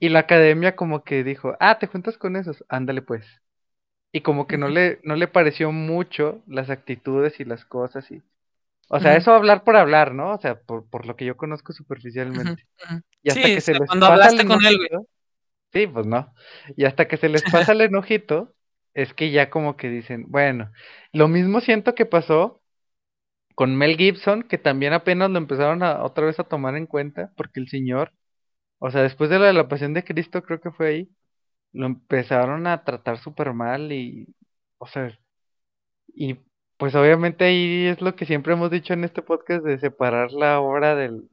[0.00, 3.26] Y la academia como que dijo, ah, te juntas con esos, ándale pues.
[4.12, 8.22] Y como que no le, no le pareció mucho las actitudes y las cosas y...
[8.88, 10.34] O sea, eso hablar por hablar, ¿no?
[10.34, 12.66] O sea, por, por lo que yo conozco superficialmente.
[13.22, 15.04] Y hasta Sí, que se les cuando pasa el hablaste con él, güey.
[15.72, 16.34] Sí, pues no.
[16.76, 18.54] Y hasta que se les pasa el enojito,
[18.94, 20.70] es que ya como que dicen, bueno,
[21.12, 22.60] lo mismo siento que pasó
[23.54, 27.32] con Mel Gibson, que también apenas lo empezaron a otra vez a tomar en cuenta,
[27.36, 28.12] porque el señor,
[28.78, 31.10] o sea, después de de la pasión de Cristo, creo que fue ahí,
[31.72, 34.34] lo empezaron a tratar súper mal y,
[34.78, 35.16] o sea,
[36.14, 36.38] y
[36.82, 40.58] pues obviamente ahí es lo que siempre hemos dicho en este podcast de separar la
[40.58, 41.28] obra del,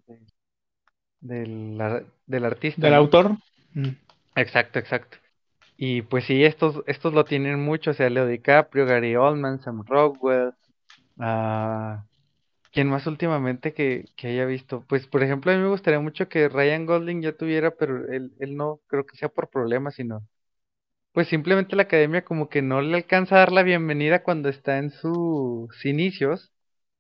[1.22, 2.80] del, ar- del artista.
[2.84, 2.98] Del ¿no?
[3.00, 3.32] autor.
[3.74, 3.88] Mm.
[4.36, 5.18] Exacto, exacto.
[5.76, 9.84] Y pues sí, estos, estos lo tienen mucho, o sea, Leo DiCaprio, Gary Oldman, Sam
[9.88, 10.52] Rockwell,
[11.18, 12.04] ah,
[12.72, 14.84] ¿quién más últimamente que, que haya visto?
[14.88, 18.34] Pues por ejemplo, a mí me gustaría mucho que Ryan Gosling ya tuviera, pero él,
[18.38, 20.22] él no creo que sea por problemas, sino
[21.14, 24.78] pues simplemente la academia como que no le alcanza a dar la bienvenida cuando está
[24.78, 26.52] en sus inicios,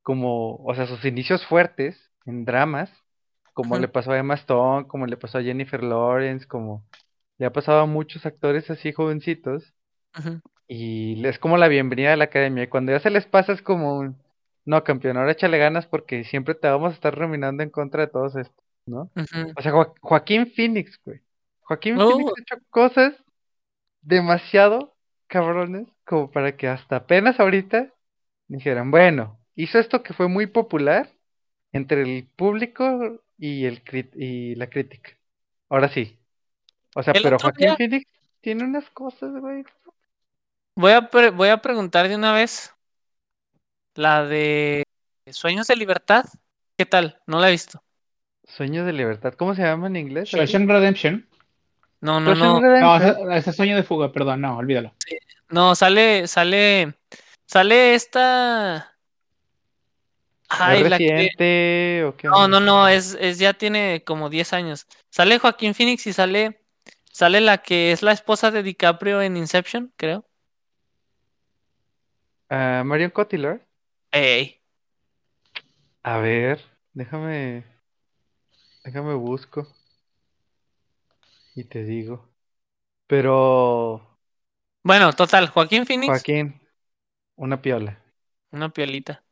[0.03, 2.91] como, o sea, sus inicios fuertes en dramas,
[3.53, 6.85] como le pasó a Emma Stone, como le pasó a Jennifer Lawrence, como
[7.37, 9.73] le ha pasado a muchos actores así jovencitos,
[10.67, 13.61] y es como la bienvenida a la academia, y cuando ya se les pasa es
[13.61, 14.17] como un,
[14.65, 18.11] no campeón, ahora échale ganas porque siempre te vamos a estar reminando en contra de
[18.11, 19.09] todos estos, ¿no?
[19.55, 21.21] O sea, Jo- Joaquín Phoenix, güey.
[21.61, 22.07] Joaquín No.
[22.07, 23.13] Phoenix ha hecho cosas
[24.01, 24.95] demasiado
[25.27, 27.93] cabrones como para que hasta apenas ahorita
[28.47, 31.11] dijeran, bueno, hizo esto que fue muy popular
[31.71, 35.11] entre el público y el crit- y la crítica.
[35.69, 36.17] Ahora sí.
[36.95, 38.05] O sea, El pero Joaquín día- Phoenix
[38.41, 39.63] tiene unas cosas, güey.
[40.75, 42.73] Voy a, pre- voy a preguntar de una vez
[43.95, 44.83] la de
[45.29, 46.25] Sueños de Libertad.
[46.77, 47.21] ¿Qué tal?
[47.27, 47.83] No la he visto.
[48.45, 49.33] Sueños de libertad.
[49.35, 50.29] ¿Cómo se llama en inglés?
[50.29, 51.28] Shawshank Redemption.
[52.01, 52.59] No, no, no.
[52.61, 54.93] No, ese, ese sueño de fuga, perdón, no, olvídalo.
[55.49, 56.93] No, sale, sale,
[57.45, 58.95] sale esta.
[60.47, 61.11] Ay, ¿Es la que...
[61.11, 62.27] reciente o qué?
[62.27, 62.59] No, onda?
[62.59, 64.87] no, no, es, es ya tiene como 10 años.
[65.09, 66.61] Sale Joaquín Phoenix y sale,
[67.11, 70.25] sale la que es la esposa de DiCaprio en Inception, creo.
[72.49, 73.61] Ah, Marion Cotillard.
[74.11, 74.59] Ey,
[76.03, 76.59] A ver,
[76.93, 77.63] déjame.
[78.83, 79.67] Déjame busco.
[81.59, 82.29] Y te digo.
[83.07, 84.19] Pero.
[84.83, 86.59] Bueno, total, Joaquín Phoenix, Joaquín,
[87.37, 88.01] una piola.
[88.51, 89.23] una piolita.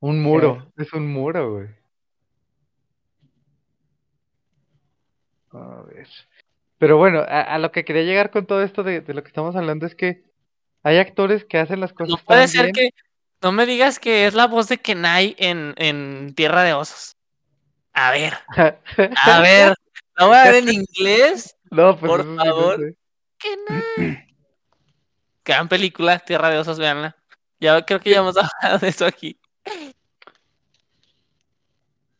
[0.00, 0.70] Un muro.
[0.76, 1.68] Es un muro, güey.
[5.52, 6.08] A ver.
[6.78, 9.28] Pero bueno, a, a lo que quería llegar con todo esto de, de lo que
[9.28, 10.24] estamos hablando es que
[10.84, 12.72] hay actores que hacen las No cosas puede tan ser bien.
[12.72, 12.90] que,
[13.42, 17.16] no me digas que es la voz de Kenai en, en Tierra de Osos.
[17.94, 18.34] A ver,
[19.14, 19.74] a ver,
[20.22, 21.56] ¿la voy a ver en inglés?
[21.70, 22.78] no, pues por sí no favor.
[22.78, 22.96] sé.
[23.38, 24.26] Kenai.
[25.44, 27.16] Gran película, Tierra de Osos, veanla.
[27.60, 29.38] Ya creo que ya hemos hablado de eso aquí.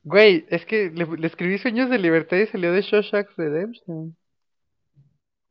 [0.05, 4.17] Güey, es que le, le escribí Sueños de Libertad y salió de Shawshank Redemption.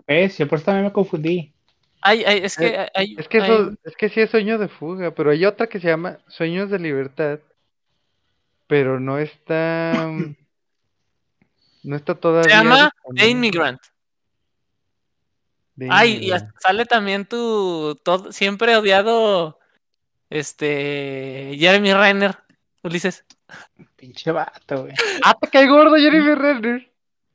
[0.07, 0.37] ¿Ves?
[0.37, 1.53] Yo por eso también me confundí.
[2.01, 5.13] Ay, ay, es que Eh, Es que eso, es que sí es Sueño de Fuga,
[5.13, 7.39] pero hay otra que se llama Sueños de Libertad,
[8.67, 10.35] pero no está, mm,
[11.83, 12.43] no está todavía.
[12.43, 13.29] se llama The.
[13.29, 13.81] Immigrant.
[15.77, 16.43] The Ay, y Immigrant.
[16.43, 19.59] hasta sale también tu todo, siempre odiado
[20.29, 22.37] este Jeremy Renner,
[22.83, 23.25] Ulises.
[23.95, 24.93] Pinche vato, güey.
[25.23, 26.91] ¡Ah, te cae gordo, Jeremy Renner!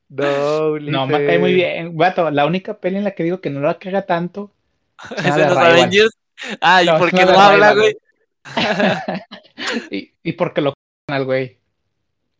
[0.09, 1.95] No, No, me cae muy bien.
[1.97, 4.51] Vato, la única peli en la que digo que no la caga tanto.
[5.17, 5.57] Es Ah, de los.
[5.57, 6.17] Avengers.
[6.61, 7.97] Ay, No, ¿por es qué no habla, güey?
[9.91, 10.73] y, y porque lo
[11.09, 11.57] al güey.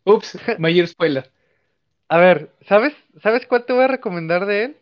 [0.05, 1.31] Ups, mayor spoiler.
[2.09, 4.77] A ver, ¿sabes, ¿sabes cuál te voy a recomendar de él?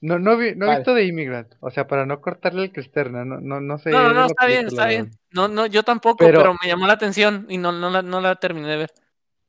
[0.00, 3.24] No, no, vi, no he visto de Immigrant, o sea, para no cortarle el cristerna,
[3.24, 5.10] no, no, no sé No, no, no, está bien, está bien.
[5.30, 8.20] No, no, yo tampoco, Pero- pero, me llamó la atención y no, no, la, no
[8.20, 8.90] la terminé de ver.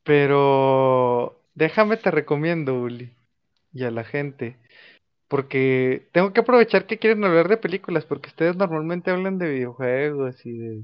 [0.04, 3.14] Pero déjame te recomiendo, Uli,
[3.74, 4.56] y a la gente,
[5.28, 10.46] porque tengo que aprovechar que quieren hablar de películas, porque ustedes normalmente hablan de videojuegos
[10.46, 10.84] y de...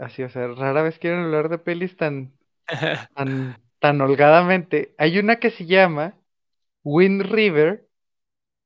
[0.00, 2.32] Así, o sea, rara vez quieren hablar de pelis tan,
[3.14, 4.96] tan, tan holgadamente.
[4.98, 6.16] Hay una que se llama
[6.84, 7.88] Wind River,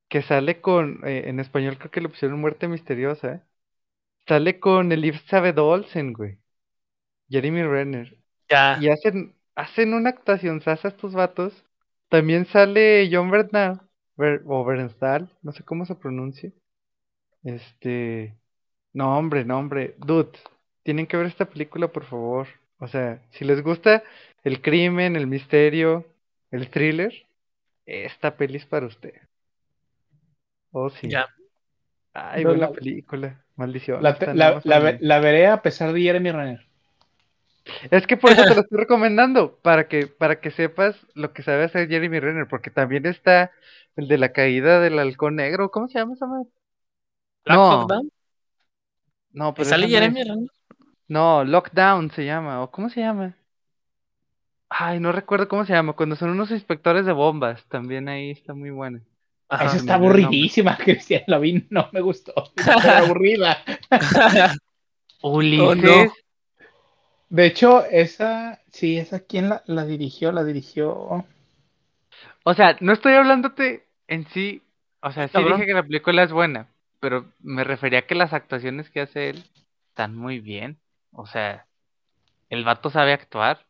[0.08, 3.46] que sale con, eh, en español creo que le pusieron Muerte Misteriosa.
[4.28, 6.38] Sale con Elizabeth Olsen, güey.
[7.30, 8.18] Jeremy Renner.
[8.50, 8.80] ya.
[8.80, 11.54] Y hacen, hacen una actuación sasa estos vatos.
[12.10, 13.82] También sale John Bernal,
[14.16, 16.52] Ber- o Bernstall, no sé cómo se pronuncia.
[17.44, 18.36] Este,
[18.92, 20.32] no hombre, no hombre, dude,
[20.82, 22.48] tienen que ver esta película por favor.
[22.78, 24.02] O sea, si les gusta
[24.46, 26.06] el crimen, el misterio,
[26.50, 27.12] el thriller,
[27.84, 29.14] esta peli es para usted.
[30.72, 31.08] Oh sí.
[31.10, 31.26] Ya.
[32.14, 33.44] Ay, No, buena la- película.
[33.56, 34.02] Maldición.
[34.02, 36.66] La, la- la- veré a pesar de Jeremy Renner.
[37.90, 41.42] Es que por eso te lo estoy recomendando, para que, para que sepas lo que
[41.42, 43.50] sabe hacer Jeremy Renner, porque también está
[43.96, 46.48] el de la caída del halcón negro, ¿cómo se llama esa madre?
[47.46, 47.86] No,
[49.32, 49.88] no, pero ¿Sale.
[49.88, 50.50] Jeremy Renner?
[51.08, 53.36] No, Lockdown se llama, o ¿cómo se llama?
[54.68, 58.52] Ay, no recuerdo cómo se llama, cuando son unos inspectores de bombas, también ahí está
[58.54, 59.00] muy buena.
[59.48, 59.66] Ajá.
[59.66, 61.22] Esa está aburridísima, Cristian.
[61.28, 62.32] La vi, no me gustó.
[62.56, 63.58] Está aburrida.
[65.22, 66.12] Ulises,
[67.28, 70.32] De hecho, esa, sí, esa, ¿quién la, la dirigió?
[70.32, 71.24] La dirigió.
[72.44, 74.62] o sea, no estoy hablándote en sí,
[75.00, 76.68] o sea, sí dije que la película es buena,
[77.00, 79.44] pero me refería a que las actuaciones que hace él
[79.88, 80.78] están muy bien,
[81.12, 81.66] o sea,
[82.50, 83.65] el vato sabe actuar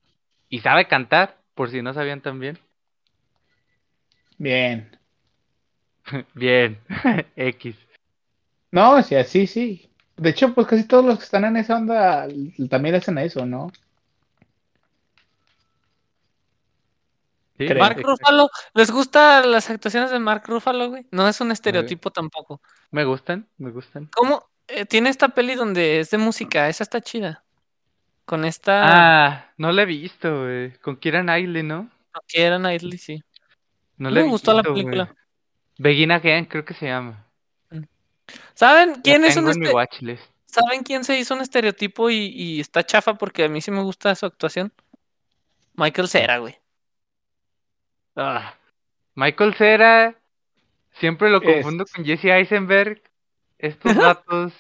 [0.49, 2.59] y sabe cantar, por si no sabían también.
[4.39, 4.97] Bien.
[6.35, 6.79] Bien,
[7.37, 7.77] X.
[8.71, 9.91] No, o sea, sí, sí.
[10.17, 12.27] De hecho, pues casi todos los que están en esa onda
[12.71, 13.71] también hacen eso, ¿no?
[17.59, 17.83] Sí, Creo.
[17.83, 18.01] Mark.
[18.03, 21.07] Ruffalo, ¿les gustan las actuaciones de Mark Ruffalo, güey?
[21.11, 22.61] No es un estereotipo tampoco.
[22.91, 24.11] Me gustan, me gustan.
[24.15, 24.45] ¿Cómo?
[24.69, 27.46] Eh, tiene esta peli donde es de música, esa está chida.
[28.27, 28.83] Con esta
[29.29, 30.73] Ah, no la he visto, güey.
[30.81, 31.89] Con Keira Knightley, ¿no?
[32.29, 33.23] que era Knightley, sí.
[33.99, 35.15] No Me la he gustó la visto, película.
[35.79, 37.25] Begin Again, creo que se llama.
[38.55, 40.19] ¿Saben La quién es un este-.
[40.47, 43.83] ¿Saben quién se hizo un estereotipo y, y está chafa porque a mí sí me
[43.83, 44.73] gusta su actuación?
[45.75, 46.57] Michael Cera, güey.
[48.17, 48.55] Ah,
[49.15, 50.15] Michael Cera,
[50.99, 53.03] siempre lo Es- confundo con Jesse Eisenberg.
[53.59, 53.95] Estos
[54.25, 54.53] vatos.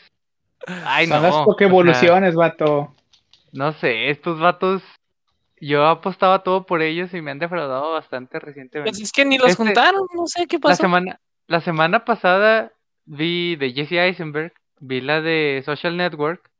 [0.66, 1.22] Ay, Son no.
[1.22, 1.44] las o
[1.94, 2.94] sea, vato.
[3.56, 4.82] No sé, estos vatos.
[5.58, 8.90] Yo apostaba todo por ellos y me han defraudado bastante recientemente.
[8.90, 10.82] Pues es que ni los Este- juntaron, no sé qué La pasó.
[10.82, 12.72] semana, la semana pasada
[13.06, 16.50] vi de Jesse Eisenberg, vi la de Social Network.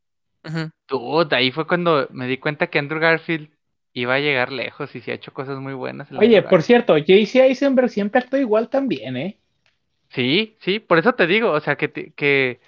[0.88, 3.50] Dude, ahí fue cuando me di cuenta que Andrew Garfield
[3.92, 6.10] iba a llegar lejos y se ha hecho cosas muy buenas.
[6.12, 9.36] Oye, por cierto, JC Eisenberg siempre actuó igual también, ¿eh?
[10.10, 12.60] Sí, sí, por eso te digo, o sea, que, que,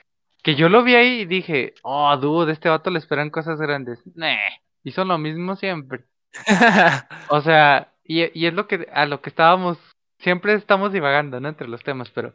[0.43, 4.01] que yo lo vi ahí y dije, oh, dude, este vato le esperan cosas grandes.
[4.15, 4.37] Nah,
[4.85, 6.05] hizo lo mismo siempre.
[7.31, 9.79] O sea, y, y es lo que, a lo que estábamos,
[10.19, 11.49] siempre estamos divagando, ¿no?
[11.49, 12.35] Entre los temas, pero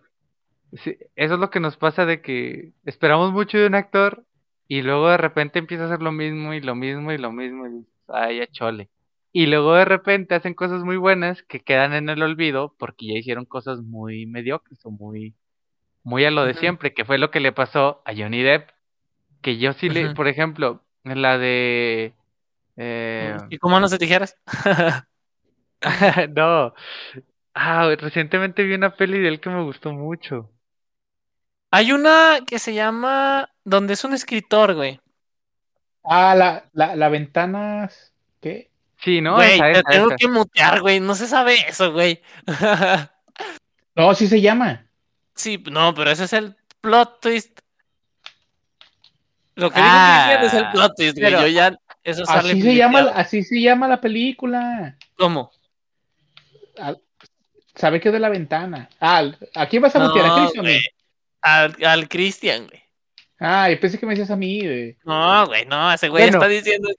[0.73, 4.25] sí, eso es lo que nos pasa de que esperamos mucho de un actor
[4.67, 7.67] y luego de repente empieza a hacer lo mismo y lo mismo y lo mismo
[7.67, 8.89] y dices, ay, ya chole.
[9.31, 13.13] Y luego de repente hacen cosas muy buenas que quedan en el olvido porque ya
[13.19, 15.35] hicieron cosas muy mediocres o muy,
[16.03, 18.69] muy a lo de siempre, que fue lo que le pasó a Johnny Depp,
[19.41, 22.13] que yo sí le, por ejemplo, en la de...
[22.77, 24.37] eh, ¿Y cómo no se tijeras?
[26.35, 26.73] no.
[27.53, 30.49] Ah, recientemente vi una peli de él que me gustó mucho.
[31.71, 34.99] Hay una que se llama donde es un escritor, güey.
[36.03, 37.89] Ah, la, la, la ventana.
[38.41, 38.69] ¿Qué?
[38.97, 39.35] Sí, ¿no?
[39.35, 40.15] Güey, esa, te tengo esa.
[40.15, 40.99] que mutear, güey.
[40.99, 42.21] No se sabe eso, güey.
[43.95, 44.87] No, sí se llama.
[45.35, 47.59] Sí, no, pero ese es el plot twist.
[49.55, 51.31] Lo que dijo Ah, Cristian es el plot twist, güey.
[51.31, 54.97] pero- Yo ya, eso sale Así se llama, así se llama la película.
[55.17, 55.51] ¿Cómo?
[56.79, 56.95] Ah,
[57.75, 58.89] ¿Sabe qué es de la ventana?
[58.99, 59.23] Ah,
[59.55, 60.25] ¿a quién vas a mutear?
[60.25, 60.51] ¿A No, mí?
[60.57, 60.81] güey.
[61.41, 62.81] Al, al Cristian, güey.
[63.39, 64.61] Ah, yo pensé que me decías a mí.
[64.61, 64.97] güey.
[65.03, 66.37] No, güey, no, ese güey Bueno.
[66.37, 66.89] está diciendo.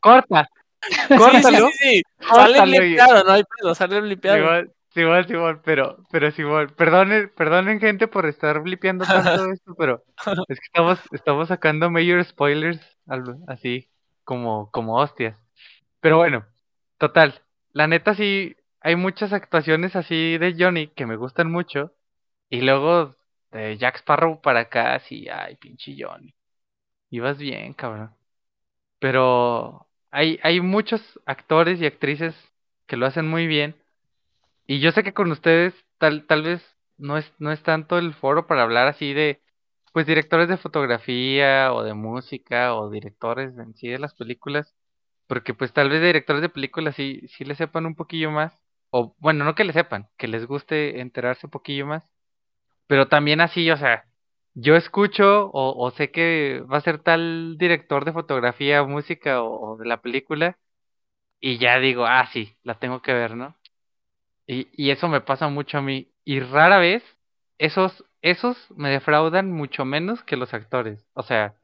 [0.00, 0.48] Corta.
[1.08, 1.68] Sí, Córtalo.
[1.68, 2.02] sí, sí.
[2.20, 4.64] Sale Córtalo, blipeado, no hay pedo, sale blipeado.
[4.96, 10.02] Simón, Simón, pero, pero Simón, perdonen, perdonen gente por estar blipeando tanto esto, pero
[10.48, 12.80] es que estamos, estamos sacando major spoilers
[13.46, 13.90] así,
[14.24, 15.36] como, como hostias.
[16.00, 16.46] Pero bueno,
[16.98, 17.42] total,
[17.72, 21.92] la neta sí, hay muchas actuaciones así de Johnny que me gustan mucho,
[22.50, 23.16] y luego
[23.52, 26.34] de Jack Sparrow para acá, sí, ay, pinche Johnny.
[27.10, 28.12] Ibas bien, cabrón.
[28.98, 32.34] Pero hay, hay muchos actores y actrices
[32.86, 33.76] que lo hacen muy bien.
[34.66, 36.62] Y yo sé que con ustedes tal, tal vez
[36.98, 39.42] no es, no es tanto el foro para hablar así de,
[39.92, 44.74] pues, directores de fotografía o de música o directores en sí de las películas.
[45.26, 48.52] Porque pues tal vez de directores de películas sí, sí le sepan un poquillo más.
[48.90, 52.04] O bueno, no que le sepan, que les guste enterarse un poquillo más.
[52.88, 54.04] Pero también así, o sea,
[54.54, 59.76] yo escucho o, sé que va a ser tal director de fotografía, música o, o
[59.78, 60.58] de la película.
[61.40, 63.56] Y ya digo, ah, sí, la tengo que ver, ¿no?
[64.46, 66.08] Y, y eso me pasa mucho a mí.
[66.24, 67.02] Y rara vez
[67.58, 71.04] esos, esos me defraudan mucho menos que los actores.
[71.14, 71.54] O sea,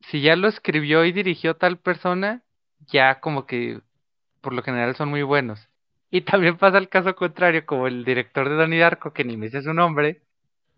[0.00, 2.42] si ya lo escribió y dirigió tal persona,
[2.86, 3.80] ya como que
[4.40, 5.68] por lo general son muy buenos.
[6.10, 9.46] Y también pasa el caso contrario, como el director de Donnie Darko, que ni me
[9.46, 10.22] dice su nombre,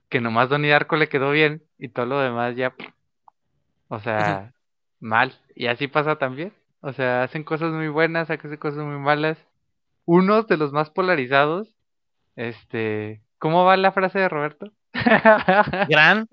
[0.09, 2.75] que nomás Donnie Darko le quedó bien y todo lo demás ya,
[3.89, 4.55] o sea,
[5.01, 5.35] mal.
[5.55, 6.53] Y así pasa también.
[6.81, 9.39] O sea, hacen cosas muy buenas, hacen cosas muy malas.
[10.09, 11.69] Unos de los más polarizados,
[12.35, 14.73] este, ¿cómo va la frase de Roberto?
[15.91, 16.27] Gran.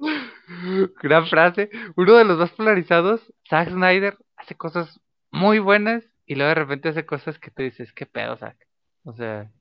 [1.03, 1.69] Gran frase.
[1.97, 6.87] Uno de los más polarizados, Zack Snyder, hace cosas muy buenas y luego de repente
[6.87, 8.65] hace cosas que te dices, ¿qué pedo, Zack?
[9.03, 9.51] O sea,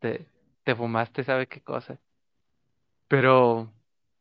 [0.00, 0.26] te,
[0.64, 2.00] te fumaste, ¿sabe qué cosa?
[3.06, 3.72] Pero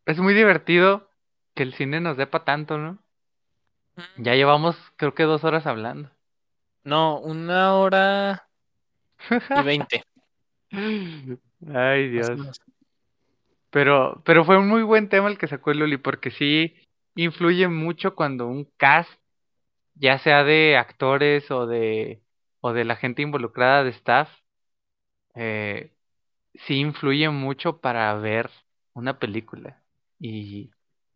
[0.06, 1.10] es muy divertido
[1.56, 3.00] que el cine nos dé pa' tanto, ¿no?
[4.18, 6.12] Ya llevamos, creo que dos horas hablando.
[6.84, 8.50] No, una hora
[9.30, 10.04] y veinte.
[10.72, 12.62] Ay, más Dios.
[13.70, 16.76] Pero, pero fue un muy buen tema el que sacó el Loli, porque sí
[17.16, 19.12] influye mucho cuando un cast,
[19.96, 22.22] ya sea de actores o de,
[22.62, 24.30] o de la gente involucrada de staff,
[25.36, 25.92] eh,
[26.54, 28.50] sí influye mucho para ver
[28.94, 29.82] una película.
[30.20, 30.72] Y,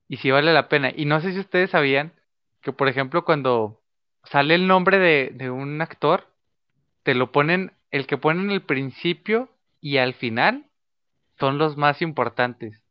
[0.07, 0.91] y sí vale la pena.
[0.95, 2.13] Y no sé si ustedes sabían
[2.61, 3.81] que, por ejemplo, cuando
[4.23, 6.27] sale el nombre de, de un actor,
[7.03, 9.49] te lo ponen, el que ponen al principio
[9.81, 10.65] y al final
[11.39, 12.81] son los más importantes,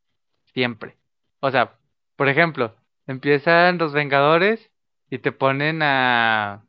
[0.53, 0.97] siempre.
[1.41, 1.75] O sea,
[2.17, 2.75] por ejemplo,
[3.07, 4.71] empiezan los Vengadores
[5.11, 6.63] y te ponen a,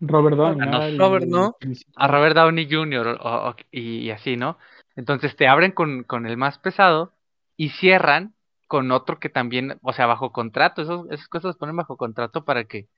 [0.00, 0.78] Robert Downey, ¿no?
[0.78, 1.56] no, El- Robert, ¿no?
[1.96, 3.18] a Robert Downey Jr.
[3.20, 4.58] o- o- y, y así, ¿no?
[4.94, 7.12] Entonces te abren con, con el más pesado
[7.56, 8.34] y cierran
[8.66, 12.44] con otro que también, o sea, bajo contrato, esos, esas cosas las ponen bajo contrato
[12.44, 12.88] para que,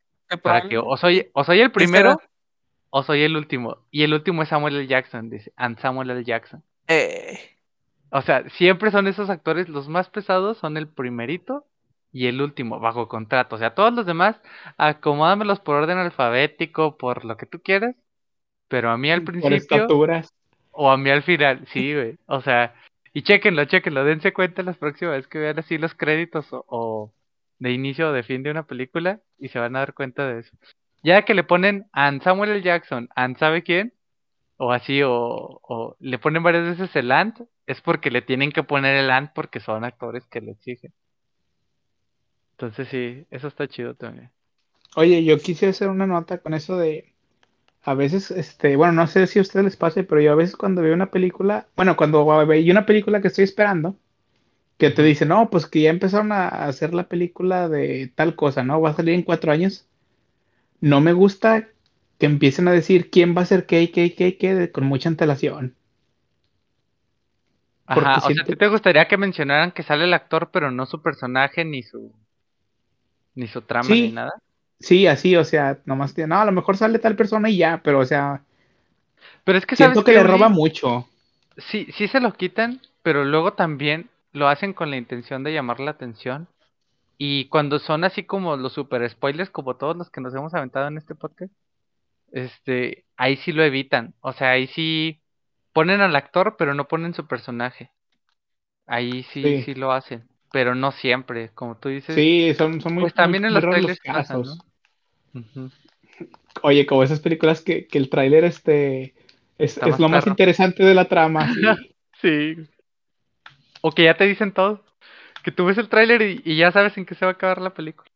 [0.43, 2.19] para que o soy, o soy el primero
[2.91, 3.87] o soy el último.
[3.91, 4.87] Y el último es Samuel L.
[4.87, 6.25] Jackson, dice, and Samuel L.
[6.25, 6.63] Jackson.
[6.89, 7.39] Eh,
[8.11, 11.67] O sea, siempre son esos actores, los más pesados son el primerito
[12.13, 13.57] y el último, bajo contrato.
[13.57, 14.41] O sea, todos los demás,
[14.79, 17.95] acomódamelos por orden alfabético, por lo que tú quieras.
[18.69, 20.33] Pero a mí al Por principio estaturas.
[20.73, 22.19] o a mí al final, sí, güey.
[22.27, 22.75] O sea,
[23.15, 27.15] y chéquenlo, chéquenlo, dense cuenta las próximas vez que vean así los créditos o, o,
[27.59, 30.41] de inicio o de fin de una película y se van a dar cuenta de
[30.41, 30.57] eso.
[31.03, 32.63] Ya que le ponen a Samuel L.
[32.63, 33.95] Jackson, a sabe quién,
[34.57, 38.63] o así, o, o le ponen varias veces el ant, es porque le tienen que
[38.63, 40.93] poner el ant porque son actores que le exigen.
[42.53, 44.31] Entonces sí, eso está chido también.
[44.97, 47.15] Oye, yo quise hacer una nota con eso de,
[47.83, 50.57] a veces, este, bueno, no sé si a ustedes les pase, pero yo a veces
[50.57, 53.97] cuando veo una película, bueno, cuando veo una película que estoy esperando,
[54.79, 58.65] que te dice, no, pues que ya empezaron a hacer la película de tal cosa,
[58.65, 58.81] ¿no?
[58.81, 59.87] Va a salir en cuatro años.
[60.81, 61.69] No me gusta
[62.19, 65.75] que empiecen a decir quién va a ser qué, qué, qué, qué, con mucha antelación.
[67.87, 71.01] Ajá, o sea, ¿tú te gustaría que mencionaran que sale el actor, pero no su
[71.01, 72.13] personaje, ni su,
[73.35, 74.33] ni su trama, ni nada?
[74.79, 78.01] Sí, así, o sea, nomás, no, a lo mejor sale tal persona y ya, pero
[78.01, 78.43] o sea,
[79.45, 81.09] pero es que siento que le roba mucho.
[81.57, 85.81] Sí, sí se lo quitan, pero luego también lo hacen con la intención de llamar
[85.81, 86.47] la atención.
[87.19, 90.87] Y cuando son así como los super spoilers, como todos los que nos hemos aventado
[90.87, 91.53] en este podcast,
[92.31, 94.15] este, ahí sí lo evitan.
[94.21, 95.21] O sea, ahí sí
[95.73, 97.91] ponen al actor, pero no ponen su personaje.
[98.87, 100.29] Ahí sí, sí, lo hacen.
[100.53, 102.15] Pero no siempre, como tú dices.
[102.15, 104.59] Sí, son, son muy Pues también en los trailers casos.
[106.63, 109.15] Oye, como esas películas que, que el tráiler este
[109.59, 111.53] es, es lo más interesante de la trama.
[112.21, 112.57] Sí.
[113.81, 114.83] O que ya te dicen todo.
[115.49, 117.73] Que tú ves el tráiler y, ya sabes en qué se va a acabar la
[117.73, 118.11] película.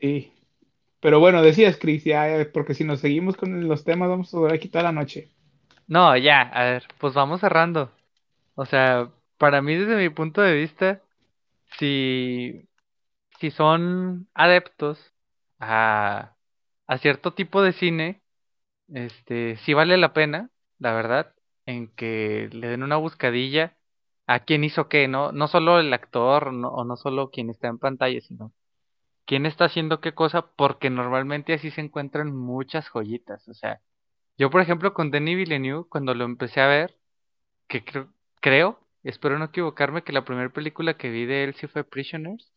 [0.00, 0.32] Sí.
[0.98, 4.54] Pero bueno, decías, Chris, ya, porque si nos seguimos con los temas vamos a durar
[4.54, 5.28] aquí toda la noche.
[5.86, 7.92] No, ya, a ver, pues vamos cerrando.
[8.56, 11.00] O sea, para mí desde mi punto de vista,
[11.78, 12.68] si,
[13.38, 14.98] si son adeptos
[15.60, 16.34] a,
[16.88, 18.22] a cierto tipo de cine,
[18.92, 21.32] este, sí vale la pena, la verdad,
[21.64, 23.75] en que le den una buscadilla
[24.26, 25.32] a quién hizo qué, ¿no?
[25.32, 28.52] No solo el actor no, o no solo quien está en pantalla, sino
[29.26, 33.48] quién está haciendo qué cosa, porque normalmente así se encuentran muchas joyitas.
[33.48, 33.80] O sea,
[34.38, 36.96] yo por ejemplo con Denis Villeneuve, cuando lo empecé a ver,
[37.68, 41.66] que creo, creo, espero no equivocarme, que la primera película que vi de él sí
[41.68, 42.52] fue Prisoners.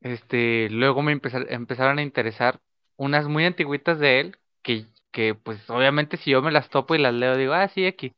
[0.00, 2.60] Este, luego me empezaron a interesar
[2.96, 6.98] unas muy antiguitas de él, que, que pues obviamente si yo me las topo y
[6.98, 8.14] las leo, digo, ah, sí, aquí.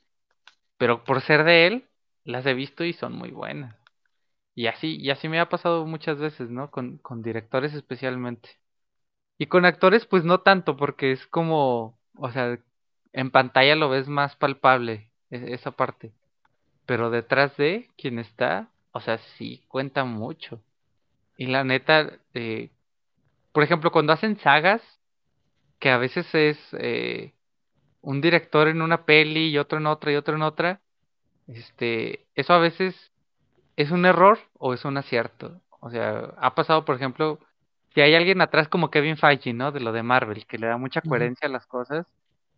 [0.79, 1.90] Pero por ser de él,
[2.31, 3.77] las he visto y son muy buenas.
[4.55, 6.71] Y así, y así me ha pasado muchas veces, ¿no?
[6.71, 8.51] Con, con directores especialmente.
[9.39, 12.59] Y con actores, pues no tanto, porque es como, o sea,
[13.13, 16.13] en pantalla lo ves más palpable, e, esa parte.
[16.87, 20.63] Pero detrás de quien está, o sea, sí cuenta mucho.
[21.37, 22.71] Y la neta, eh,
[23.53, 24.83] por ejemplo, cuando hacen sagas,
[25.79, 27.35] que a veces es eh,
[28.03, 30.81] un director en una peli y otro en otra y otro en otra,
[31.55, 33.13] este, eso a veces
[33.77, 35.61] es un error o es un acierto.
[35.81, 37.39] O sea, ha pasado, por ejemplo,
[37.95, 39.73] si hay alguien atrás como Kevin Feige, ¿no?
[39.73, 42.07] De lo de Marvel, que le da mucha coherencia a las cosas,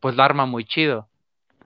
[0.01, 1.09] pues lo arma muy chido.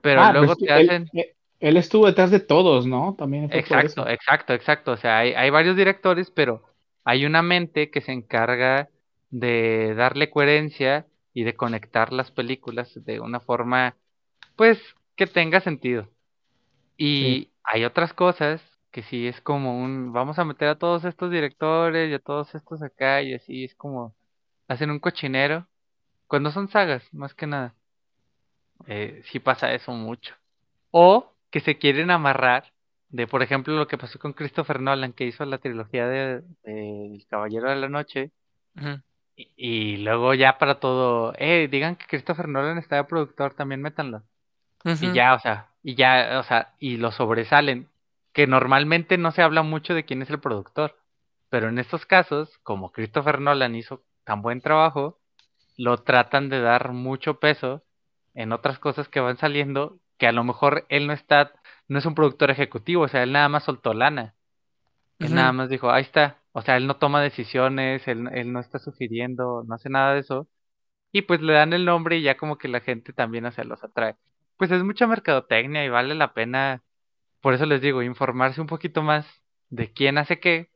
[0.01, 1.09] Pero ah, luego pues te hacen...
[1.13, 3.15] Eh, él, estuvo detrás de todos, ¿no?
[3.17, 3.49] También.
[3.51, 4.91] exacto, exacto, exacto.
[4.91, 6.63] O sea, hay, hay varios directores, pero
[7.03, 8.89] hay una mente que se encarga
[9.31, 13.95] de darle coherencia y de conectar las películas de una forma,
[14.55, 14.79] pues,
[15.15, 16.07] que tenga sentido.
[16.97, 18.61] Y hay otras cosas
[18.91, 22.55] que sí es como un, vamos a meter a todos estos directores y a todos
[22.55, 24.15] estos acá y así es como,
[24.67, 25.67] hacen un cochinero.
[26.27, 27.75] Cuando son sagas, más que nada.
[28.87, 30.35] Eh, sí pasa eso mucho.
[30.91, 32.73] O que se quieren amarrar
[33.09, 37.25] de, por ejemplo, lo que pasó con Christopher Nolan, que hizo la trilogía de, El
[37.29, 38.31] Caballero de la Noche.
[39.35, 44.23] y, luego ya para todo, eh, digan que Christopher Nolan está de productor, también métanlo.
[44.83, 47.87] Y ya, o sea, y ya, o sea, y lo sobresalen,
[48.33, 50.97] que normalmente no se habla mucho de quién es el productor,
[51.47, 55.17] pero en estos casos, como Christopher Nolan hizo tan buen trabajo,
[55.77, 57.85] lo tratan de dar mucho peso
[58.33, 61.53] en otras cosas que van saliendo, que a lo mejor él no está,
[61.87, 64.35] no es un productor ejecutivo, o sea, él nada más soltó lana.
[65.19, 66.41] Él nada más dijo, ahí está.
[66.51, 70.19] O sea, él no toma decisiones, él, él no está sugiriendo, no hace nada de
[70.19, 70.49] eso.
[71.13, 73.81] Y pues le dan el nombre y ya como que la gente también se los
[73.85, 74.17] atrae
[74.57, 76.83] pues es mucha mercadotecnia y vale la pena,
[77.41, 79.25] por eso les digo, informarse un poquito más
[79.69, 80.69] de quién hace qué.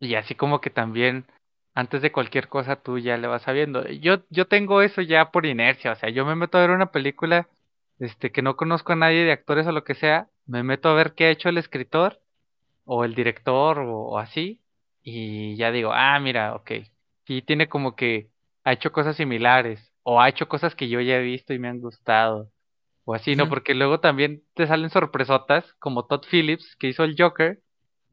[0.00, 1.26] Y así como que también
[1.74, 3.86] antes de cualquier cosa tú ya le vas sabiendo.
[3.88, 6.90] Yo, yo tengo eso ya por inercia, o sea, yo me meto a ver una
[6.90, 7.48] película
[7.98, 10.94] este, que no conozco a nadie de actores o lo que sea, me meto a
[10.94, 12.20] ver qué ha hecho el escritor
[12.84, 14.60] o el director o, así,
[15.02, 16.72] y ya digo, ah, mira, ok,
[17.26, 18.30] y tiene como que
[18.64, 21.68] ha hecho cosas similares, o ha hecho cosas que yo ya he visto y me
[21.68, 22.50] han gustado,
[23.06, 23.48] o así, ¿no?
[23.48, 27.62] Porque luego también te salen sorpresotas, como Todd Phillips, que hizo el Joker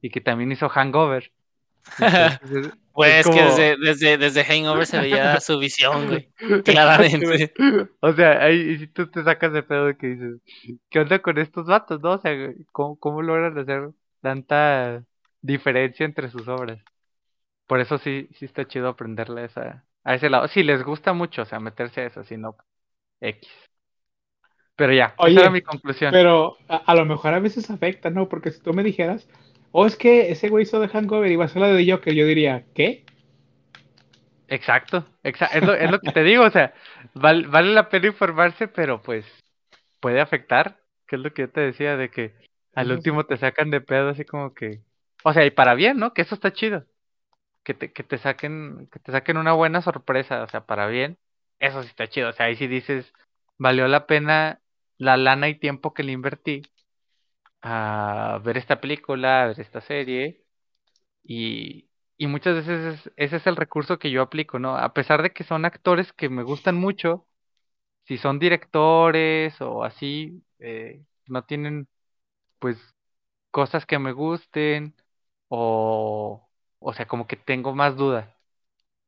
[0.02, 1.34] y que también hizo Hangover.
[1.98, 6.32] Entonces, es- Pues es es que desde, desde, desde Hangover se veía su visión, güey.
[6.64, 7.54] Claramente.
[8.02, 10.42] O sea, ahí si tú te sacas de pedo que dices,
[10.90, 12.14] ¿qué onda con estos vatos, no?
[12.14, 12.32] O sea,
[12.72, 13.90] ¿cómo, cómo logran hacer
[14.22, 15.04] tanta
[15.42, 16.80] diferencia entre sus obras?
[17.68, 20.48] Por eso sí, sí está chido aprenderle esa, a ese lado.
[20.50, 22.58] Si les gusta mucho, o sea, meterse a eso, si no,
[23.22, 23.50] X.
[24.76, 26.12] Pero ya, Oye, esa era mi conclusión.
[26.14, 28.28] Pero a, a lo mejor a veces afecta, ¿no?
[28.30, 29.28] Porque si tú me dijeras,
[29.72, 32.14] oh, es que ese güey hizo de Hangover y va a ser la de Joker,
[32.14, 33.04] yo diría, ¿qué?
[34.48, 36.74] Exacto, exa- es, lo, es lo que te digo, o sea,
[37.14, 39.26] val- vale la pena informarse, pero pues
[40.02, 42.36] puede afectar, que es lo que yo te decía, de que
[42.76, 44.82] al último te sacan de pedo así como que,
[45.24, 46.14] o sea, y para bien, ¿no?
[46.14, 46.86] Que eso está chido,
[47.64, 51.20] que te, que te saquen, que te saquen una buena sorpresa, o sea, para bien,
[51.60, 53.14] eso sí está chido, o sea, ahí sí dices,
[53.60, 54.62] valió la pena
[54.98, 56.64] la lana y tiempo que le invertí
[57.62, 60.44] a ver esta película, a ver esta serie,
[61.24, 61.90] y,
[62.28, 64.78] muchas veces es- ese es el recurso que yo aplico, ¿no?
[64.78, 67.28] A pesar de que son actores que me gustan mucho,
[68.06, 71.88] si son directores o así, eh, no tienen
[72.60, 72.78] pues
[73.52, 74.96] cosas que me gusten
[75.50, 76.50] o,
[76.80, 78.30] o sea, como que tengo más dudas.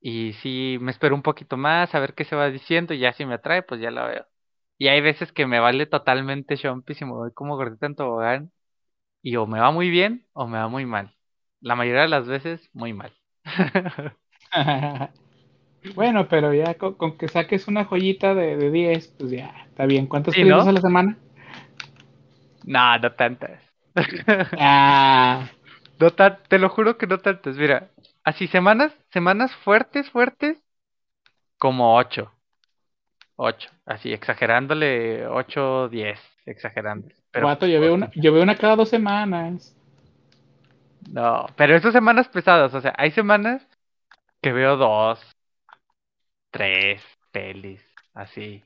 [0.01, 3.13] Y si me espero un poquito más a ver qué se va diciendo y ya
[3.13, 4.27] si me atrae, pues ya la veo.
[4.77, 8.51] Y hay veces que me vale totalmente Shompi si me voy como gordita en tobogán
[9.23, 11.15] y o me va muy bien o me va muy mal.
[11.61, 13.15] La mayoría de las veces, muy mal.
[15.95, 19.85] bueno, pero ya con, con que saques una joyita de, de 10, pues ya, está
[19.85, 20.07] bien.
[20.07, 21.17] ¿Cuántas Sí, a la semana?
[22.63, 23.61] no, no tantas.
[24.55, 25.49] Ah,
[25.99, 27.57] No tan, te lo juro que no tantas.
[27.57, 27.91] Mira,
[28.23, 30.63] así semanas, semanas fuertes, fuertes,
[31.57, 32.31] como ocho.
[33.37, 37.15] Ocho, así, exagerándole, ocho, diez, exagerándole.
[37.31, 39.75] Pero, vato, yo veo, una, yo veo una cada dos semanas.
[41.11, 43.67] no, pero esas semanas pesadas, o sea, hay semanas
[44.41, 45.19] que veo dos,
[46.51, 47.01] tres
[47.31, 47.81] pelis,
[48.13, 48.63] así.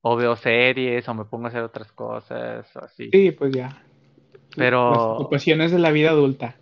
[0.00, 3.10] O veo series, o me pongo a hacer otras cosas, o así.
[3.10, 3.82] Sí, pues ya.
[4.54, 6.54] Pero- Las ocupaciones de la vida adulta.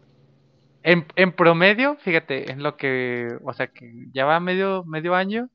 [0.85, 5.49] En, en promedio, fíjate, en lo que, o sea, que ya va medio, medio año,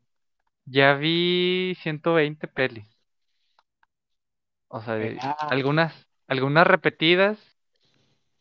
[0.67, 2.87] ya vi 120 pelis.
[4.69, 5.35] O sea, de- Ah.
[5.49, 7.37] algunas, algunas repetidas,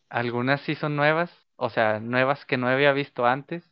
[0.08, 3.64] algunas sí son nuevas, o sea, nuevas que no había visto antes,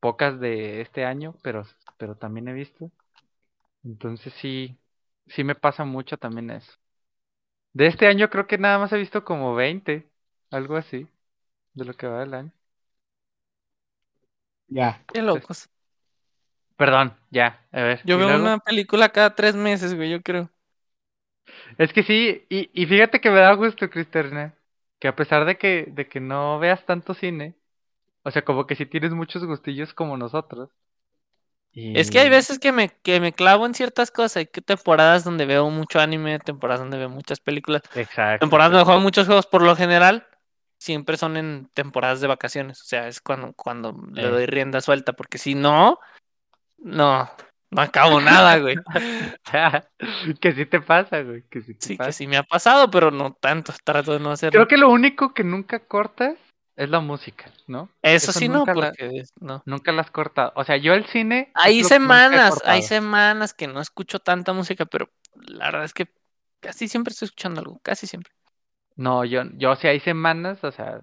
[0.00, 1.64] pocas de este año, pero,
[1.98, 2.90] pero también he visto.
[3.84, 4.78] Entonces sí,
[5.28, 6.72] sí me pasa mucho también eso.
[7.74, 10.10] De este año creo que nada más he visto como 20,
[10.50, 11.06] algo así,
[11.74, 12.52] de lo que va del año.
[14.68, 15.04] Ya.
[15.12, 15.68] Qué locos.
[16.76, 18.04] Perdón, ya, a ver.
[18.04, 18.36] Yo ¿y veo luego?
[18.36, 20.50] una película cada tres meses, güey, yo creo.
[21.78, 24.54] Es que sí, y, y fíjate que me da gusto, Cristerna,
[24.98, 27.56] que a pesar de que, de que no veas tanto cine,
[28.24, 30.70] o sea, como que si tienes muchos gustillos como nosotros.
[31.72, 31.84] Y...
[31.92, 34.38] Es que hay veces que me, que me clavo en ciertas cosas.
[34.38, 38.40] Hay que temporadas donde veo mucho anime, temporadas donde veo muchas películas, Exacto.
[38.40, 39.46] temporadas donde juego muchos juegos.
[39.46, 40.26] Por lo general,
[40.78, 42.80] siempre son en temporadas de vacaciones.
[42.82, 45.98] O sea, es cuando, cuando le doy rienda suelta, porque si no,
[46.84, 47.28] no,
[47.70, 48.76] no acabo nada, güey.
[50.40, 52.08] que sí te pasa, güey, que sí te Sí, pasa.
[52.08, 53.72] que sí me ha pasado, pero no tanto.
[53.84, 54.58] Trato de no hacerlo.
[54.58, 56.36] Creo que lo único que nunca cortas
[56.76, 57.88] es la música, ¿no?
[58.02, 59.62] Eso, eso sí no, la- porque no.
[59.66, 60.52] Nunca la has cortado.
[60.56, 61.50] O sea, yo el cine...
[61.54, 66.08] Hay semanas, hay semanas que no escucho tanta música, pero la verdad es que
[66.60, 68.32] casi siempre estoy escuchando algo, casi siempre.
[68.96, 71.00] No, yo, yo sí hay semanas, o sea,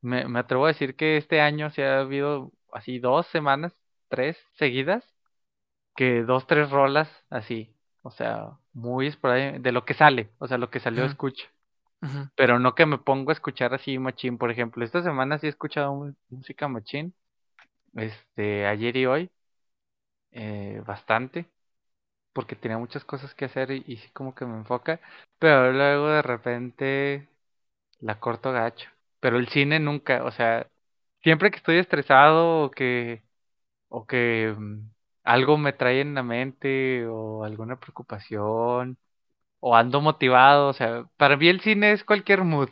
[0.00, 3.72] me, me atrevo a decir que este año sí ha habido así dos semanas,
[4.12, 5.04] tres seguidas,
[5.96, 10.58] que dos, tres rolas así, o sea, muy esporádico, de lo que sale, o sea,
[10.58, 11.46] lo que salió escucho,
[12.36, 15.50] pero no que me pongo a escuchar así machín, por ejemplo, esta semana sí he
[15.50, 17.14] escuchado música machín,
[17.96, 19.30] este, ayer y hoy,
[20.32, 21.46] eh, bastante,
[22.34, 25.00] porque tenía muchas cosas que hacer y, y sí como que me enfoca,
[25.40, 27.28] pero luego de repente
[28.00, 28.90] la corto gacho.
[29.20, 30.68] Pero el cine nunca, o sea,
[31.22, 33.22] siempre que estoy estresado o que,
[33.92, 34.90] o que mm,
[35.24, 38.98] algo me trae en la mente o alguna preocupación
[39.60, 42.70] o ando motivado, o sea, para mí el cine es cualquier mood.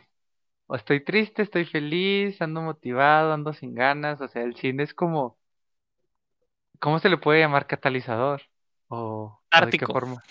[0.69, 4.95] O estoy triste, estoy feliz, ando motivado, ando sin ganas, o sea, el cine es
[4.95, 5.39] como,
[6.81, 8.43] ¿cómo se le puede llamar catalizador?
[8.89, 9.93] O, o de qué Catártico.
[9.93, 10.27] forma.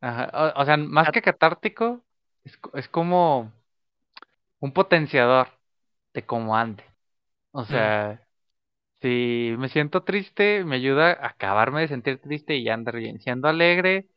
[0.00, 2.04] Ajá, o, o sea, más que catártico,
[2.44, 3.52] es, es como
[4.60, 5.48] un potenciador
[6.14, 6.84] de cómo ande.
[7.52, 8.25] O sea,
[9.06, 13.20] si me siento triste, me ayuda a acabarme de sentir triste y andar bien.
[13.20, 14.08] Siendo alegre,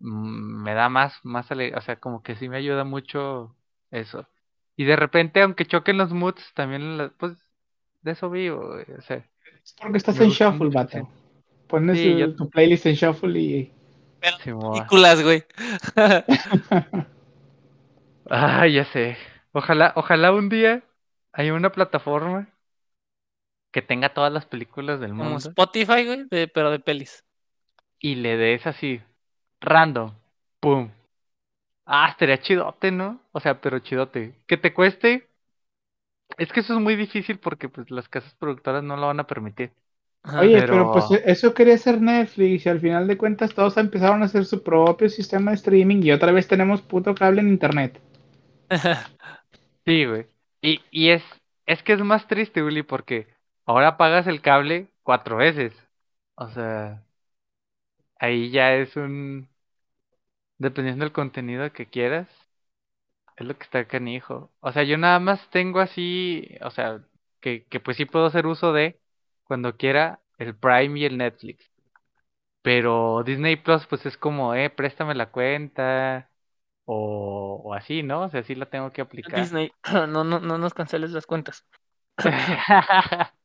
[0.00, 1.76] mm, me da más, más alegre.
[1.78, 3.56] O sea, como que sí me ayuda mucho
[3.90, 4.28] eso.
[4.76, 7.36] Y de repente, aunque choquen los moods, también, la- pues,
[8.02, 8.86] de eso vivo, güey.
[8.98, 9.18] O sea,
[9.64, 11.08] Es porque estás en shuffle, vato.
[11.68, 13.72] Pones Sí, el- yo- tu playlist en shuffle y.
[14.20, 14.38] Pero
[14.72, 15.44] películas, güey.
[18.30, 19.16] Ah, ya sé.
[19.52, 20.82] Ojalá, ojalá un día
[21.32, 22.48] haya una plataforma
[23.76, 27.22] que tenga todas las películas del Como mundo Spotify, güey, de- pero de pelis.
[28.00, 29.02] y le des así,
[29.60, 30.12] random,
[30.60, 30.90] pum.
[31.84, 33.20] Ah, estaría chidote, ¿no?
[33.32, 34.32] O sea, pero chidote.
[34.46, 35.28] Que te cueste.
[36.38, 39.26] Es que eso es muy difícil porque pues las casas productoras no lo van a
[39.26, 39.72] permitir.
[40.40, 40.92] Oye, pero- pero...
[40.92, 44.62] pues eso quería hacer Netflix y al final de cuentas todos empezaron a hacer su
[44.62, 48.00] propio sistema de streaming y otra vez tenemos puto cable en internet.
[49.84, 50.26] Sí, güey.
[50.62, 51.22] Y, y es,
[51.66, 53.28] es que es más triste, Willy, porque
[53.66, 55.72] ahora pagas el cable cuatro veces.
[56.36, 57.04] O sea,
[58.18, 59.48] ahí ya es un...
[60.58, 62.28] Dependiendo del contenido que quieras,
[63.36, 64.50] es lo que está canijo.
[64.60, 67.04] O sea, yo nada más tengo así, o sea,
[67.40, 69.00] que, que pues sí puedo hacer uso de,
[69.44, 71.70] cuando quiera, el Prime y el Netflix.
[72.62, 76.30] Pero Disney Plus, pues es como, eh, préstame la cuenta,
[76.86, 78.22] o, o así, ¿no?
[78.24, 79.52] O sea, sí la tengo que aplicar.
[79.52, 81.66] Disney, no, no, no nos canceles las cuentas.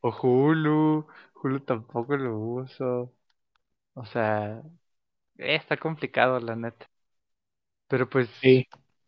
[0.00, 1.06] o Hulu,
[1.42, 3.14] Hulu tampoco lo uso.
[3.94, 4.62] O sea,
[5.38, 6.88] eh, está complicado la neta.
[7.88, 8.66] Pero pues Sí.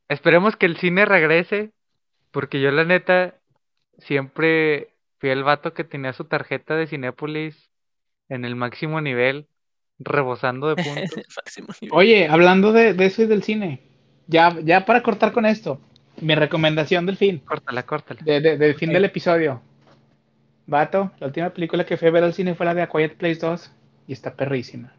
[0.09, 1.73] esperemos que el cine regrese,
[2.33, 3.41] porque yo la neta
[3.99, 7.71] siempre fui el vato que tenía su tarjeta de Cinépolis
[8.29, 9.49] en el máximo nivel,
[9.99, 11.21] rebosando de puntos.
[11.91, 13.83] Oye, hablando de, de eso y del cine,
[14.27, 15.81] ya, ya para cortar con esto,
[16.21, 18.21] mi recomendación del fin, córtala, córtala.
[18.21, 19.63] de- de- del fin del episodio.
[20.67, 23.17] Vato, la última película que fui a ver al cine fue la de A Quiet
[23.17, 23.73] Place 2
[24.07, 24.95] y está perrísima.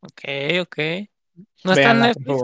[0.00, 0.22] Ok,
[0.62, 0.78] ok.
[1.64, 2.42] ¿No está en Netflix?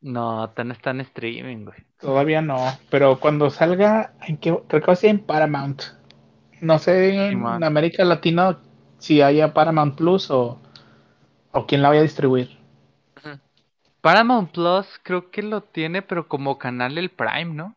[0.00, 1.78] No, tan está en streaming, güey.
[1.98, 2.58] Todavía no,
[2.90, 4.56] pero cuando salga, ¿en qué?
[4.68, 5.82] creo que va a ser en Paramount.
[6.60, 7.44] No sé en.
[7.64, 8.58] América Latina
[8.98, 10.60] si haya Paramount Plus o,
[11.52, 12.56] o quién la vaya a distribuir.
[14.00, 17.76] Paramount Plus creo que lo tiene, pero como canal el Prime, ¿no?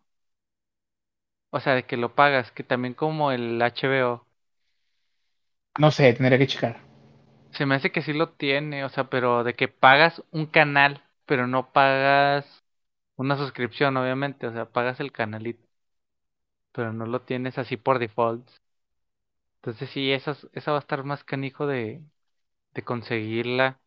[1.51, 4.25] O sea, de que lo pagas, que también como el HBO.
[5.79, 6.77] No sé, tendría que checar.
[7.51, 11.03] Se me hace que sí lo tiene, o sea, pero de que pagas un canal,
[11.25, 12.63] pero no pagas
[13.15, 15.67] una suscripción, obviamente, o sea, pagas el canalito,
[16.71, 18.49] pero no lo tienes así por default.
[19.57, 22.03] Entonces sí, esa, es- esa va a estar más canijo de,
[22.73, 23.81] de conseguirla.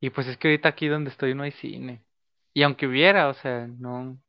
[0.00, 2.04] Y pues es que ahorita aquí donde estoy no hay cine.
[2.54, 4.20] Y aunque hubiera, o sea, no,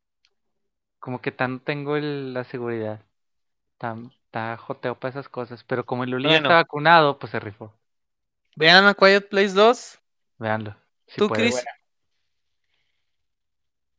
[1.06, 3.06] como que tan tengo el- la seguridad.
[3.80, 5.64] Tan, está joteo para esas cosas.
[5.66, 7.74] Pero como el Luli ya está vacunado, pues se rifó.
[8.58, 10.00] Vean a Quiet Place 2.
[10.40, 10.76] Véanlo.
[11.08, 11.30] si ¿Tú.
[11.30, 11.56] Chris?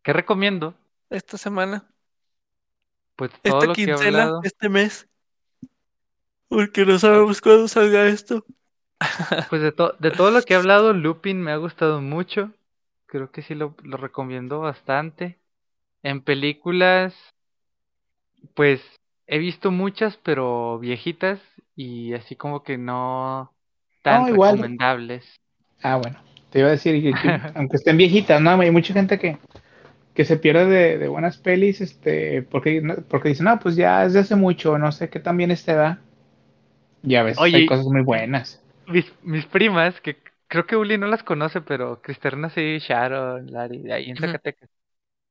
[0.02, 0.74] ¿Qué recomiendo?
[1.10, 1.84] Esta semana.
[3.16, 3.94] Pues todo Esta lo que he quincena.
[3.94, 4.42] hablado.
[4.42, 5.08] Este mes.
[6.48, 8.44] Porque no sabemos cuándo salga esto.
[9.48, 12.52] Pues de, to- de todo lo que he hablado, Lupin me ha gustado mucho.
[13.06, 15.40] Creo que sí lo, lo recomiendo bastante.
[16.10, 17.14] En películas,
[18.54, 18.82] pues
[19.26, 21.40] he visto muchas, pero viejitas
[21.74, 23.54] y así como que no
[24.02, 24.58] tan No, igual.
[24.58, 25.40] recomendables.
[25.82, 26.18] Ah, bueno,
[26.50, 28.50] te iba a decir que, que aunque estén viejitas, ¿no?
[28.60, 29.38] Hay mucha gente que,
[30.14, 34.14] que se pierde de, de buenas pelis, este, porque, porque dicen, no, pues ya es
[34.14, 36.00] de hace mucho, no sé qué tan bien este da.
[37.02, 38.60] Y a veces Oye, hay cosas muy buenas.
[38.86, 40.16] Mis, mis primas, que
[40.48, 44.18] creo que Uli no las conoce, pero Cristerna sí, Sharon, Lari, de ahí en.
[44.18, 44.68] Zacatecas.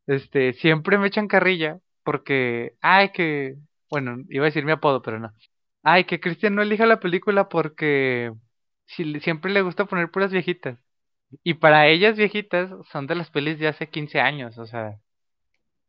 [0.08, 3.56] Este, siempre me echan carrilla porque, ay, que,
[3.90, 5.34] bueno, iba a decir mi apodo, pero no.
[5.84, 8.32] Ay, que Cristian no elija la película porque
[8.88, 10.80] si siempre le gusta poner puras viejitas.
[11.44, 15.00] Y para ellas viejitas son de las pelis de hace 15 años, o sea,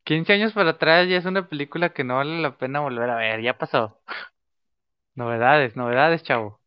[0.05, 3.17] 15 años para atrás ya es una película que no vale la pena volver a
[3.17, 4.01] ver, ya pasó.
[5.15, 6.61] Novedades, novedades, chavo.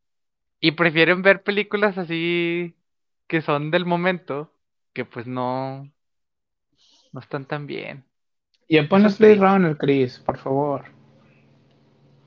[0.61, 2.75] Y prefieren ver películas así
[3.27, 4.53] que son del momento,
[4.93, 5.91] que pues no,
[7.11, 8.05] no están tan bien.
[8.69, 9.35] Y ya pon Eso los es Blade.
[9.35, 10.85] Runner, Chris, por favor.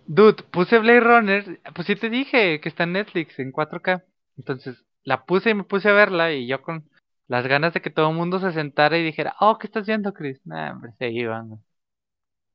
[0.06, 4.04] Dude, puse Blade Runner, pues sí te dije que está en Netflix en 4K.
[4.36, 6.88] Entonces la puse y me puse a verla y yo con
[7.28, 10.12] las ganas de que todo el mundo se sentara y dijera, oh, ¿qué estás viendo,
[10.12, 10.40] Chris?
[10.46, 11.62] Nah, hombre, se iban.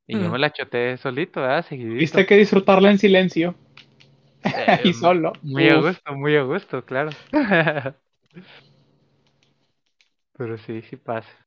[0.07, 0.31] Y yo Mm.
[0.31, 1.65] me la choteé solito, ¿verdad?
[1.65, 1.99] Seguidito.
[1.99, 3.55] Viste que disfrutarla en silencio
[4.43, 5.33] Eh, y solo.
[5.43, 7.11] Muy a gusto, muy a gusto, claro.
[10.37, 11.46] Pero sí, sí pasa.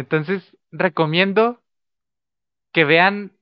[0.00, 1.60] Entonces, recomiendo
[2.72, 3.32] que vean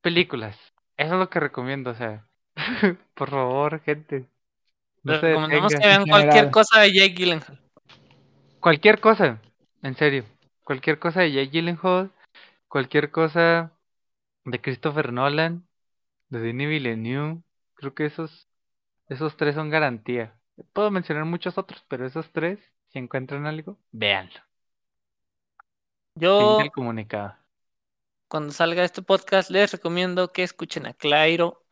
[0.00, 0.58] películas.
[0.96, 2.26] Eso es lo que recomiendo, o sea.
[3.14, 4.26] Por favor, gente.
[5.04, 7.60] No Les se recomendamos que vean cualquier cosa de Jake Gyllenhaal.
[8.58, 9.40] Cualquier cosa,
[9.82, 10.24] en serio.
[10.64, 12.10] Cualquier cosa de Jake Gyllenhaal,
[12.66, 13.70] cualquier cosa
[14.44, 15.68] de Christopher Nolan,
[16.30, 17.42] de Denis Villeneuve.
[17.74, 18.48] Creo que esos,
[19.08, 20.34] esos tres son garantía.
[20.72, 22.58] Puedo mencionar muchos otros, pero esos tres,
[22.88, 24.47] si encuentran algo, véanlo.
[26.18, 27.36] Yo, del comunicado.
[28.26, 31.64] cuando salga este podcast, les recomiendo que escuchen a Clairo.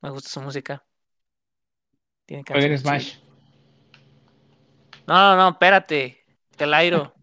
[0.00, 0.84] Me gusta su música.
[2.26, 3.18] Tiene canciones Smash.
[5.06, 6.24] No, no, no, espérate.
[6.56, 7.14] Clairo.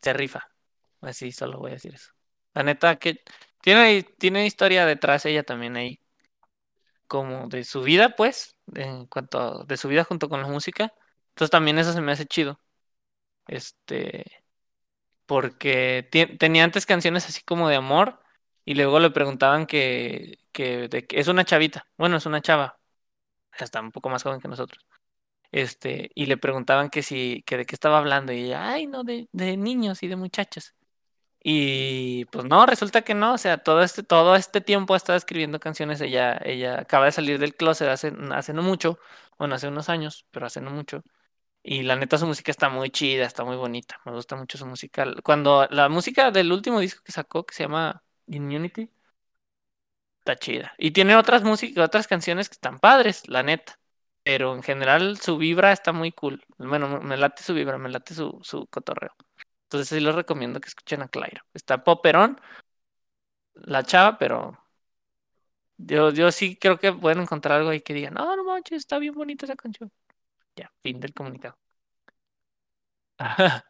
[0.00, 0.48] Se rifa.
[1.02, 2.12] Así solo voy a decir eso.
[2.54, 3.22] La neta que
[3.60, 6.00] tiene, tiene historia detrás ella también ahí.
[7.06, 8.56] Como de su vida, pues.
[8.74, 10.94] En cuanto a, de su vida junto con la música.
[11.30, 12.58] Entonces también eso se me hace chido.
[13.48, 14.26] Este.
[15.26, 16.08] Porque
[16.38, 18.20] tenía antes canciones así como de amor.
[18.64, 21.86] Y luego le preguntaban que, que, de que- es una chavita.
[21.96, 22.78] Bueno, es una chava.
[23.58, 24.84] Está un poco más joven que nosotros.
[25.52, 28.32] Este, y le preguntaban que si, que de qué estaba hablando.
[28.32, 30.74] Y ella, ay, no, de, de niños y de muchachos.
[31.42, 35.16] Y pues no, resulta que no, o sea, todo este, todo este tiempo ha estado
[35.16, 38.98] escribiendo canciones, ella, ella acaba de salir del closet hace, hace no mucho,
[39.38, 41.02] bueno, hace unos años, pero hace no mucho.
[41.62, 44.66] Y la neta su música está muy chida, está muy bonita, me gusta mucho su
[44.66, 45.06] música.
[45.22, 48.90] Cuando la música del último disco que sacó, que se llama Immunity,
[50.20, 50.74] está chida.
[50.78, 53.78] Y tiene otras músicas, otras canciones que están padres, la neta.
[54.22, 56.44] Pero en general su vibra está muy cool.
[56.58, 59.14] Bueno, me- late su vibra, me late su, su cotorreo.
[59.64, 61.42] Entonces sí les recomiendo que escuchen a Clairo.
[61.54, 62.40] Está poperón,
[63.66, 64.56] la chava, pero
[65.76, 68.98] yo, yo sí creo que pueden encontrar algo ahí que digan, no, no manches, está
[68.98, 69.90] bien bonita esa canción.
[70.58, 71.56] Ya, fin del comunicado.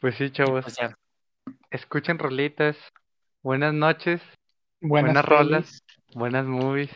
[0.00, 0.64] pues sí, chavos.
[0.64, 0.98] pues ya,
[1.70, 2.76] Escuchen rolitas.
[3.42, 4.20] Buenas noches.
[4.80, 5.84] Buenas, Buenas rolas.
[6.14, 6.90] Buenas movies.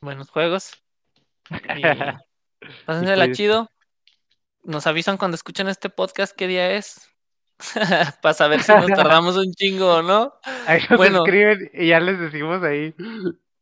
[0.00, 0.72] buenos juegos.
[1.76, 1.82] Y
[2.86, 3.68] pásensela chido.
[4.62, 7.08] Nos avisan cuando escuchen este podcast qué día es.
[8.22, 10.32] Para saber si nos tardamos un chingo o no.
[10.66, 11.18] Ahí nos Bueno.
[11.24, 12.94] escriben y ya les decimos ahí.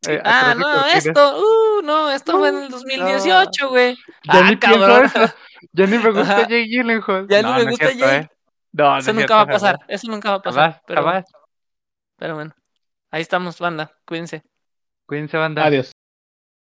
[0.07, 3.95] Eh, Ah, no, esto, uh, no, esto fue en el Uh, 2018, güey.
[4.23, 5.05] Ya Ah, ni pienso cabrón.
[5.05, 5.33] eso.
[5.71, 6.41] Ya ni me gusta Ajá.
[6.41, 7.27] Jake Gyllenhaal.
[7.29, 8.17] Ya ni No, me no es gusta cierto, Jake.
[8.17, 8.29] ¿eh?
[8.73, 9.85] No, no Eso es nunca cierto, va a pasar, jamás.
[9.89, 10.61] eso nunca va a pasar.
[10.71, 11.25] Jamás, pero, jamás.
[12.17, 12.55] pero bueno,
[13.11, 14.43] ahí estamos, banda, cuídense.
[15.05, 15.63] Cuídense, banda.
[15.65, 15.92] Adiós.